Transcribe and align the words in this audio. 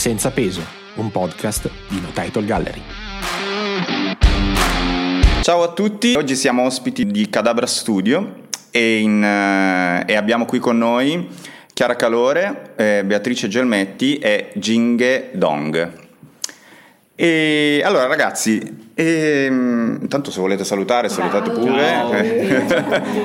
Senza 0.00 0.30
peso, 0.30 0.62
un 0.94 1.10
podcast 1.10 1.70
di 1.88 2.00
No 2.00 2.08
Title 2.14 2.46
Gallery. 2.46 2.80
Ciao 5.42 5.62
a 5.62 5.72
tutti, 5.74 6.14
oggi 6.14 6.36
siamo 6.36 6.64
ospiti 6.64 7.04
di 7.04 7.28
Cadabra 7.28 7.66
Studio 7.66 8.46
e, 8.70 8.96
in, 8.96 9.22
eh, 9.22 10.10
e 10.10 10.16
abbiamo 10.16 10.46
qui 10.46 10.58
con 10.58 10.78
noi 10.78 11.28
Chiara 11.74 11.96
Calore, 11.96 12.72
eh, 12.76 13.04
Beatrice 13.04 13.48
Gelmetti 13.48 14.16
e 14.16 14.52
Jinghe 14.54 15.32
Dong. 15.34 16.09
E 17.22 17.82
allora 17.84 18.06
ragazzi, 18.06 18.62
ehm, 18.94 19.98
intanto 20.00 20.30
se 20.30 20.40
volete 20.40 20.64
salutare 20.64 21.10
salutate 21.10 21.50
pure, 21.50 22.64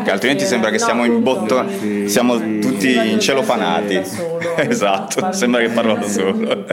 che 0.03 0.11
altrimenti 0.11 0.43
sembra 0.43 0.69
che 0.69 0.79
siamo 0.79 1.05
in 1.05 1.23
botto, 1.23 1.65
siamo 2.05 2.37
tutti 2.59 2.93
in 2.93 3.21
cielo 3.21 3.41
fanati. 3.41 4.01
Esatto, 4.57 5.31
sembra 5.33 5.61
che 5.61 5.69
parlo 5.69 5.95
da 5.95 6.07
solo. 6.07 6.65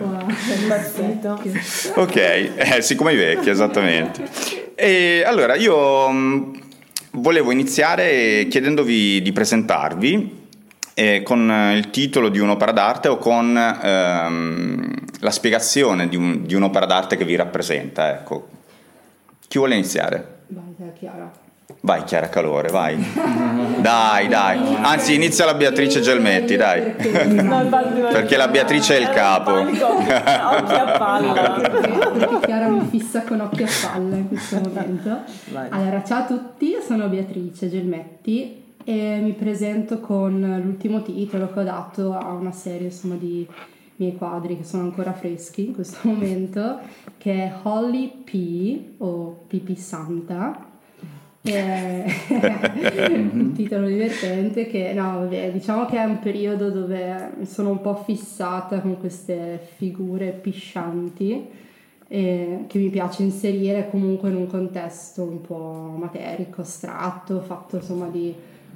ok, 1.95 2.17
eh, 2.17 2.81
sì 2.81 2.95
come 2.97 3.13
i 3.13 3.17
vecchi, 3.17 3.51
esattamente. 3.51 4.23
E 4.75 5.23
allora 5.25 5.55
io 5.57 6.09
mh, 6.09 6.61
volevo 7.13 7.51
iniziare 7.51 8.47
chiedendovi 8.49 9.21
di 9.23 9.33
presentarvi 9.33 10.42
eh, 10.95 11.23
con 11.23 11.73
il 11.75 11.91
titolo 11.91 12.29
di 12.29 12.39
un'opera 12.39 12.73
d'arte 12.73 13.09
o 13.09 13.17
con 13.19 13.57
ehm, 13.57 14.95
la 15.21 15.31
spiegazione 15.31 16.09
di, 16.09 16.17
un, 16.17 16.45
di, 16.45 16.55
un'opera 16.55 16.87
d'arte 16.87 17.17
che 17.17 17.25
vi 17.25 17.37
rappresenta. 17.37 18.11
Ecco. 18.11 18.49
Chi 19.49 19.59
vuole 19.59 19.75
iniziare? 19.75 20.41
Vai, 20.49 20.93
Chiara. 20.99 21.31
Vai 21.85 22.05
Chiara 22.05 22.29
Calore, 22.29 22.69
vai. 22.69 22.97
dai, 23.81 24.29
dai. 24.29 24.77
Anzi, 24.83 25.15
inizia 25.15 25.45
la 25.45 25.55
Beatrice 25.55 26.01
Gelmetti, 26.01 26.57
dai. 26.57 26.93
Perché 26.93 28.37
la 28.37 28.49
Beatrice 28.49 28.99
è 28.99 29.01
il 29.01 29.11
capo. 29.11 29.53
Occhi 29.53 29.81
a 29.81 30.97
palla. 30.99 32.41
Chiara 32.45 32.69
mi 32.71 32.87
fissa 32.89 33.23
con 33.23 33.41
occhi 33.41 33.63
a 33.63 33.69
palla 33.83 34.17
in 34.17 34.29
questo 34.29 34.61
momento. 34.61 35.23
Allora, 35.71 36.05
ciao 36.05 36.21
a 36.21 36.25
tutti, 36.25 36.77
sono 36.87 37.09
Beatrice 37.09 37.69
Gelmetti 37.69 38.62
e 38.85 39.21
mi 39.23 39.33
presento 39.33 40.01
con 40.01 40.61
l'ultimo 40.63 41.03
titolo 41.03 41.53
che 41.53 41.61
ho 41.61 41.65
dato 41.65 42.15
a 42.15 42.33
una 42.33 42.53
serie 42.53 42.87
insomma, 42.87 43.15
di 43.15 43.47
miei 43.97 44.17
quadri 44.17 44.57
che 44.57 44.65
sono 44.65 44.83
ancora 44.83 45.13
freschi 45.13 45.67
in 45.67 45.75
questo 45.75 45.99
momento 46.09 46.79
che 47.19 47.33
è 47.33 47.53
Holly 47.63 48.09
P 48.25 48.99
o 48.99 49.45
Pipi 49.47 49.77
Santa. 49.77 50.71
È 51.41 52.05
un 53.11 53.53
titolo 53.53 53.89
divertente 53.89 54.69
che 54.69 54.93
no 54.93 55.19
vabbè 55.19 55.51
diciamo 55.51 55.87
che 55.87 55.97
è 55.97 56.05
un 56.05 56.21
periodo 56.21 56.71
dove 56.71 57.33
sono 57.47 57.71
un 57.71 57.81
po' 57.81 57.97
fissata 57.97 58.81
con 58.81 58.97
queste 59.01 59.61
figure 59.77 60.31
piscianti 60.31 61.49
eh, 62.07 62.65
che 62.69 62.79
mi 62.79 62.91
piace 62.91 63.23
inserire 63.23 63.89
comunque 63.91 64.29
in 64.29 64.37
un 64.37 64.47
contesto 64.47 65.23
un 65.23 65.41
po' 65.41 65.97
materico, 65.99 66.61
astratto, 66.61 67.41
fatto 67.41 67.77
insomma 67.77 68.07
di 68.07 68.33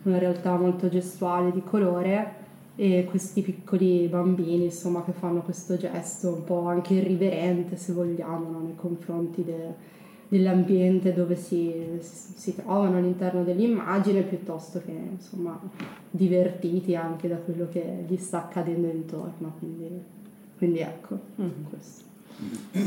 una 0.09 0.19
realtà 0.19 0.57
molto 0.57 0.89
gestuale 0.89 1.53
di 1.53 1.63
colore 1.63 2.45
e 2.77 3.07
questi 3.09 3.41
piccoli 3.41 4.07
bambini 4.07 4.65
insomma 4.65 5.03
che 5.03 5.13
fanno 5.13 5.41
questo 5.41 5.77
gesto 5.77 6.29
un 6.29 6.45
po' 6.45 6.67
anche 6.67 6.95
irriverente 6.95 7.77
se 7.77 7.93
vogliamo 7.93 8.51
no? 8.51 8.61
nei 8.61 8.75
confronti 8.75 9.43
de, 9.43 9.73
dell'ambiente 10.29 11.15
dove 11.15 11.37
si, 11.37 11.73
si, 12.01 12.33
si, 12.37 12.55
trovano 12.55 12.99
all'interno 12.99 13.45
dell'immagine 13.45 14.21
piuttosto 14.23 14.83
che 14.85 14.93
insomma 14.93 15.59
divertiti 16.11 16.95
anche 16.95 17.29
da 17.29 17.37
quello 17.37 17.67
che 17.71 18.05
gli 18.07 18.17
sta 18.17 18.45
accadendo 18.45 18.89
intorno 18.89 19.55
quindi, 19.59 19.89
quindi 20.59 20.81
ecco 20.81 21.19
mm-hmm. 21.41 21.65
questo 21.71 22.05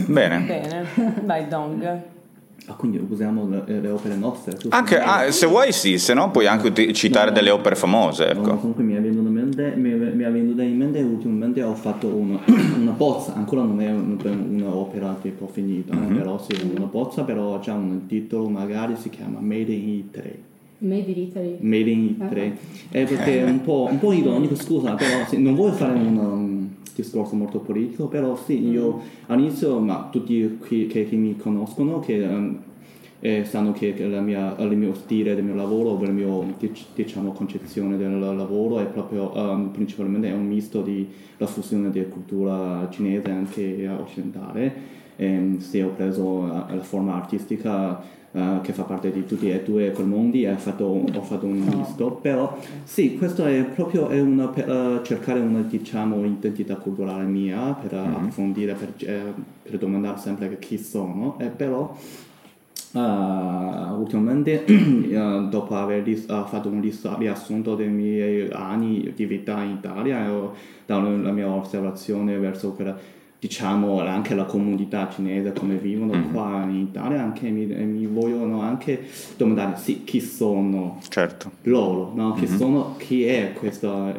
bene 0.06 0.46
bene 0.46 0.86
vai 1.26 1.48
Dong 1.48 2.18
Ah, 2.66 2.74
quindi 2.74 3.04
usiamo 3.08 3.48
le, 3.48 3.80
le 3.80 3.90
opere 3.90 4.16
nostre? 4.16 4.58
Anche, 4.70 5.00
ah, 5.00 5.32
se 5.32 5.48
vuoi 5.48 5.72
sì, 5.72 5.98
se 5.98 6.14
no 6.14 6.30
puoi 6.32 6.48
anche 6.48 6.94
citare 6.94 7.30
no, 7.30 7.36
delle 7.36 7.50
opere 7.50 7.76
famose. 7.76 8.28
Ecco. 8.28 8.48
No, 8.48 8.58
comunque 8.58 8.84
mi 8.84 8.94
è 8.94 9.02
venuto 9.02 9.28
in 9.28 9.34
mente, 9.34 9.74
mi, 9.76 9.94
mi 9.94 10.24
è 10.24 10.32
venuto 10.32 10.62
in 10.62 10.78
mente 10.78 11.02
ultimamente 11.02 11.64
ho 11.64 11.76
fatto 11.76 12.08
una, 12.08 12.40
una 12.78 12.92
pozza, 12.92 13.34
ancora 13.34 13.64
non 13.64 13.82
è 13.82 13.90
un'opera 13.90 15.18
tipo 15.22 15.48
finita, 15.48 15.96
mm-hmm. 15.96 16.16
però 16.16 16.40
sì, 16.42 16.56
una 16.76 16.88
pozza, 16.88 17.24
però 17.24 17.60
c'è 17.60 17.72
un 17.72 18.06
titolo, 18.08 18.50
magari 18.50 18.96
si 18.98 19.10
chiama 19.10 19.40
Made 19.40 19.72
in 19.74 19.90
Italy. 19.90 20.44
Made 20.80 21.12
in 21.12 21.18
Italy. 21.18 21.58
Made 21.60 21.90
in 21.90 22.04
Italy. 22.06 22.48
Uh-huh. 22.48 22.58
Eh, 22.92 23.04
perché 23.04 23.40
è 23.40 23.44
un 23.44 23.62
po', 23.62 23.88
un 23.90 24.00
po' 24.00 24.14
ironico, 24.14 24.56
scusa, 24.56 24.94
però 24.94 25.26
sì, 25.28 25.42
non 25.42 25.56
voglio 25.56 25.74
fare 25.74 25.94
un 25.94 26.18
discorso 27.02 27.36
molto 27.36 27.60
politico, 27.60 28.08
però 28.08 28.36
sì, 28.36 28.68
io 28.68 28.96
mm. 28.96 29.00
all'inizio, 29.28 29.80
ma 29.80 30.08
tutti 30.12 30.58
qui 30.58 30.88
che, 30.88 31.08
che 31.08 31.16
mi 31.16 31.36
conoscono, 31.36 32.00
che 32.00 32.20
um, 32.20 32.60
eh, 33.22 33.44
sanno 33.44 33.74
che, 33.74 33.94
mia, 34.22 34.56
il 34.60 34.78
mio 34.78 34.94
stile 34.94 35.36
del 35.36 35.44
mio 35.44 35.56
lavoro, 35.56 36.00
la 36.02 36.12
mia 36.12 36.56
diciamo, 36.94 37.32
concezione 37.32 37.98
del 37.98 38.18
lavoro 38.18 38.80
è 38.80 38.86
proprio 38.86 39.32
um, 39.36 39.70
principalmente 39.72 40.30
è 40.30 40.34
un 40.34 40.48
misto 40.48 40.82
di 40.82 41.08
la 41.38 41.48
fusione 41.48 41.90
di 41.90 42.06
cultura 42.08 42.88
cinese 42.92 43.28
e 43.28 43.32
anche 43.32 43.90
occidentale. 43.90 44.98
E, 45.16 45.56
se 45.58 45.84
ho 45.84 45.90
preso 45.90 46.24
uh, 46.24 46.48
la 46.70 46.82
forma 46.82 47.16
artistica 47.16 48.02
Uh, 48.32 48.62
che 48.62 48.74
fa 48.74 48.84
parte 48.84 49.12
di 49.12 49.26
tutti 49.26 49.50
e 49.50 49.64
due 49.64 49.92
quei 49.92 50.06
mondi 50.06 50.44
e 50.44 50.54
fatto, 50.54 50.84
ho 50.84 51.22
fatto 51.24 51.48
un 51.48 51.58
misto 51.58 52.12
però 52.12 52.60
sì 52.84 53.18
questo 53.18 53.44
è 53.44 53.64
proprio 53.64 54.08
è 54.10 54.20
una, 54.20 54.50
per 54.50 54.70
uh, 54.70 55.02
cercare 55.02 55.40
una 55.40 55.62
diciamo 55.62 56.24
identità 56.24 56.76
culturale 56.76 57.24
mia 57.24 57.74
per 57.74 57.92
mm-hmm. 57.92 58.14
approfondire 58.14 58.74
per, 58.76 58.94
eh, 59.10 59.34
per 59.64 59.80
domandare 59.80 60.20
sempre 60.20 60.60
chi 60.60 60.78
sono 60.78 61.40
e 61.40 61.48
però 61.48 61.96
Uh, 62.92 64.00
ultimamente, 64.00 64.66
uh, 64.68 65.48
dopo 65.50 65.76
aver 65.76 66.02
ris- 66.02 66.26
uh, 66.28 66.44
fatto 66.48 66.70
un 66.70 66.82
ris- 66.82 67.18
riassunto 67.18 67.76
dei 67.76 67.88
miei 67.88 68.50
anni 68.52 69.14
di 69.16 69.26
vita 69.26 69.62
in 69.62 69.74
Italia, 69.78 70.26
e 70.26 70.50
dalla 70.88 71.32
mia 71.32 71.48
osservazione 71.48 72.40
verso 72.40 72.72
quella 72.72 72.98
diciamo 73.40 74.02
anche 74.02 74.36
la 74.36 74.44
comunità 74.44 75.10
cinese 75.10 75.54
come 75.54 75.76
vivono 75.76 76.14
mm. 76.14 76.34
qua 76.34 76.66
in 76.68 76.76
Italia 76.76 77.22
anche 77.22 77.50
mi, 77.50 77.66
mi, 77.66 78.06
vogliono 78.06 78.62
anche 78.62 79.08
domandare 79.38 79.78
sì, 79.78 80.04
chi 80.04 80.20
sono 80.20 81.00
certo. 81.08 81.52
loro 81.64 82.12
no? 82.14 82.34
chi, 82.34 82.46
mm-hmm. 82.46 82.58
sono, 82.58 82.96
chi 82.98 83.24
è 83.24 83.54
questa, 83.54 84.14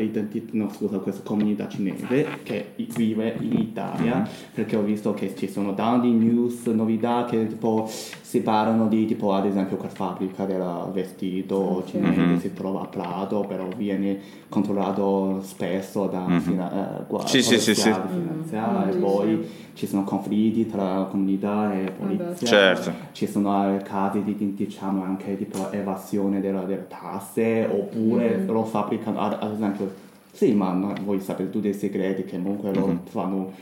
no, 0.53 0.71
scusa, 0.73 0.99
questa 0.99 1.23
comunità 1.23 1.69
cinese 1.69 2.39
che 2.43 2.73
vive 2.97 3.37
in 3.41 3.59
Italia 3.59 4.17
mm-hmm. 4.17 4.25
perché 4.55 4.77
ho 4.77 4.83
visto 4.83 5.13
che 5.13 5.35
ci 5.37 5.49
sono 5.49 5.75
tanti 5.75 6.09
news 6.09 6.65
novità 6.67 7.27
che 7.29 7.47
tipo 7.47 7.91
si 8.31 8.43
parlano 8.43 8.87
di 8.87 9.07
tipo 9.07 9.33
ad 9.33 9.45
esempio 9.45 9.77
quella 9.77 9.93
fabbrica 9.93 10.45
del 10.45 10.65
vestito 10.93 11.83
cinese 11.85 12.21
mm-hmm. 12.21 12.37
si 12.37 12.53
trova 12.53 12.83
a 12.83 12.87
Prato 12.87 13.41
però 13.41 13.67
viene 13.77 14.21
controllato 14.49 15.41
spesso 15.43 16.07
da 16.07 16.29
mm-hmm. 16.29 16.39
fina, 16.39 17.01
eh, 17.01 17.27
sì, 17.27 17.43
sì, 17.43 17.59
sì, 17.59 17.75
sì. 17.75 17.93
finanziari 17.93 18.93
mm-hmm 18.93 19.01
poi 19.01 19.49
ci 19.73 19.89
sono 19.89 20.05
conflitti 20.05 20.69
tra 20.69 21.09
comunità 21.11 21.75
e 21.75 21.91
polizia, 21.91 22.47
certo. 22.47 22.93
ci 23.11 23.27
sono 23.27 23.77
casi 23.83 24.23
di 24.23 24.55
diciamo 24.55 25.03
anche 25.03 25.37
tipo 25.37 25.69
evasione 25.73 26.41
delle, 26.41 26.65
delle 26.67 26.87
tasse 26.87 27.69
oppure 27.69 28.37
mm-hmm. 28.37 28.47
loro 28.47 28.63
fabbricano 28.63 29.19
ad, 29.19 29.39
ad, 29.41 29.55
esempio 29.55 29.93
sì 30.31 30.53
ma 30.53 30.95
voi 31.03 31.19
sapete 31.19 31.51
tutti 31.51 31.67
i 31.67 31.75
segreti 31.75 32.23
che 32.23 32.41
comunque 32.41 32.73
loro 32.73 32.87
mm-hmm. 32.87 33.07
fanno 33.07 33.53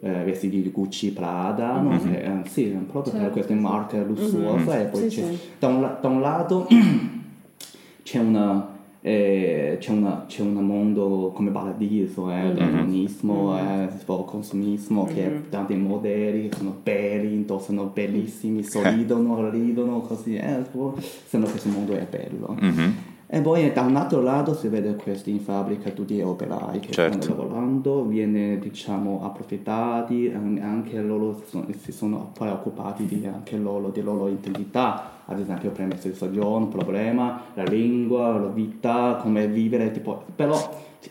eh, 0.00 0.24
vestiti 0.24 0.62
di 0.62 0.70
Gucci, 0.70 1.12
Prada, 1.12 1.80
mm-hmm. 1.80 2.10
no? 2.10 2.16
eh, 2.16 2.48
sì, 2.48 2.64
proprio 2.64 3.12
certo. 3.12 3.18
per 3.18 3.30
queste 3.32 3.54
marche 3.54 4.02
lussuose 4.02 4.64
mm-hmm. 4.64 4.80
e 4.80 4.84
poi 4.84 5.00
sì, 5.02 5.10
sì. 5.10 5.38
Da, 5.58 5.66
un, 5.68 5.96
da 6.00 6.08
un 6.08 6.20
lato 6.20 6.66
c'è 8.02 8.18
una 8.18 8.76
eh, 9.00 9.76
c'è, 9.78 9.92
una, 9.92 10.24
c'è, 10.26 10.42
un 10.42 10.54
mondo 10.54 11.32
come 11.34 11.50
paradiso, 11.50 12.30
eh, 12.30 12.34
mm-hmm. 12.34 12.56
edonismo, 12.56 13.52
mm-hmm. 13.52 13.82
eh, 13.84 14.24
consumismo, 14.24 15.04
mm-hmm. 15.04 15.14
che 15.14 15.42
tanti 15.50 15.74
modelli 15.74 16.48
che 16.48 16.56
sono 16.56 16.76
belli, 16.82 17.32
indossano 17.32 17.84
bellissimi, 17.84 18.62
sorridono, 18.64 19.48
ridono, 19.50 20.00
così, 20.00 20.34
eh, 20.34 20.62
sembra 21.26 21.50
che 21.50 21.58
questo 21.58 21.68
mondo 21.68 21.94
è 21.94 22.06
bello. 22.10 22.56
E 23.30 23.42
poi 23.42 23.70
da 23.74 23.82
un 23.82 23.94
altro 23.94 24.22
lato 24.22 24.54
si 24.54 24.68
vede 24.68 24.96
questi 24.96 25.30
in 25.30 25.40
fabbrica 25.40 25.90
tutti 25.90 26.14
gli 26.14 26.22
operai 26.22 26.80
che 26.80 26.92
certo. 26.92 27.20
stanno 27.20 27.42
lavorando, 27.42 28.04
viene 28.06 28.58
diciamo 28.58 29.22
approfittati, 29.22 30.32
anche 30.32 30.98
loro 31.02 31.42
sono, 31.46 31.66
si 31.78 31.92
sono 31.92 32.30
poi 32.32 32.48
occupati 32.48 33.04
di 33.04 33.26
anche 33.26 33.58
loro, 33.58 33.90
di 33.90 34.00
loro 34.00 34.28
identità, 34.28 35.24
ad 35.26 35.38
esempio 35.38 35.70
permesso 35.72 36.08
di 36.08 36.14
soggiorno, 36.14 36.68
problema, 36.68 37.42
la 37.52 37.64
lingua, 37.64 38.38
la 38.38 38.48
vita, 38.48 39.18
come 39.20 39.46
vivere, 39.46 39.90
tipo, 39.90 40.24
però 40.34 40.56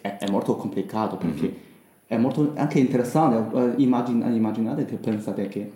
è, 0.02 0.18
è 0.18 0.28
molto 0.32 0.56
complicato 0.56 1.18
perché 1.18 1.46
mm-hmm. 1.46 2.08
è 2.08 2.18
molto 2.18 2.52
anche 2.56 2.80
interessante, 2.80 3.76
immagin, 3.76 4.24
immaginate 4.34 4.86
che 4.86 4.96
pensate 4.96 5.48
che 5.50 5.72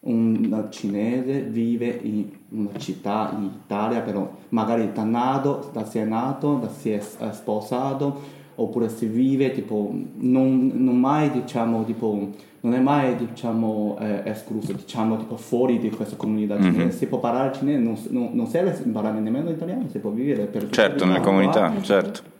un 0.00 0.66
cinese 0.70 1.40
vive 1.42 1.98
in 2.02 2.24
una 2.50 2.76
città 2.78 3.32
in 3.36 3.44
Italia, 3.64 4.00
però 4.00 4.30
magari 4.50 4.90
da 4.92 5.02
nato, 5.04 5.70
da 5.72 5.84
si 5.84 5.98
è 5.98 6.04
nato, 6.04 6.54
da 6.54 6.68
si 6.68 6.90
è 6.90 7.00
sposato, 7.32 8.36
oppure 8.54 8.88
si 8.88 9.06
vive, 9.06 9.52
tipo, 9.52 9.92
non, 10.18 10.70
non 10.74 10.98
mai, 10.98 11.30
diciamo, 11.30 11.84
tipo, 11.84 12.30
non 12.60 12.74
è 12.74 12.80
mai, 12.80 13.16
diciamo, 13.16 13.96
eh, 14.00 14.22
escluso, 14.24 14.72
diciamo, 14.72 15.16
tipo, 15.16 15.36
fuori 15.36 15.78
di 15.78 15.90
questa 15.90 16.16
comunità 16.16 16.56
Mhm. 16.56 16.62
cinese. 16.72 16.96
Si 16.98 17.06
può 17.06 17.18
parlare 17.18 17.52
cinese, 17.54 17.78
non, 17.78 17.96
non, 18.10 18.30
non 18.32 18.46
serve 18.46 18.76
imparare 18.84 19.20
nemmeno 19.20 19.50
l'italiano, 19.50 19.88
si 19.88 19.98
può 19.98 20.10
vivere 20.10 20.46
per 20.46 20.68
Certo, 20.70 21.04
nelle 21.04 21.20
comunità, 21.20 21.70
qua. 21.70 21.82
certo. 21.82 22.36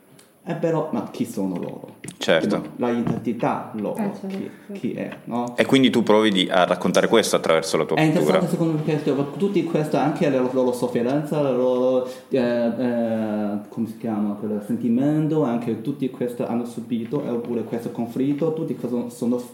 Eh 0.50 0.54
però, 0.54 0.88
ma 0.92 1.06
chi 1.10 1.26
sono 1.26 1.56
loro? 1.56 1.96
Certo. 2.16 2.62
Identità 2.78 3.70
loro, 3.74 3.96
Eh, 4.02 4.10
certo. 4.18 4.26
chi, 4.28 4.50
chi 4.72 4.92
è, 4.94 5.14
no? 5.24 5.54
E 5.58 5.66
quindi 5.66 5.90
tu 5.90 6.02
provi 6.02 6.30
di- 6.30 6.48
a 6.50 6.64
raccontare 6.64 7.06
questo 7.06 7.36
attraverso 7.36 7.76
la 7.76 7.84
tua 7.84 7.96
È 7.98 8.00
pittura. 8.06 8.20
interessante 8.38 8.50
secondo 8.52 8.72
me 8.78 8.80
perché 8.80 9.14
tutti 9.36 9.62
questo, 9.64 9.98
anche 9.98 10.30
la 10.30 10.40
loro, 10.40 10.72
sofferenza, 10.72 11.42
la 11.42 11.50
loro, 11.52 12.08
eh, 12.30 12.38
eh, 12.38 13.58
come 13.68 13.86
si 13.88 13.98
chiama, 13.98 14.32
quel 14.40 14.62
sentimento, 14.64 15.42
anche 15.44 15.82
tutti 15.82 16.08
questo 16.08 16.46
hanno 16.46 16.64
subito, 16.64 17.22
oppure 17.22 17.64
questo 17.64 17.90
conflitto, 17.90 18.54
tutti 18.54 18.74
questo 18.74 19.10
sono 19.10 19.36
f- 19.36 19.50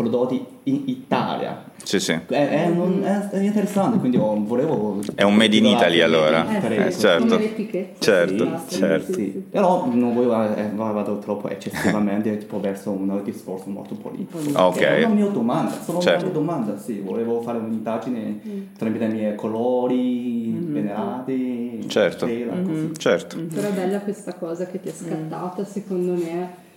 prodotti 0.00 0.42
in 0.64 0.82
Italia. 0.86 1.64
Sì, 1.82 1.98
sì. 2.00 2.12
È, 2.12 2.18
è 2.26 2.68
un- 2.68 3.02
è- 3.02 3.38
interessante, 3.38 3.98
quindi 3.98 4.16
oh, 4.16 4.38
volevo... 4.44 5.00
È 5.14 5.22
un 5.22 5.34
made 5.34 5.56
in 5.56 5.66
Italy, 5.66 6.00
allora. 6.00 6.42
per 6.42 6.72
Eh, 6.72 6.86
Eh, 6.86 6.92
certo. 6.92 7.40
Certo, 7.98 8.58
Sì, 8.66 8.78
certo. 8.78 9.12
sì, 9.12 9.44
però 9.50 9.86
non 9.92 10.14
voglio 10.14 10.54
eh, 10.54 10.70
vado 10.74 11.18
troppo 11.18 11.48
eccessivamente 11.48 12.36
tipo 12.38 12.60
verso 12.60 12.90
un 12.90 13.20
discorso 13.24 13.68
molto 13.68 13.94
politico. 13.94 14.38
Ok. 14.54 14.78
È 14.78 15.04
una 15.04 15.14
mia 15.14 15.26
domanda, 15.26 15.72
solo 15.82 16.00
Certo. 16.00 16.24
una 16.24 16.32
domanda, 16.34 16.78
sì, 16.78 17.00
volevo 17.00 17.40
fare 17.42 17.58
un'indagine 17.58 18.70
tramite 18.78 19.04
i 19.04 19.08
miei 19.08 19.34
colori 19.34 20.52
venerati, 20.60 21.84
Certo. 21.88 22.26
tela, 22.26 22.54
così. 22.62 22.90
Certo. 22.96 23.36
Però 23.52 23.68
è 23.68 23.72
bella 23.72 24.00
questa 24.00 24.34
cosa 24.34 24.66
che 24.66 24.80
ti 24.80 24.88
è 24.88 24.92
scattata, 24.92 25.64
secondo 25.64 26.12
me, 26.12 26.68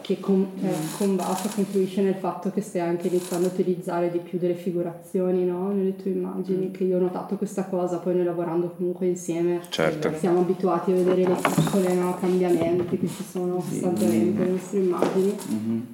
che 0.00 0.18
con, 0.18 0.46
eh, 0.62 0.72
combacia, 0.96 1.48
confluisce 1.54 2.02
nel 2.02 2.14
fatto 2.14 2.50
che 2.50 2.60
stai 2.60 2.80
anche 2.80 3.06
iniziando 3.08 3.46
a 3.46 3.50
utilizzare 3.50 4.10
di 4.10 4.18
più 4.18 4.38
delle 4.38 4.54
figurazioni 4.54 5.44
no? 5.44 5.70
nelle 5.72 5.94
tue 5.96 6.10
immagini, 6.10 6.70
che 6.70 6.84
io 6.84 6.96
ho 6.96 7.00
notato 7.00 7.36
questa 7.36 7.64
cosa, 7.66 7.98
poi 7.98 8.16
noi 8.16 8.24
lavorando 8.24 8.70
comunque 8.76 9.06
insieme 9.06 9.60
Certo. 9.68 10.10
siamo 10.18 10.40
abituati 10.40 10.90
a 10.90 10.94
vedere 10.94 11.26
le 11.28 11.34
piccole 11.40 11.94
no, 11.94 12.16
cambiamenti 12.18 12.98
che 12.98 13.06
ci 13.08 13.22
sono 13.30 13.54
costantemente 13.56 14.38
nelle 14.38 14.50
nostre 14.52 14.78
immagini, 14.80 15.36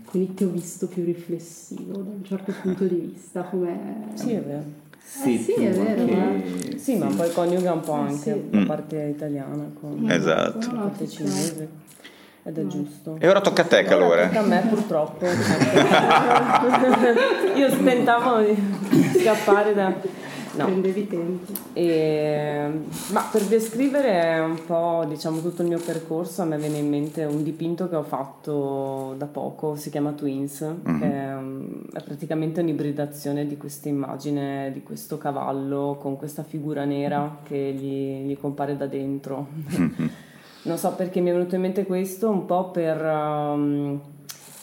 quindi 0.07 0.35
ti 0.35 0.45
ho 0.45 0.49
visto 0.49 0.87
più 0.87 1.05
riflessivo 1.05 1.93
da 1.99 2.11
un 2.11 2.25
certo 2.25 2.53
punto 2.63 2.85
di 2.85 3.13
vista, 3.13 3.43
come... 3.43 4.09
Sì, 4.15 4.31
è 4.33 4.41
vero. 4.41 4.85
Sì, 5.09 5.39
sì, 5.39 5.53
più 5.55 5.63
è 5.63 5.71
vero, 5.73 6.05
che- 6.05 6.79
Sì, 6.79 6.97
ma 6.97 7.07
poi 7.07 7.31
coniuga 7.33 7.73
un 7.73 7.81
po' 7.81 7.95
Eh, 7.95 7.99
anche 8.01 8.17
sì. 8.33 8.43
la 8.51 8.61
Mm. 8.61 8.67
parte 8.67 9.03
italiana 9.15 9.71
con 9.79 10.11
Esatto. 10.11 10.73
la 10.73 10.81
parte 10.81 11.07
cinese. 11.09 11.69
Ed 12.47 12.59
è 12.59 12.67
giusto. 12.69 13.17
E 13.19 13.29
ora 13.29 13.41
tocca 13.41 13.63
a 13.63 13.65
te, 13.65 13.79
Ora 13.79 13.89
Calore. 13.89 14.27
tocca 14.29 14.39
a 14.39 14.47
me 14.47 14.65
purtroppo. 14.69 15.27
Io 17.57 17.69
stentavo 17.71 18.41
di 18.41 18.57
scappare 19.21 19.75
da... 19.75 19.93
No. 20.57 20.65
Prendevi 20.65 21.07
tempo. 21.07 21.53
E, 21.75 22.67
ma 23.09 23.29
per 23.31 23.43
descrivere 23.43 24.39
un 24.39 24.65
po' 24.65 25.05
diciamo 25.07 25.43
tutto 25.43 25.61
il 25.61 25.69
mio 25.69 25.79
percorso 25.79 26.41
a 26.41 26.47
me 26.47 26.57
viene 26.57 26.79
in 26.79 26.89
mente 26.89 27.25
un 27.25 27.43
dipinto 27.43 27.91
che 27.91 27.97
ho 27.97 28.03
fatto 28.03 29.13
da 29.19 29.27
poco, 29.27 29.77
si 29.77 29.91
chiama 29.91 30.13
Twins, 30.13 30.65
che 30.83 31.13
è, 31.13 31.35
um, 31.35 31.83
è 31.93 32.03
praticamente 32.03 32.63
un'ibridazione 32.63 33.47
di 33.47 33.59
questa 33.59 33.91
immagine 33.91 34.71
di 34.73 34.83
questo 34.83 35.19
cavallo 35.19 35.99
con 36.01 36.17
questa 36.17 36.43
figura 36.43 36.87
nera 36.87 37.37
che 37.43 37.75
gli, 37.79 38.27
gli 38.27 38.39
compare 38.39 38.79
da 38.79 38.87
dentro. 38.87 39.49
Non 40.67 40.79
so 40.79 40.93
perché 40.93 41.21
mi 41.21 41.31
è 41.31 41.33
venuto 41.33 41.55
in 41.55 41.63
mente 41.63 41.85
questo, 41.87 42.29
un 42.29 42.45
po' 42.45 42.71
per... 42.71 43.03
um, 43.03 44.01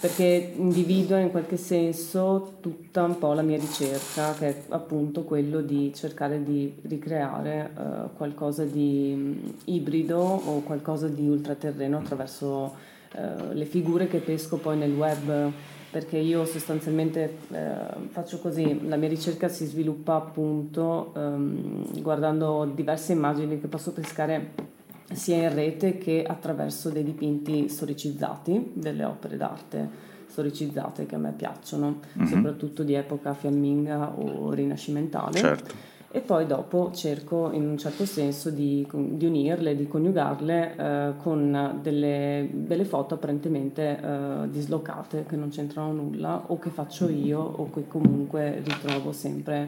perché 0.04 0.52
individua 0.58 1.20
in 1.20 1.32
qualche 1.32 1.56
senso 1.56 2.56
tutta 2.60 3.04
un 3.04 3.18
po' 3.18 3.32
la 3.32 3.42
mia 3.42 3.58
ricerca, 3.58 4.34
che 4.34 4.50
è 4.50 4.62
appunto 4.68 5.24
quello 5.24 5.62
di 5.62 5.94
cercare 5.96 6.44
di 6.44 6.76
ricreare 6.82 7.72
eh, 7.74 7.82
qualcosa 8.18 8.66
di 8.66 9.14
mm, 9.16 9.50
ibrido 9.64 10.18
o 10.20 10.60
qualcosa 10.60 11.08
di 11.08 11.26
ultraterreno 11.26 12.00
attraverso 12.00 12.74
eh, 13.14 13.54
le 13.54 13.64
figure 13.64 14.10
che 14.10 14.18
pesco 14.18 14.58
poi 14.58 14.76
nel 14.76 14.92
web. 14.92 15.52
Perché 15.90 16.18
io 16.18 16.44
sostanzialmente 16.44 17.38
eh, 17.52 17.70
faccio 18.10 18.40
così, 18.40 18.86
la 18.86 18.98
mia 18.98 19.08
ricerca 19.08 19.48
si 19.48 19.64
sviluppa 19.64 20.16
appunto 20.16 21.14
ehm, 21.16 22.02
guardando 22.02 22.70
diverse 22.76 23.14
immagini 23.14 23.62
che 23.62 23.68
posso 23.68 23.94
pescare 23.94 24.73
sia 25.14 25.44
in 25.44 25.54
rete 25.54 25.98
che 25.98 26.24
attraverso 26.24 26.90
dei 26.90 27.04
dipinti 27.04 27.70
storicizzati, 27.70 28.72
delle 28.74 29.04
opere 29.04 29.38
d'arte 29.38 30.12
storicizzate 30.34 31.06
che 31.06 31.16
a 31.16 31.20
me 31.20 31.32
piacciono, 31.32 32.00
soprattutto 32.26 32.84
di 32.84 32.96
epoca 32.96 33.34
fiamminga 33.34 34.14
o 34.18 34.52
rinascimentale. 34.52 35.38
Certo. 35.38 35.92
E 36.16 36.20
poi 36.20 36.46
dopo 36.46 36.92
cerco 36.94 37.50
in 37.52 37.68
un 37.68 37.76
certo 37.76 38.06
senso 38.06 38.52
di, 38.52 38.88
di 38.92 39.26
unirle, 39.26 39.76
di 39.76 39.88
coniugarle 39.88 40.76
eh, 40.76 41.14
con 41.18 41.80
delle, 41.82 42.50
delle 42.52 42.86
foto 42.86 43.16
apparentemente 43.16 44.00
eh, 44.00 44.50
dislocate 44.50 45.26
che 45.28 45.36
non 45.36 45.50
c'entrano 45.50 45.92
nulla 45.92 46.44
o 46.48 46.60
che 46.60 46.70
faccio 46.70 47.10
io 47.10 47.40
o 47.40 47.68
che 47.72 47.88
comunque 47.88 48.62
ritrovo 48.64 49.12
sempre 49.12 49.68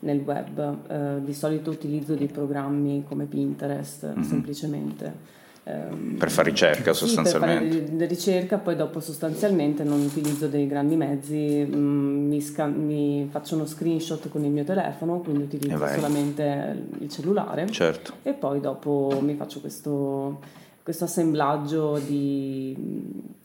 nel 0.00 0.20
web. 0.24 0.76
Eh, 0.88 1.24
di 1.24 1.34
solito 1.34 1.70
utilizzo 1.70 2.14
dei 2.14 2.28
programmi 2.28 3.04
come 3.08 3.24
Pinterest 3.26 4.18
semplicemente. 4.20 5.38
Ehm, 5.64 6.16
Per 6.18 6.30
fare 6.30 6.48
ricerca 6.50 6.92
sì, 6.94 7.00
per 7.00 7.08
sostanzialmente. 7.08 7.86
fare 7.86 8.06
ricerca, 8.06 8.56
poi 8.58 8.76
dopo 8.76 8.98
sostanzialmente 9.00 9.84
non 9.84 10.00
utilizzo 10.00 10.48
dei 10.48 10.66
grandi 10.66 10.96
mezzi, 10.96 11.66
mm, 11.68 12.28
mi, 12.28 12.40
scan- 12.40 12.82
mi 12.82 13.28
faccio 13.30 13.56
uno 13.56 13.66
screenshot 13.66 14.28
con 14.30 14.42
il 14.44 14.50
mio 14.50 14.64
telefono, 14.64 15.18
quindi 15.20 15.42
E 15.42 15.44
utilizzo 15.44 15.86
solamente 15.86 16.76
il 16.98 17.08
cellulare 17.10 17.66
Certo. 17.70 18.14
e 18.22 18.32
poi 18.32 18.60
dopo 18.60 19.18
mi 19.20 19.34
faccio 19.34 19.60
questo, 19.60 20.40
questo 20.82 21.04
assemblaggio 21.04 21.98
di, 22.04 22.74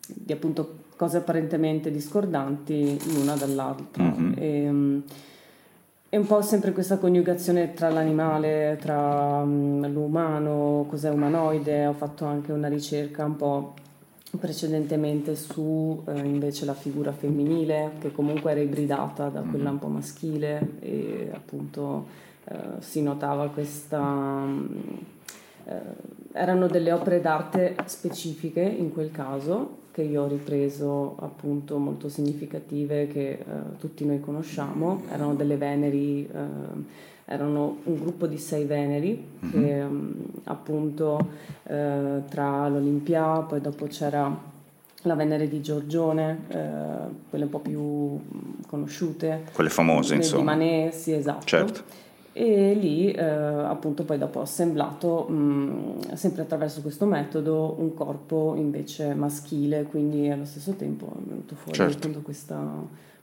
di 0.07 0.31
appunto 0.31 0.83
cose 0.95 1.17
apparentemente 1.17 1.91
discordanti 1.91 2.97
l'una 3.13 3.35
dall'altra. 3.35 4.03
Mhm. 4.03 4.33
E, 4.37 4.71
mm, 4.71 4.99
è 6.15 6.17
un 6.17 6.27
po' 6.27 6.41
sempre 6.41 6.71
questa 6.71 6.97
coniugazione 6.97 7.73
tra 7.73 7.89
l'animale, 7.89 8.77
tra 8.79 9.43
mm, 9.43 9.83
l'umano, 9.87 10.85
cos'è 10.87 11.09
umanoide. 11.09 11.87
Ho 11.87 11.93
fatto 11.93 12.23
anche 12.23 12.53
una 12.53 12.69
ricerca 12.69 13.25
un 13.25 13.35
po' 13.35 13.73
precedentemente 14.39 15.35
su 15.35 16.01
eh, 16.07 16.17
invece 16.19 16.63
la 16.63 16.73
figura 16.73 17.11
femminile, 17.11 17.95
che 17.99 18.13
comunque 18.13 18.51
era 18.51 18.61
ibridata 18.61 19.27
da 19.27 19.41
quella 19.41 19.71
un 19.71 19.79
po' 19.79 19.87
maschile 19.87 20.77
e 20.79 21.31
appunto 21.33 22.05
eh, 22.45 22.55
si 22.79 23.01
notava 23.01 23.49
questa... 23.49 23.99
mm, 23.99 24.65
eh, 25.65 25.81
erano 26.31 26.67
delle 26.67 26.93
opere 26.93 27.19
d'arte 27.19 27.75
specifiche 27.87 28.61
in 28.61 28.93
quel 28.93 29.11
caso 29.11 29.83
che 29.95 30.01
io 30.01 30.23
ho 30.23 30.27
ripreso 30.27 31.15
appunto 31.21 31.77
molto 31.77 32.09
significative 32.09 33.07
che 33.07 33.29
eh, 33.29 33.43
tutti 33.79 34.03
noi 34.03 34.19
conosciamo, 34.19 35.03
erano 35.09 35.35
delle 35.35 35.55
Veneri, 35.55 36.27
eh, 36.27 36.37
erano 37.23 37.77
un 37.83 37.97
gruppo 37.97 38.27
di 38.27 38.37
sei 38.37 38.65
Veneri 38.65 39.25
che 39.49 39.85
mm, 39.85 40.11
appunto 40.43 41.17
eh, 41.63 42.23
tra 42.27 42.67
l'Olimpia, 42.67 43.39
poi 43.39 43.61
dopo 43.61 43.85
c'era 43.85 44.37
la 45.03 45.15
Venere 45.15 45.47
di 45.47 45.61
Giorgione, 45.61 46.41
eh, 46.49 46.57
quelle 47.29 47.45
un 47.45 47.49
po' 47.49 47.59
più 47.59 47.79
mm, 47.79 48.19
conosciute, 48.67 49.45
Quelle 49.53 49.69
famose, 49.69 50.15
di 50.15 50.23
insomma. 50.23 50.55
Manet, 50.55 50.91
sì 50.91 51.13
esatto. 51.13 51.45
Certo. 51.45 51.83
E 52.37 52.73
lì 52.73 53.11
eh, 53.11 53.23
appunto 53.23 54.03
poi 54.03 54.17
dopo 54.17 54.39
ho 54.39 54.41
assemblato 54.41 55.23
mh, 55.29 56.15
sempre 56.15 56.41
attraverso 56.41 56.81
questo 56.81 57.05
metodo 57.05 57.75
un 57.77 57.93
corpo 57.93 58.55
invece 58.57 59.13
maschile, 59.13 59.83
quindi 59.83 60.29
allo 60.29 60.43
stesso 60.43 60.73
tempo 60.73 61.05
è 61.05 61.21
venuto 61.25 61.55
fuori 61.55 61.77
Certo. 61.77 61.95
appunto 61.95 62.19
questa 62.19 62.61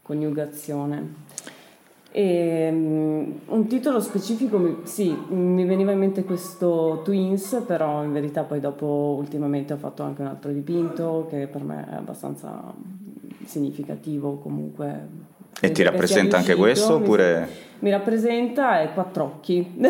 coniugazione. 0.01 1.15
E, 2.11 2.71
mh, 2.71 3.33
un 3.49 3.67
titolo 3.67 4.01
specifico, 4.01 4.57
mi- 4.57 4.77
sì, 4.85 5.15
mi 5.29 5.67
veniva 5.67 5.93
in 5.93 5.99
mente 5.99 6.25
questo 6.25 7.03
Twins, 7.05 7.65
però 7.67 8.03
in 8.05 8.13
verità 8.13 8.45
poi 8.45 8.61
dopo 8.61 9.15
ultimamente 9.19 9.75
ho 9.75 9.79
fatto 9.79 10.03
anche 10.03 10.23
un 10.23 10.29
altro 10.29 10.51
dipinto 10.53 11.27
che 11.29 11.49
per 11.49 11.63
me 11.65 11.87
è 11.87 11.95
abbastanza 11.97 12.73
significativo 13.45 14.37
comunque. 14.39 15.31
E 15.65 15.71
ti 15.71 15.85
rappresenta 15.85 16.37
anche 16.37 16.57
questo 16.57 16.99
mi- 16.99 17.05
oppure... 17.05 17.49
mi 17.79 17.91
rappresenta 17.91 18.83
e 18.83 18.93
quattro 18.93 19.23
occhi. 19.23 19.75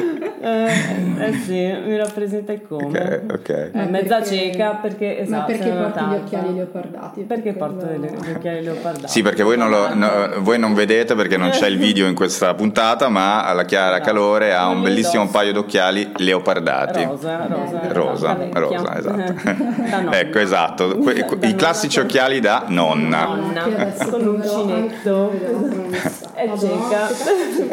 Eh, 0.44 1.26
Eh 1.26 1.32
sì, 1.44 1.72
mi 1.86 1.96
rappresenta 1.96 2.52
come. 2.68 3.22
Ok, 3.24 3.32
ok. 3.32 3.70
È 3.72 3.88
mezza 3.88 4.22
cieca 4.22 4.72
perché 4.82 5.20
esatto. 5.20 5.38
Ma 5.40 5.44
perché 5.46 5.70
porti 5.70 5.88
gli 5.88 5.92
tanta. 6.02 6.16
occhiali 6.16 6.54
leopardati? 6.54 7.20
Perché 7.22 7.52
Per 7.52 7.56
porto 7.56 7.86
quello- 7.86 8.02
le- 8.04 8.10
gli 8.26 8.30
occhiali 8.34 8.62
leopardati? 8.62 9.08
Sì, 9.08 9.22
perché 9.22 9.42
voi 9.42 9.56
non, 9.56 9.70
lo- 9.70 9.94
no, 9.94 10.10
voi 10.40 10.58
non 10.58 10.74
vedete 10.74 11.14
perché 11.14 11.36
non 11.38 11.48
c'è 11.50 11.66
il 11.68 11.78
video 11.86 12.06
in 12.06 12.14
questa 12.14 12.52
puntata, 12.54 13.08
ma 13.08 13.50
la 13.54 13.64
Chiara 13.64 14.00
Calore 14.00 14.52
ha 14.54 14.68
un 14.68 14.82
bellissimo 14.82 15.26
paio 15.28 15.52
d'occhiali 15.52 16.12
leopardati. 16.16 17.04
Rosa, 17.04 17.46
rosa. 17.48 17.80
Rosa, 17.88 18.36
rosa, 18.52 18.98
esatto. 18.98 19.32
Da 19.94 20.00
nonna. 20.00 20.18
ecco, 20.18 20.38
esatto. 20.40 20.98
Que- 20.98 21.24
Da 21.38 21.46
I 21.46 21.54
classici 21.54 22.00
occhiali 22.00 22.40
da 22.40 22.64
nonna. 22.68 23.24
Nonna, 23.24 23.62
con 23.62 24.26
un 24.26 24.40
proverò 24.40 24.60
uncinetto. 24.62 25.30
anche 25.30 25.46
a 25.46 25.48
vedere 25.48 25.76
come 25.76 25.98
sta. 25.98 26.32
È 26.34 26.50
cieca. 26.58 27.08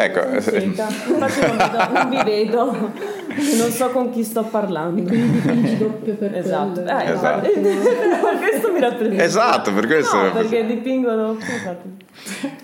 Ecco. 0.04 0.56
Infatti 0.58 1.94
non 1.94 2.10
vi 2.10 2.22
vedo, 2.24 2.61
non 2.66 3.72
so 3.72 3.90
con 3.90 4.10
chi 4.12 4.24
sto 4.24 4.44
parlando. 4.44 5.02
Dipingi 5.10 5.78
doppio 5.78 6.14
per 6.16 6.36
Esatto, 6.36 6.82
quello. 6.82 7.00
eh, 7.00 7.12
Esatto. 7.12 7.50
questo 8.40 8.72
mi 8.72 8.80
rappresenta. 8.80 9.24
Esatto, 9.24 9.74
per 9.74 9.88
questo. 9.88 10.16
No, 10.18 10.32
perché 10.32 10.66
dipingono 10.66 11.32
infatti, 11.32 11.90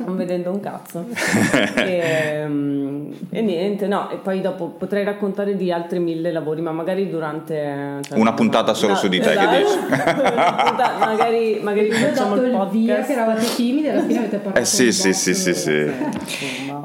non 0.06 0.16
vedendo 0.18 0.52
un 0.52 0.60
cazzo. 0.60 1.06
e, 1.76 2.44
mm, 2.46 3.12
e 3.32 3.42
niente, 3.42 3.88
no, 3.88 4.10
e 4.10 4.18
poi 4.18 4.42
dopo 4.42 4.68
potrei 4.78 5.04
raccontare 5.04 5.56
di 5.56 5.72
altri 5.72 6.00
mille 6.00 6.32
lavori, 6.32 6.62
ma 6.62 6.72
magari 6.72 7.10
durante 7.10 8.00
cioè, 8.08 8.18
Una 8.18 8.34
puntata 8.34 8.74
solo 8.74 8.96
su 8.96 9.08
di 9.08 9.20
te, 9.20 9.32
che 9.32 9.48
dici? 9.48 9.78
Puntata- 9.88 10.98
magari, 11.00 11.60
magari 11.62 11.92
facciamo 11.92 12.36
il 12.36 12.44
il 12.48 12.68
via 12.72 12.96
podcast. 12.96 13.08
che 13.08 13.14
eravate 13.14 13.46
timidi 13.56 13.88
alla 13.90 14.02
fine 14.04 14.18
avete 14.20 14.38
parlato 14.38 14.60
Eh 14.60 14.66
sì, 14.66 14.92
sì, 14.92 15.14
sì, 15.14 15.34
sì, 15.34 15.54
sì. 15.54 15.92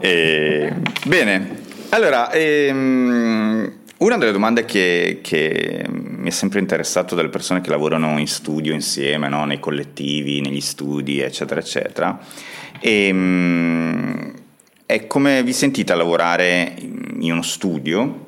E- 0.01 0.73
Bene, 1.07 1.61
allora, 1.93 2.31
ehm, 2.33 3.81
una 3.99 4.17
delle 4.17 4.33
domande 4.33 4.65
che, 4.65 5.19
che 5.23 5.85
mi 5.89 6.29
è 6.29 6.31
sempre 6.31 6.59
interessato 6.59 7.15
dalle 7.15 7.29
persone 7.29 7.61
che 7.61 7.69
lavorano 7.69 8.19
in 8.19 8.27
studio 8.27 8.73
insieme, 8.73 9.29
no? 9.29 9.45
nei 9.45 9.61
collettivi, 9.61 10.41
negli 10.41 10.63
studi, 10.63 11.21
eccetera, 11.21 11.61
eccetera, 11.61 12.19
ehm, 12.81 14.33
è 14.87 15.07
come 15.07 15.43
vi 15.43 15.53
sentite 15.53 15.93
a 15.93 15.97
lavorare 15.97 16.75
in 16.79 17.31
uno 17.31 17.43
studio 17.43 18.27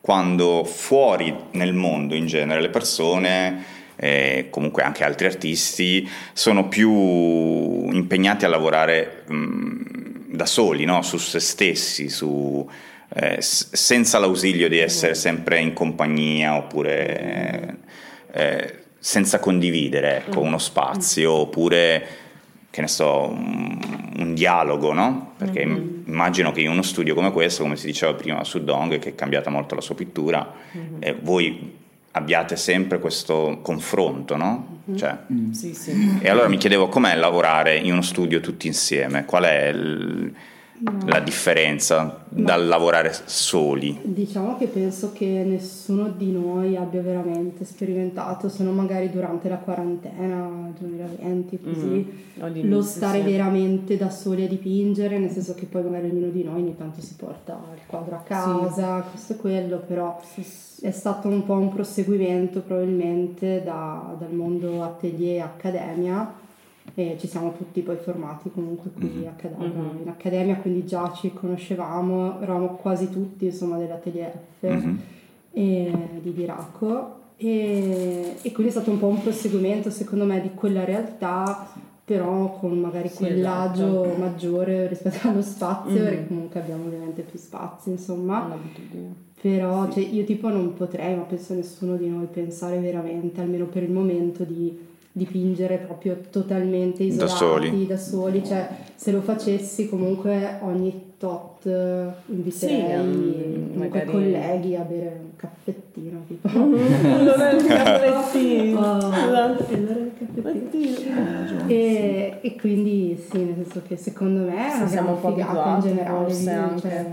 quando 0.00 0.64
fuori 0.64 1.34
nel 1.52 1.72
mondo 1.72 2.14
in 2.14 2.26
genere 2.26 2.60
le 2.60 2.68
persone, 2.68 3.64
e 3.96 4.48
comunque 4.50 4.82
anche 4.82 5.04
altri 5.04 5.26
artisti, 5.26 6.08
sono 6.32 6.68
più 6.68 6.90
impegnati 6.90 8.44
a 8.44 8.48
lavorare 8.48 9.22
mh, 9.28 10.34
da 10.34 10.46
soli, 10.46 10.84
no? 10.84 11.02
su 11.02 11.16
se 11.16 11.38
stessi, 11.38 12.08
su, 12.08 12.68
eh, 13.14 13.36
senza 13.40 14.18
l'ausilio 14.18 14.68
di 14.68 14.78
essere 14.78 15.14
sempre 15.14 15.60
in 15.60 15.72
compagnia 15.72 16.56
oppure 16.56 17.76
eh, 18.32 18.78
senza 18.98 19.38
condividere 19.38 20.16
ecco, 20.26 20.40
uno 20.40 20.58
spazio 20.58 21.32
oppure 21.32 22.06
che 22.70 22.80
ne 22.80 22.88
so, 22.88 23.28
un, 23.28 23.78
un 24.18 24.34
dialogo, 24.34 24.92
no? 24.92 25.34
Perché 25.38 25.60
immagino 25.60 26.50
che 26.50 26.60
in 26.62 26.70
uno 26.70 26.82
studio 26.82 27.14
come 27.14 27.30
questo, 27.30 27.62
come 27.62 27.76
si 27.76 27.86
diceva 27.86 28.14
prima 28.14 28.42
su 28.42 28.64
Dong, 28.64 28.98
che 28.98 29.10
è 29.10 29.14
cambiata 29.14 29.48
molto 29.48 29.76
la 29.76 29.80
sua 29.80 29.94
pittura, 29.94 30.52
eh, 30.98 31.16
voi 31.20 31.72
abbiate 32.10 32.56
sempre 32.56 32.98
questo 32.98 33.60
confronto, 33.62 34.36
no? 34.36 34.80
Cioè, 34.96 35.16
Sì, 35.52 35.72
sì. 35.74 36.18
e 36.20 36.28
allora 36.28 36.48
mi 36.48 36.56
chiedevo 36.56 36.88
com'è 36.88 37.14
lavorare 37.14 37.76
in 37.76 37.92
uno 37.92 38.02
studio 38.02 38.40
tutti 38.40 38.66
insieme, 38.66 39.24
qual 39.24 39.44
è 39.44 39.66
il- 39.68 40.34
la 41.06 41.20
differenza 41.20 42.24
dal 42.28 42.66
lavorare 42.66 43.12
soli? 43.26 43.98
Diciamo 44.02 44.56
che 44.56 44.66
penso 44.66 45.12
che 45.12 45.44
nessuno 45.46 46.08
di 46.08 46.32
noi 46.32 46.76
abbia 46.76 47.00
veramente 47.00 47.64
sperimentato, 47.64 48.48
se 48.48 48.64
non 48.64 48.74
magari 48.74 49.10
durante 49.10 49.48
la 49.48 49.56
quarantena 49.58 50.72
2020, 50.78 51.60
così, 51.60 52.22
Mm, 52.34 52.68
lo 52.68 52.82
stare 52.82 53.22
sì. 53.22 53.30
veramente 53.30 53.96
da 53.96 54.10
soli 54.10 54.44
a 54.44 54.48
dipingere, 54.48 55.18
nel 55.18 55.30
senso 55.30 55.54
che 55.54 55.66
poi 55.66 55.84
magari 55.84 56.10
ognuno 56.10 56.30
di 56.30 56.42
noi 56.42 56.62
ogni 56.62 56.76
tanto 56.76 57.00
si 57.00 57.14
porta 57.14 57.56
il 57.74 57.82
quadro 57.86 58.16
a 58.16 58.22
casa, 58.26 59.06
questo 59.08 59.34
e 59.34 59.36
quello, 59.36 59.78
però 59.86 60.20
è 60.80 60.90
stato 60.90 61.28
un 61.28 61.44
po' 61.44 61.54
un 61.54 61.72
proseguimento 61.72 62.60
probabilmente 62.62 63.62
da- 63.64 64.16
dal 64.18 64.32
mondo 64.32 64.82
atelier 64.82 65.36
e 65.36 65.40
accademia 65.40 66.42
e 66.96 67.16
ci 67.18 67.26
siamo 67.26 67.52
tutti 67.52 67.80
poi 67.80 67.96
formati 67.96 68.50
comunque 68.52 68.90
qui 68.90 69.26
a 69.26 69.32
Cadavra 69.32 69.66
Mhm. 69.66 70.02
in 70.02 70.08
accademia, 70.08 70.56
quindi 70.56 70.84
già 70.86 71.12
ci 71.12 71.32
conoscevamo, 71.32 72.40
eravamo 72.40 72.76
quasi 72.76 73.10
tutti 73.10 73.46
insomma 73.46 73.76
dell'atelier 73.78 74.32
F 74.60 74.62
Mhm. 74.64 74.98
e 75.52 75.92
di 76.22 76.32
Diraco 76.32 77.22
e, 77.36 78.36
e 78.42 78.52
quindi 78.52 78.68
è 78.68 78.74
stato 78.76 78.90
un 78.90 78.98
po' 78.98 79.06
un 79.08 79.20
proseguimento 79.20 79.90
secondo 79.90 80.24
me 80.24 80.40
di 80.40 80.50
quella 80.54 80.84
realtà 80.84 81.68
però 82.04 82.58
con 82.58 82.78
magari 82.78 83.08
Sì, 83.08 83.16
quell'agio 83.16 84.04
esatto. 84.04 84.18
maggiore 84.20 84.86
rispetto 84.88 85.26
allo 85.28 85.42
spazio 85.42 85.98
Mhm. 85.98 86.04
perché 86.04 86.26
comunque 86.28 86.60
abbiamo 86.60 86.84
ovviamente 86.84 87.22
più 87.22 87.38
spazio 87.38 87.90
insomma 87.92 88.46
però 89.40 89.90
cioè, 89.90 90.02
io 90.04 90.24
tipo 90.24 90.48
non 90.48 90.72
potrei, 90.74 91.14
ma 91.16 91.22
penso 91.22 91.52
nessuno 91.54 91.96
di 91.96 92.08
noi, 92.08 92.26
pensare 92.32 92.78
veramente, 92.78 93.40
almeno 93.42 93.66
per 93.66 93.82
il 93.82 93.90
momento, 93.90 94.42
di 94.44 94.74
dipingere 95.16 95.76
proprio 95.78 96.18
totalmente 96.28 97.06
Da 97.06 97.24
isolati, 97.24 97.36
soli. 97.68 97.86
da 97.86 97.96
soli. 97.96 98.44
Cioè, 98.44 98.68
se 98.96 99.12
lo 99.12 99.20
facessi 99.20 99.88
comunque 99.88 100.58
ogni 100.62 101.12
tot 101.18 101.64
eh, 101.66 102.06
inviterei 102.26 102.80
Sì, 102.80 103.52
comunque 103.52 103.76
magari- 103.78 104.10
colleghi 104.10 104.74
a 104.76 104.82
bere 104.82 105.20
un 105.22 105.36
caffettino, 105.94 106.24
tipo. 106.26 106.48
Allora 106.48 107.50
il 107.50 107.64
caffettino. 107.64 108.80
Oh, 108.80 109.10
allora 109.12 109.46
il 109.46 110.10
caffettino. 110.18 111.68
E, 111.68 112.38
e 112.40 112.56
quindi 112.56 113.16
sì, 113.30 113.38
nel 113.38 113.54
senso 113.54 113.82
che 113.86 113.96
secondo 113.96 114.40
me 114.50 114.70
Sì, 114.70 114.88
siamo 114.88 115.12
un 115.12 115.20
po' 115.20 115.30
figata 115.32 115.74
in 115.76 115.80
generale 115.80 116.26
di- 116.26 116.80
cioè, 116.80 117.06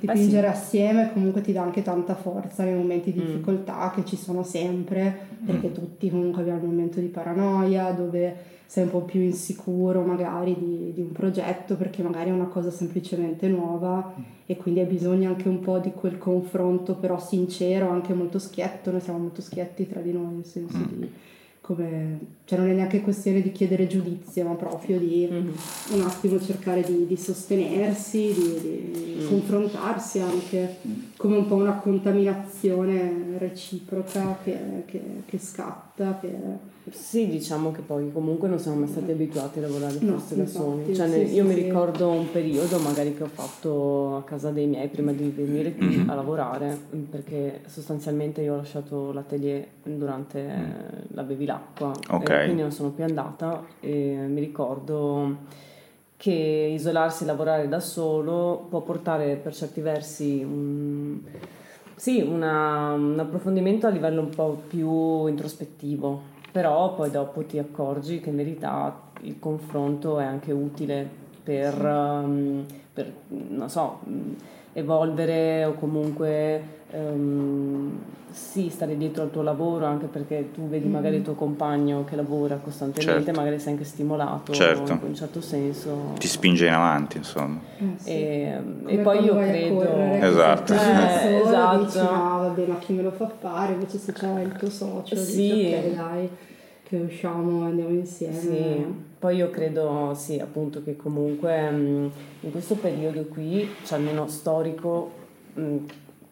dipingere 0.00 0.46
assieme 0.48 1.10
comunque 1.12 1.40
ti 1.42 1.52
dà 1.52 1.62
anche 1.62 1.82
tanta 1.82 2.14
forza 2.14 2.64
nei 2.64 2.74
momenti 2.74 3.12
di 3.12 3.20
Mm. 3.20 3.24
difficoltà 3.26 3.92
che 3.94 4.04
ci 4.04 4.16
sono 4.16 4.42
sempre 4.42 5.16
perché 5.46 5.70
tutti 5.72 6.10
comunque 6.10 6.40
abbiamo 6.42 6.60
un 6.62 6.70
momento 6.70 6.98
di 6.98 7.06
paranoia 7.06 7.90
dove 7.92 8.34
sei 8.72 8.84
un 8.84 8.90
po' 8.90 9.02
più 9.02 9.20
insicuro 9.20 10.00
magari 10.00 10.56
di, 10.58 10.92
di 10.94 11.02
un 11.02 11.12
progetto 11.12 11.76
perché 11.76 12.02
magari 12.02 12.30
è 12.30 12.32
una 12.32 12.46
cosa 12.46 12.70
semplicemente 12.70 13.46
nuova 13.46 14.14
e 14.46 14.56
quindi 14.56 14.80
hai 14.80 14.86
bisogno 14.86 15.28
anche 15.28 15.46
un 15.46 15.60
po' 15.60 15.78
di 15.78 15.90
quel 15.92 16.16
confronto 16.16 16.94
però 16.94 17.20
sincero, 17.20 17.90
anche 17.90 18.14
molto 18.14 18.38
schietto, 18.38 18.90
noi 18.90 19.02
siamo 19.02 19.18
molto 19.18 19.42
schietti 19.42 19.86
tra 19.86 20.00
di 20.00 20.12
noi 20.12 20.36
nel 20.36 20.46
senso 20.46 20.78
di 20.90 21.06
come, 21.60 22.18
cioè 22.46 22.58
non 22.58 22.70
è 22.70 22.72
neanche 22.72 23.02
questione 23.02 23.42
di 23.42 23.52
chiedere 23.52 23.86
giudizio 23.86 24.46
ma 24.46 24.54
proprio 24.54 24.98
di 24.98 25.28
Mhm. 25.30 25.52
un 25.92 26.00
attimo 26.00 26.40
cercare 26.40 26.80
di, 26.82 27.06
di 27.06 27.16
sostenersi, 27.18 28.32
di, 28.32 28.90
di 28.90 29.26
confrontarsi 29.28 30.18
anche 30.20 30.76
come 31.18 31.36
un 31.36 31.46
po' 31.46 31.56
una 31.56 31.74
contaminazione 31.74 33.36
reciproca 33.36 34.38
che, 34.42 34.56
che- 34.86 35.22
che 35.26 35.38
scatta. 35.38 36.18
che- 36.22 36.71
Sì, 36.90 37.28
diciamo 37.28 37.70
che 37.70 37.80
poi 37.80 38.10
comunque 38.12 38.48
non 38.48 38.58
siamo 38.58 38.78
mai 38.78 38.88
stati 38.88 39.12
abituati 39.12 39.58
a 39.60 39.62
lavorare 39.62 39.98
No, 40.00 40.18
forse 40.18 40.34
da 40.36 40.46
soli. 40.46 40.92
Cioè, 40.94 41.06
sì, 41.08 41.12
ne- 41.16 41.26
sì, 41.28 41.34
io 41.34 41.44
mi 41.44 41.54
sì. 41.54 41.62
ricordo 41.62 42.08
un 42.10 42.30
periodo 42.32 42.78
magari 42.80 43.14
che 43.14 43.22
ho 43.22 43.28
fatto 43.28 44.16
a 44.16 44.24
casa 44.24 44.50
dei 44.50 44.66
miei 44.66 44.88
prima 44.88 45.12
di 45.12 45.30
venire 45.30 45.72
qui 45.74 45.96
Mhm. 45.98 46.10
a 46.10 46.14
lavorare, 46.14 46.76
perché 47.08 47.60
sostanzialmente 47.66 48.40
io 48.42 48.54
ho 48.54 48.56
lasciato 48.56 49.12
l'atelier 49.12 49.64
durante 49.84 50.40
eh, 50.40 51.04
la 51.12 51.22
bevilacqua, 51.22 51.92
Ok. 52.10 52.28
e 52.28 52.44
quindi 52.46 52.62
non 52.62 52.72
sono 52.72 52.90
più 52.90 53.04
andata 53.04 53.62
e 53.78 54.16
mi 54.28 54.40
ricordo 54.40 55.36
che 56.16 56.70
isolarsi 56.74 57.22
e 57.22 57.26
lavorare 57.26 57.68
da 57.68 57.78
solo 57.80 58.66
può 58.68 58.80
portare 58.80 59.36
per 59.36 59.54
certi 59.54 59.80
versi 59.80 60.42
un, 60.42 61.20
sì, 61.94 62.20
una- 62.22 62.92
un 62.92 63.16
approfondimento 63.20 63.86
a 63.86 63.90
livello 63.90 64.20
un 64.20 64.28
po' 64.30 64.62
più 64.68 65.26
introspettivo, 65.28 66.30
però 66.52 66.94
poi 66.94 67.10
dopo 67.10 67.42
ti 67.44 67.58
accorgi 67.58 68.20
che 68.20 68.28
in 68.28 68.36
verità 68.36 69.10
il 69.22 69.38
confronto 69.38 70.18
è 70.18 70.24
anche 70.24 70.52
utile 70.52 71.08
per, 71.42 71.82
um, 71.82 72.64
per, 72.92 73.12
non 73.28 73.70
so, 73.70 74.00
evolvere 74.74 75.64
o 75.64 75.74
comunque 75.74 76.62
ehm, 76.90 77.98
sì, 78.30 78.70
stare 78.70 78.96
dietro 78.96 79.22
al 79.24 79.30
tuo 79.30 79.42
lavoro, 79.42 79.84
anche 79.84 80.06
perché 80.06 80.50
tu 80.54 80.66
vedi 80.68 80.88
magari 80.88 81.16
il 81.16 81.22
tuo 81.22 81.34
compagno 81.34 82.04
che 82.04 82.16
lavora 82.16 82.56
costantemente, 82.56 83.24
Certo. 83.24 83.38
magari 83.38 83.58
sei 83.58 83.72
anche 83.74 83.84
stimolato 83.84 84.52
Certo. 84.54 84.92
in 84.92 84.98
un 85.02 85.14
certo 85.14 85.42
senso. 85.42 86.14
Ti 86.18 86.26
spinge 86.26 86.66
in 86.66 86.72
avanti, 86.72 87.18
insomma. 87.18 87.60
eh, 87.78 87.84
sì. 87.98 88.10
E, 88.10 88.58
e 88.86 88.98
poi 88.98 89.22
io 89.24 89.36
credo... 89.36 89.74
correre, 89.74 90.26
Esatto. 90.26 90.72
Eh, 90.72 90.76
solo, 90.78 91.44
esatto. 91.44 91.84
dici 91.84 91.98
no 91.98 92.38
vabbè 92.38 92.66
ma 92.66 92.78
chi 92.78 92.92
me 92.94 93.02
lo 93.02 93.10
fa 93.10 93.28
fare 93.38 93.72
invece 93.74 93.98
se 93.98 94.12
c'è 94.12 94.40
il 94.40 94.52
tuo 94.52 94.70
socio 94.70 95.16
Sì. 95.16 95.42
dici 95.42 95.74
ok 95.74 95.94
dai 95.94 96.28
che 96.84 96.96
usciamo 96.96 97.64
andiamo 97.64 97.90
insieme 97.90 98.32
Sì, 98.32 98.86
poi 99.22 99.36
io 99.36 99.50
credo 99.50 100.14
sì, 100.16 100.40
appunto 100.40 100.82
che 100.82 100.96
comunque 100.96 101.70
mh, 101.70 102.10
in 102.40 102.50
questo 102.50 102.74
periodo 102.74 103.22
qui, 103.26 103.68
cioè 103.84 103.98
almeno 103.98 104.26
storico, 104.26 105.12
mh, 105.54 105.76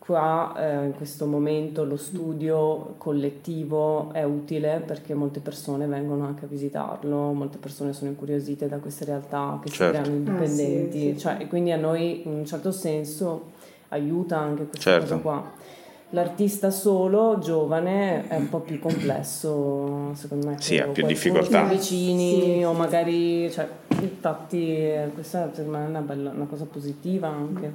qua 0.00 0.52
eh, 0.58 0.86
in 0.86 0.94
questo 0.96 1.26
momento 1.26 1.84
lo 1.84 1.96
studio 1.96 2.94
collettivo 2.98 4.10
è 4.12 4.24
utile 4.24 4.82
perché 4.84 5.14
molte 5.14 5.38
persone 5.38 5.86
vengono 5.86 6.24
anche 6.26 6.46
a 6.46 6.48
visitarlo, 6.48 7.30
molte 7.32 7.58
persone 7.58 7.92
sono 7.92 8.10
incuriosite 8.10 8.66
da 8.66 8.78
queste 8.78 9.04
realtà 9.04 9.60
che 9.62 9.68
Certo. 9.68 9.84
si 9.84 10.00
creano 10.02 10.16
indipendenti, 10.18 10.96
Ah, 10.96 11.00
sì, 11.00 11.12
sì, 11.12 11.18
cioè, 11.18 11.36
e 11.38 11.46
quindi 11.46 11.70
a 11.70 11.76
noi 11.76 12.26
in 12.26 12.32
un 12.32 12.44
certo 12.44 12.72
senso 12.72 13.52
aiuta 13.90 14.36
anche 14.36 14.66
questa 14.66 14.90
Certo. 14.90 15.06
cosa 15.06 15.16
qua. 15.22 15.50
L'artista 16.12 16.70
solo, 16.70 17.38
giovane, 17.38 18.26
è 18.26 18.34
un 18.34 18.48
po' 18.48 18.58
più 18.58 18.80
complesso, 18.80 20.12
secondo 20.14 20.48
me. 20.48 20.56
Sì, 20.58 20.76
ha 20.78 20.86
più 20.86 21.06
difficoltà. 21.06 21.60
più 21.62 21.76
vicini 21.76 22.56
Sì. 22.56 22.62
o 22.64 22.72
magari, 22.72 23.48
cioè, 23.52 23.68
infatti 24.00 24.76
eh, 24.76 25.10
questa 25.14 25.48
secondo 25.54 25.78
me 25.78 25.84
è 25.84 25.88
una, 25.88 26.00
bella, 26.00 26.30
una 26.30 26.46
cosa 26.46 26.64
positiva 26.64 27.28
anche. 27.28 27.72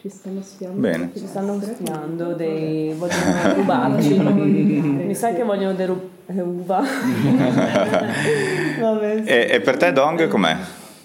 Ci 0.00 0.08
stanno 0.08 0.42
spiando. 0.42 0.80
Bene. 0.80 1.10
Ci 1.14 1.26
stanno 1.26 1.60
spiando 1.60 2.32
dei... 2.32 2.92
vogliono 2.94 3.54
rubarci. 3.54 4.18
Mi 4.18 5.14
sa 5.14 5.32
che 5.32 5.44
vogliono 5.44 5.74
derubare. 5.74 6.88
Vabbè, 8.80 9.22
sì. 9.22 9.28
E, 9.28 9.48
e 9.50 9.60
per 9.60 9.76
te 9.76 9.92
Dong 9.92 10.26
com'è? 10.26 10.56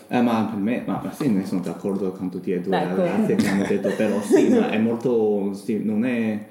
Eh, 0.07 0.21
ma 0.21 0.47
per 0.49 0.59
me, 0.59 0.83
ma, 0.85 1.01
ma 1.03 1.11
sì, 1.11 1.29
ne 1.29 1.45
sono 1.45 1.61
d'accordo 1.61 2.11
con 2.11 2.29
tutti 2.29 2.51
e 2.51 2.61
due 2.61 2.79
Ecco. 2.79 2.95
ragazzi 3.01 3.35
che 3.35 3.47
hanno 3.47 3.65
detto, 3.65 3.89
però 3.95 4.21
sì, 4.21 4.49
ma 4.49 4.69
è 4.69 4.77
molto, 4.77 5.53
sì, 5.53 5.83
non 5.83 6.05
è, 6.05 6.45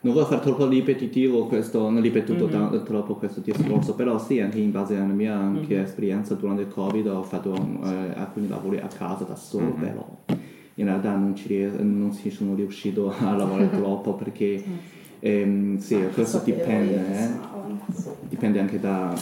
non 0.00 0.14
voglio 0.14 0.26
fare 0.26 0.40
troppo 0.40 0.66
ripetitivo 0.66 1.46
questo, 1.46 1.88
non 1.90 2.02
ripetuto 2.02 2.46
Mm-hmm. 2.48 2.70
ta- 2.70 2.78
troppo 2.80 3.14
questo 3.14 3.40
discorso, 3.40 3.94
però 3.94 4.18
sì, 4.18 4.40
anche 4.40 4.58
in 4.58 4.72
base 4.72 4.96
alla 4.96 5.04
mia 5.12 5.36
anche 5.36 5.74
Mm-hmm. 5.74 5.84
esperienza 5.84 6.34
durante 6.34 6.62
il 6.62 6.68
Covid 6.68 7.06
ho 7.06 7.22
fatto 7.22 7.54
eh, 7.54 8.12
alcuni 8.16 8.48
lavori 8.48 8.78
a 8.78 8.88
casa 8.88 9.22
da 9.24 9.36
solo, 9.36 9.66
Mm-hmm. 9.66 9.80
però 9.80 10.16
in 10.74 10.84
realtà 10.84 11.14
non 11.14 11.34
ci, 11.36 11.46
ries- 11.48 11.78
non 11.78 12.12
ci 12.14 12.30
sono 12.30 12.54
riuscito 12.54 13.12
a 13.16 13.36
lavorare 13.36 13.70
troppo 13.76 14.14
perché 14.14 14.62
Mm. 14.68 14.74
ehm, 15.20 15.78
sì, 15.78 15.98
questo 16.14 16.40
dipende, 16.44 16.94
eh. 16.94 17.28
dipende 18.28 18.60
anche 18.60 18.78
da, 18.80 19.12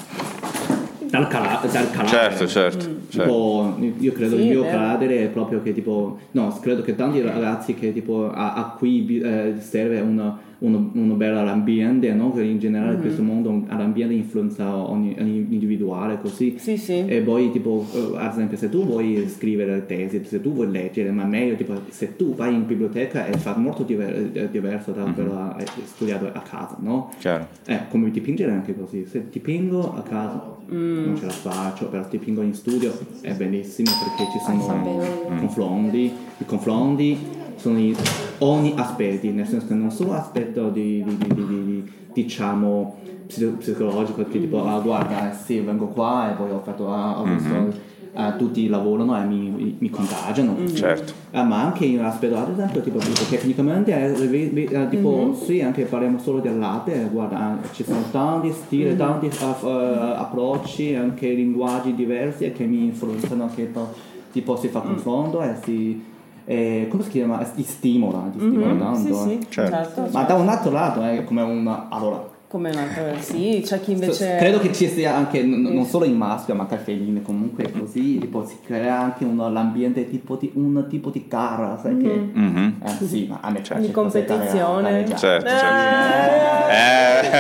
dal, 1.19 1.29
cala- 1.29 1.61
dal 1.71 1.91
carattere. 1.91 2.07
Certo, 2.07 2.47
certo. 2.47 2.79
certo. 3.09 3.23
Tipo, 3.23 3.77
io 3.99 4.13
credo 4.13 4.37
Sì, 4.37 4.43
il 4.43 4.49
mio 4.49 4.63
vero. 4.63 4.77
carattere 4.77 5.25
è 5.25 5.29
proprio 5.29 5.63
che 5.63 5.73
tipo, 5.73 6.19
no, 6.33 6.59
credo 6.61 6.83
che 6.83 6.95
tanti 6.95 7.21
ragazzi 7.23 7.75
che 7.75 7.93
tipo 7.93 8.31
a, 8.31 8.55
a 8.55 8.75
cui 8.79 9.21
eh, 9.21 9.55
serve 9.59 10.01
una- 10.01 10.39
uno, 10.59 10.91
uno 10.95 11.15
bel 11.15 11.37
ambiente, 11.37 12.13
no? 12.15 12.33
Che 12.33 12.43
in 12.43 12.59
generale 12.59 12.95
in 12.95 13.01
questo 13.01 13.23
mondo 13.23 13.51
un- 13.51 13.67
l'ambiente 13.69 14.15
influenza 14.15 14.75
ogni, 14.75 15.15
ogni 15.19 15.47
individuale 15.51 16.19
così. 16.21 16.57
Sì, 16.59 16.77
sì. 16.79 17.05
E 17.07 17.21
poi 17.21 17.51
tipo, 17.53 17.85
eh, 17.93 18.17
ad 18.17 18.33
esempio, 18.33 18.57
se 18.57 18.69
tu 18.71 18.85
vuoi 18.85 19.29
scrivere 19.29 19.85
tesi, 19.87 20.23
se 20.25 20.41
tu 20.41 20.53
vuoi 20.53 20.71
leggere, 20.71 21.11
ma 21.11 21.25
meglio 21.25 21.55
tipo, 21.57 21.75
se 21.91 22.17
tu 22.17 22.35
vai 22.35 22.55
in 22.55 22.67
biblioteca 22.67 23.27
e 23.27 23.37
fa 23.37 23.57
molto 23.57 23.83
diver- 23.83 24.35
eh, 24.37 24.51
diverso 24.51 24.93
da 24.93 25.03
quello 25.05 25.55
che 25.59 25.63
hai 25.65 25.67
studiato 25.85 26.27
a 26.27 26.41
casa, 26.41 26.77
no? 26.81 27.11
Chiaro. 27.19 27.47
Eh, 27.67 27.81
come 27.91 28.11
dipingere 28.11 28.51
è 28.53 28.55
anche 28.55 28.75
così, 28.75 29.05
se 29.07 29.27
dipingo 29.31 29.95
a 29.95 30.03
casa 30.03 30.55
Mm. 30.69 31.05
non 31.05 31.17
ce 31.17 31.27
la 31.27 31.31
faccio, 31.31 31.87
però 31.87 32.05
dipingo 32.11 32.43
in 32.43 32.53
studio 32.53 32.93
è 33.21 33.33
bellissimo 33.35 33.89
perché 34.17 34.33
ci 34.33 34.39
sono 34.45 34.61
sapevo. 34.63 35.37
confronti, 35.39 36.11
i 36.39 36.45
confronti 36.45 37.17
sono 37.57 37.79
in 37.79 37.95
ogni 38.39 38.73
aspetto, 38.77 39.27
nel 39.31 39.47
senso 39.47 39.67
che 39.67 39.75
non 39.75 39.91
solo 39.91 40.13
aspetto 40.13 40.69
di, 40.69 41.03
di- 41.05 41.17
di- 41.17 41.35
di- 41.35 41.45
di- 41.65 41.91
diciamo 42.13 42.97
psi- 43.27 43.47
psicologico, 43.59 44.25
che 44.25 44.41
tipo 44.41 44.65
ah 44.67 44.79
guarda 44.81 45.31
eh, 45.31 45.35
sì 45.35 45.59
vengo 45.61 45.87
qua 45.89 46.31
e 46.31 46.35
poi 46.35 46.51
ho 46.51 46.61
fatto 46.65 46.91
ah, 46.93 47.21
ho 47.21 47.25
visto 47.25 47.95
ah, 48.15 48.33
tutti 48.33 48.67
lavorano 48.69 49.21
e 49.21 49.25
mi, 49.25 49.77
mi 49.79 49.91
contagiano. 49.91 50.57
Certo. 50.73 51.13
Ah, 51.33 51.43
ma 51.43 51.63
anche 51.65 51.85
in 51.85 51.99
un 51.99 52.07
aspetto, 52.07 52.37
ad 52.39 52.51
esempio, 52.51 52.81
tipo, 52.81 52.99
tipo, 52.99 53.21
tecnicamente, 53.29 53.93
eh, 53.93 54.55
eh, 54.71 54.89
tipo, 54.89 55.35
sì, 55.35 55.61
anche 55.61 55.85
parliamo 55.85 56.19
solo 56.19 56.39
dell'arte, 56.41 56.95
eh, 56.95 57.09
guarda, 57.11 57.59
eh, 57.63 57.67
ci 57.75 57.85
sono 57.85 58.03
tanti 58.11 58.53
stili, 58.53 58.97
tanti 58.97 59.27
uh, 59.27 59.67
uh, 59.67 59.69
approcci, 60.17 60.95
anche 60.95 61.29
linguaggi 61.29 61.95
diversi 61.95 62.51
che 62.53 62.65
mi 62.65 62.85
influenzano, 62.87 63.51
che 63.55 63.65
po- 63.65 63.93
tipo 64.33 64.57
si 64.57 64.69
fa 64.69 64.81
confronto 64.81 65.43
e 65.43 65.55
si, 65.63 66.03
eh, 66.47 66.87
come 66.89 67.03
si 67.03 67.11
chiama, 67.11 67.39
ti 67.39 67.63
stimola, 67.63 68.29
ti 68.33 68.39
stimola 68.39 68.73
Mhm, 68.73 68.79
tanto. 68.79 69.15
Sì, 69.23 69.33
eh. 69.33 69.39
sì, 69.41 69.47
Certo. 69.51 69.75
certo. 69.95 70.09
Ma 70.13 70.23
da 70.23 70.35
un 70.35 70.49
altro 70.49 70.71
lato 70.71 71.03
è 71.03 71.25
come 71.25 71.43
una, 71.43 71.89
allora, 71.91 72.35
Come 72.49 72.71
un 72.71 72.77
altro, 72.79 73.03
sì, 73.21 73.61
c'è 73.65 73.81
chi 73.81 73.91
invece... 73.91 74.37
credo 74.39 74.61
che 74.61 74.73
ci 74.73 74.87
sia 74.89 75.15
anche, 75.17 75.43
n- 75.43 75.63
non 75.63 75.85
solo 75.85 76.05
in 76.05 76.17
maschio, 76.17 76.55
ma 76.55 76.63
anche 76.63 76.77
femminile, 76.77 77.21
comunque 77.23 77.71
così, 77.73 78.19
tipo, 78.19 78.47
si 78.47 78.59
crea 78.65 79.01
anche 79.01 79.25
un, 79.25 79.37
l'ambiente 79.53 80.09
tipo 80.09 80.37
di, 80.37 80.53
un 80.55 80.87
tipo 80.89 81.11
di 81.11 81.25
gara, 81.29 81.77
sai 81.77 81.97
che... 81.99 82.31
Mhm. 82.33 82.75
Eh, 82.85 83.05
sì, 83.05 83.27
ma 83.29 83.39
a 83.41 83.51
me 83.51 83.61
piace 83.61 83.81
Di 83.85 83.91
competizione. 83.91 85.05
Certo, 85.17 85.47
Eh, 85.53 85.59
certo. 85.59 85.75
Eh, 85.75 86.46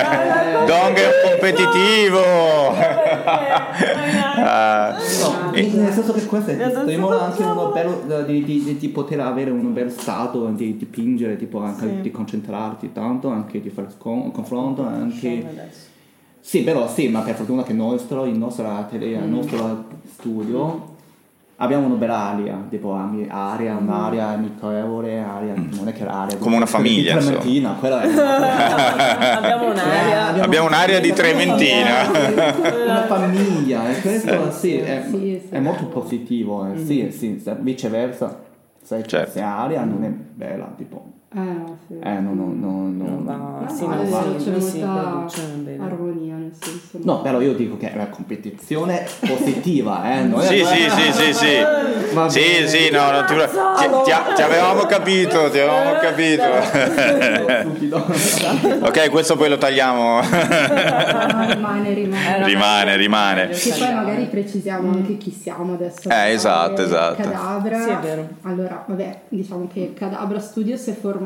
Dong 0.66 0.96
è 0.96 1.06
un 1.06 1.30
competitivo. 1.30 2.20
Ah, 4.38 4.90
No, 4.92 5.50
nel 5.50 5.92
senso 5.92 6.12
che 6.12 6.24
questo 6.26 6.50
Eh, 6.50 6.70
stimola 6.82 7.16
so 7.18 7.24
anche 7.24 7.42
uno 7.42 7.70
bello 7.70 8.22
di, 8.22 8.44
di- 8.44 8.62
di- 8.62 8.76
di 8.76 8.88
poter 8.88 9.20
avere 9.20 9.50
un 9.50 9.72
bel 9.72 9.90
stato 9.90 10.46
di 10.48 10.76
dipingere, 10.76 11.36
tipo 11.36 11.60
anche 11.60 11.86
Sì. 11.88 12.00
di 12.02 12.10
concentrarti 12.10 12.92
tanto, 12.92 13.28
anche 13.28 13.60
di 13.60 13.70
fare 13.70 13.88
scon- 13.96 14.30
confronto, 14.32 14.82
anche... 14.82 15.70
Sì, 16.40 16.62
però 16.62 16.86
sì, 16.88 17.08
ma 17.08 17.20
per 17.20 17.34
fortuna 17.34 17.64
che 17.64 17.72
nostro, 17.72 18.24
il 18.24 18.38
nostro 18.38 18.68
atelier, 18.68 19.22
il 19.22 19.28
nostro 19.28 19.84
studio 20.12 20.94
abbiamo 21.56 21.86
una 21.86 21.94
bella 21.94 22.16
aria, 22.16 22.66
tipo 22.68 22.94
aria, 22.94 23.76
un'aria 23.76 24.28
amichevole, 24.28 25.20
aria, 25.22 25.54
non 25.54 25.88
è 25.88 25.92
che 25.92 26.04
l'aria... 26.04 26.36
Come 26.38 26.56
una 26.56 26.66
famiglia, 26.66 27.16
Di 27.16 27.24
Trementina, 27.24 27.72
quella 27.78 28.00
è... 28.02 28.06
Abbiamo 29.36 29.70
un'aria. 29.70 30.42
Abbiamo 30.42 30.66
un'aria 30.66 31.00
di 31.00 31.12
Trementina. 31.12 32.10
una 32.10 33.06
famiglia 33.06 33.88
e 33.90 34.00
questo 34.00 34.50
sì, 34.52 34.76
è, 34.78 35.04
Sì, 35.08 35.42
sì. 35.48 35.54
è 35.54 35.58
molto 35.60 35.86
positivo 35.86 36.66
eh, 36.72 36.78
sì, 36.78 37.10
sì, 37.10 37.40
se- 37.42 37.56
viceversa 37.60 38.44
se, 38.82 39.02
Certo. 39.06 39.30
se 39.32 39.40
aria 39.40 39.82
non 39.84 40.04
è 40.04 40.08
bella 40.08 40.72
tipo 40.76 41.12
Eh, 41.36 41.40
no, 41.40 41.76
sì. 41.86 41.92
eh 42.02 42.18
no 42.18 42.32
no 42.32 42.46
no, 42.46 42.88
no, 42.88 43.04
Non 43.04 43.24
va- 43.26 43.34
no. 43.34 43.66
Sì, 43.68 43.86
no, 43.86 44.08
va. 44.08 44.24
c'è 44.38 44.50
molta 44.52 45.26
armonia 45.84 46.34
nel 46.36 46.52
senso. 46.58 46.98
No, 47.02 47.20
però 47.20 47.42
io 47.42 47.52
dico 47.52 47.76
che 47.76 47.92
è 47.92 47.94
una 47.94 48.06
competizione 48.06 49.06
positiva, 49.20 50.14
eh? 50.14 50.22
Non 50.32 50.40
è- 50.40 50.46
Sì, 50.46 50.64
sì, 50.64 50.88
sì, 50.88 51.12
sì, 51.12 51.32
sì. 51.34 51.56
Va 52.14 52.26
Sì, 52.30 52.40
bene. 52.40 52.66
sì, 52.68 52.88
no, 52.90 53.10
no, 53.10 53.24
ti, 53.24 53.34
ti- 53.34 53.40
ti- 54.04 54.34
ti 54.34 54.40
avevamo 54.42 54.86
capito, 54.86 55.50
ti 55.50 55.58
avevamo 55.58 55.92
capito. 56.00 56.42
Ok, 58.86 59.10
questo 59.10 59.36
poi 59.36 59.48
lo 59.50 59.58
tagliamo. 59.58 60.20
No, 60.20 61.46
rimane, 61.52 61.92
rimane. 61.94 62.44
Rimane, 62.46 62.96
rimane. 62.96 63.48
Che 63.48 63.74
poi 63.78 63.94
magari 63.94 64.24
precisiamo 64.26 64.90
anche 64.90 65.16
chi 65.18 65.30
siamo 65.30 65.74
adesso. 65.74 66.08
Eh, 66.08 66.32
esatto, 66.32 66.82
esatto. 66.82 67.22
Cadabra. 67.22 67.82
Sì, 67.82 67.90
è 67.90 67.96
vero. 67.98 68.28
Allora, 68.42 68.84
vabbè, 68.86 69.20
diciamo 69.28 69.68
che 69.72 69.92
Cadabra 69.94 70.38
Studios 70.40 70.86
è 70.86 70.94
formato. 70.94 71.24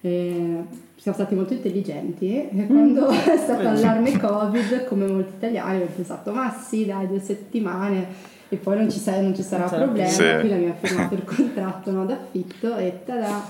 Eh, 0.00 0.64
siamo 0.96 1.16
stati 1.16 1.34
molto 1.34 1.52
intelligenti 1.54 2.48
e 2.48 2.66
quando 2.66 3.08
è 3.08 3.36
stato 3.36 3.68
allarme 3.68 4.18
Covid, 4.18 4.84
come 4.84 5.06
molti 5.06 5.32
italiani, 5.36 5.76
abbiamo 5.76 5.92
pensato, 5.94 6.32
ma 6.32 6.50
sì, 6.50 6.84
dai, 6.86 7.06
due 7.06 7.20
settimane 7.20 8.06
e 8.48 8.56
poi 8.56 8.76
non 8.76 8.90
ci, 8.90 8.98
sa- 8.98 9.20
non 9.20 9.34
ci 9.34 9.42
sarà 9.42 9.68
Certo. 9.68 9.84
problema. 9.84 10.08
Sì. 10.08 10.22
Quindi 10.22 10.52
abbiamo 10.52 10.74
firmato 10.80 11.14
il 11.14 11.24
contratto 11.24 11.90
no, 11.92 12.04
d'affitto 12.04 12.76
e 12.76 13.00
tada. 13.04 13.46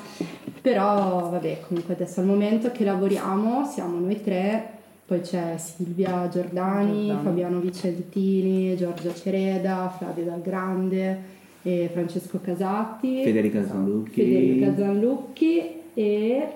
Però, 0.60 1.30
vabbè, 1.30 1.60
comunque 1.66 1.94
adesso 1.94 2.20
al 2.20 2.26
momento 2.26 2.70
che 2.70 2.84
lavoriamo 2.84 3.64
siamo 3.64 3.98
noi 3.98 4.22
tre, 4.22 4.62
poi 5.06 5.22
c'è 5.22 5.56
Silvia 5.56 6.28
Giordani, 6.30 7.06
Giordani. 7.06 7.24
Fabiano 7.24 7.58
Vicentini, 7.60 8.76
Giorgia 8.76 9.14
Cereda, 9.14 9.92
Flavio 9.96 10.24
Dal 10.24 10.42
Grande, 10.42 11.18
e 11.62 11.90
Francesco 11.92 12.40
Casati, 12.42 13.22
Federica 13.22 13.66
Zanlucchi 13.66 14.22
Federica 14.22 14.74
Zanlucchi 14.76 15.62
e 15.94 16.46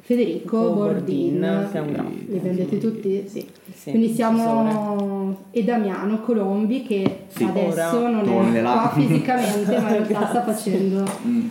Federico 0.00 0.72
Bordin, 0.72 1.40
Bordin. 1.40 1.68
che 1.72 1.78
è 1.78 1.80
un 1.80 1.92
grande. 1.92 2.24
Li 2.28 2.38
vendete 2.38 2.78
tutti? 2.78 3.24
Sì. 3.28 3.46
Sì, 3.74 3.90
Quindi 3.90 4.08
siamo 4.14 5.36
e 5.50 5.64
Damiano 5.64 6.20
Colombi 6.20 6.82
che 6.84 7.24
Sì, 7.28 7.44
adesso 7.44 7.98
ora 7.98 8.08
non 8.10 8.20
è 8.20 8.24
tornerà. 8.24 8.72
qua 8.72 8.90
fisicamente, 8.94 9.78
ma 9.80 9.88
in 9.96 10.06
realtà 10.06 10.26
sta 10.28 10.40
Grazie. 10.44 10.52
facendo 10.72 11.04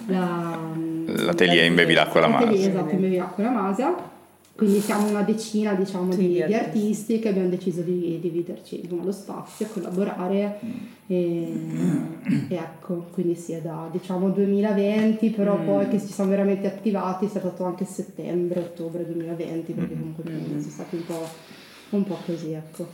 la, 0.07 0.57
L'atelier 1.25 1.65
in 1.65 1.75
Bevilacqua 1.75 2.19
la 2.21 2.27
l'atelier, 2.27 2.57
Masa. 2.57 2.69
esatto, 2.69 2.93
in 2.95 3.01
Bevilacqua 3.01 3.43
la 3.43 3.49
Masa. 3.51 3.95
Quindi 4.57 4.79
siamo 4.79 5.07
una 5.07 5.21
decina 5.21 5.75
diciamo, 5.75 6.11
Sì, 6.13 6.17
di, 6.17 6.27
di 6.29 6.43
di 6.47 6.53
artisti. 6.55 7.19
che 7.19 7.29
abbiamo 7.29 7.47
deciso 7.47 7.81
di 7.81 8.17
dividerci 8.19 8.79
insomma, 8.81 9.03
lo 9.03 9.11
spazio, 9.11 9.67
collaborare 9.67 10.59
e, 11.05 11.53
e 12.49 12.55
ecco, 12.55 13.05
quindi 13.11 13.35
sì 13.35 13.51
è 13.53 13.61
da 13.61 13.87
diciamo 13.91 14.29
2020, 14.31 15.29
però 15.29 15.59
poi 15.63 15.87
che 15.89 15.99
ci 15.99 16.07
siamo 16.07 16.31
veramente 16.31 16.65
attivati 16.65 17.25
è 17.25 17.29
stato 17.29 17.63
anche 17.65 17.85
settembre, 17.85 18.59
ottobre 18.61 19.05
2020, 19.05 19.71
perché 19.73 19.93
comunque 19.93 20.23
sono 20.25 20.59
stati 20.61 20.95
un 20.95 21.05
po', 21.05 21.27
un 21.91 22.03
po' 22.03 22.17
così 22.25 22.51
ecco. 22.53 22.87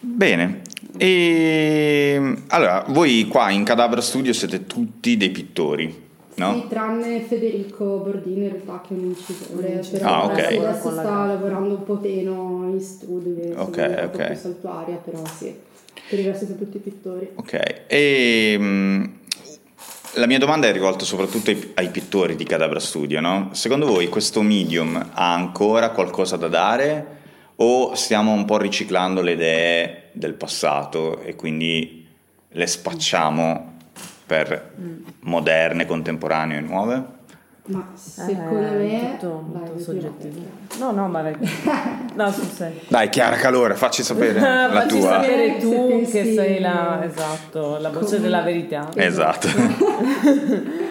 Bene. 0.00 0.60
E 0.96 2.34
allora, 2.48 2.84
voi 2.88 3.26
qua 3.26 3.50
in 3.50 3.64
Cadabra 3.64 4.00
Studio 4.00 4.32
siete 4.32 4.64
tutti 4.64 5.16
dei 5.16 5.30
pittori. 5.30 6.06
No? 6.38 6.54
Sì, 6.54 6.68
tranne 6.68 7.20
Federico 7.22 7.98
Bordini 7.98 8.44
in 8.44 8.50
realtà 8.52 8.80
che 8.86 8.94
è 8.94 8.96
un 8.96 9.04
incisore, 9.06 9.82
però 9.90 10.08
Ah, 10.08 10.24
ok. 10.26 10.38
adesso, 10.38 10.60
la 10.62 10.74
sta 11.02 11.26
lavorando 11.26 11.74
un 11.74 11.84
po' 11.84 11.98
teno 11.98 12.68
in 12.72 12.80
studio, 12.80 13.60
Ok, 13.60 14.08
ok. 14.12 14.26
più 14.26 14.36
saltuaria, 14.36 14.94
però 14.96 15.20
sì. 15.26 15.52
Per 16.08 16.18
il 16.18 16.24
resto 16.26 16.44
sono 16.46 16.56
tutti 16.58 16.78
pittori. 16.78 17.28
Ok, 17.34 17.84
e 17.88 18.56
mm, 18.56 19.04
la 20.14 20.26
mia 20.26 20.38
domanda 20.38 20.68
è 20.68 20.72
rivolta 20.72 21.04
soprattutto 21.04 21.50
ai, 21.50 21.72
ai 21.74 21.88
pittori 21.88 22.36
di 22.36 22.44
Cadabra 22.44 22.78
Studio, 22.78 23.20
no? 23.20 23.48
Secondo 23.52 23.86
voi 23.86 24.08
questo 24.08 24.40
medium 24.40 24.94
ha 25.12 25.34
ancora 25.34 25.90
qualcosa 25.90 26.36
da 26.36 26.48
dare 26.48 27.06
o 27.56 27.94
stiamo 27.96 28.32
un 28.32 28.44
po' 28.44 28.58
riciclando 28.58 29.20
le 29.22 29.32
idee 29.32 30.02
del 30.12 30.34
passato 30.34 31.20
e 31.22 31.34
quindi 31.34 32.06
le 32.50 32.66
spacciamo 32.66 33.76
per 34.28 34.72
moderne, 35.20 35.86
contemporanee 35.86 36.58
e 36.58 36.60
nuove? 36.60 37.16
Ma 37.68 37.86
secondo 37.94 38.66
Eh, 38.66 38.70
me... 38.78 39.16
tutto 39.18 39.44
molto 39.52 39.72
vai, 39.74 39.82
soggettivo. 39.82 40.40
No, 40.78 40.90
no, 40.92 41.08
ma. 41.08 41.22
No, 42.14 42.30
sul 42.32 42.46
serio. 42.48 42.80
Dai 42.88 43.08
Chiara 43.10 43.36
Calore, 43.36 43.74
facci 43.74 44.02
sapere 44.02 44.38
la 44.40 44.68
Facci 44.72 44.98
tua. 44.98 45.10
sapere 45.10 45.56
tu 45.58 46.00
che 46.10 46.24
sei 46.34 46.60
la, 46.60 47.04
esatto, 47.04 47.78
la 47.78 47.90
voce 47.90 48.06
Come- 48.16 48.20
della 48.20 48.40
verità. 48.42 48.88
Esatto. 48.94 49.48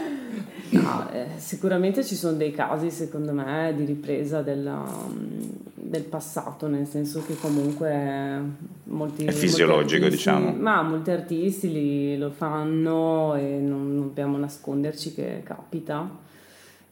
No, 0.70 1.10
eh, 1.12 1.28
sicuramente 1.38 2.04
ci 2.04 2.16
sono 2.16 2.36
dei 2.38 2.52
casi, 2.52 2.92
secondo 2.92 3.32
me, 3.32 3.74
di 3.76 3.86
ripresa 3.86 4.42
della, 4.42 4.84
mm, 4.84 5.42
del 5.74 6.04
passato, 6.04 6.68
nel 6.68 6.88
senso 6.88 7.24
che 7.26 7.38
comunque 7.40 8.42
molti... 8.86 9.26
È 9.26 9.32
fisiologico, 9.32 9.76
molti 9.78 9.96
artisti- 9.96 10.10
diciamo. 10.10 10.52
Ma 10.54 10.82
molti 10.82 11.12
artisti 11.12 11.72
li- 11.72 12.18
lo 12.18 12.32
fanno 12.32 13.36
e 13.36 13.60
non, 13.60 13.96
non 13.96 14.02
dobbiamo 14.08 14.38
nasconderci 14.38 15.14
che 15.14 15.42
capita. 15.44 16.26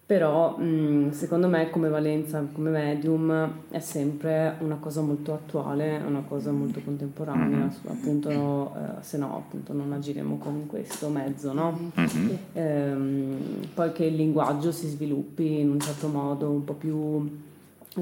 Però 0.08 0.56
mh, 0.56 1.14
secondo 1.14 1.48
me 1.48 1.72
come 1.72 1.90
valenza, 1.90 2.46
come 2.54 2.70
medium 2.70 3.52
è 3.72 3.80
sempre 3.80 4.56
una 4.60 4.76
cosa 4.76 5.02
molto 5.02 5.34
attuale, 5.34 6.00
una 6.06 6.22
cosa 6.28 6.52
molto 6.52 6.80
contemporanea, 6.86 7.72
su- 7.72 7.88
appunto 7.88 8.30
eh, 8.76 9.02
se 9.02 9.18
no 9.18 9.36
appunto 9.36 9.74
non 9.74 9.92
agiremo 9.94 10.38
con 10.38 10.68
questo 10.68 11.10
mezzo, 11.10 11.54
no? 11.54 11.92
Mhm. 11.96 12.38
Ehm, 12.54 13.38
poi 13.74 13.92
che 13.94 14.06
il 14.06 14.16
linguaggio 14.16 14.72
si 14.72 14.88
sviluppi 14.88 15.60
in 15.62 15.72
un 15.72 15.80
certo 15.80 16.08
modo 16.08 16.52
un 16.52 16.64
po' 16.64 16.74
più 16.74 17.28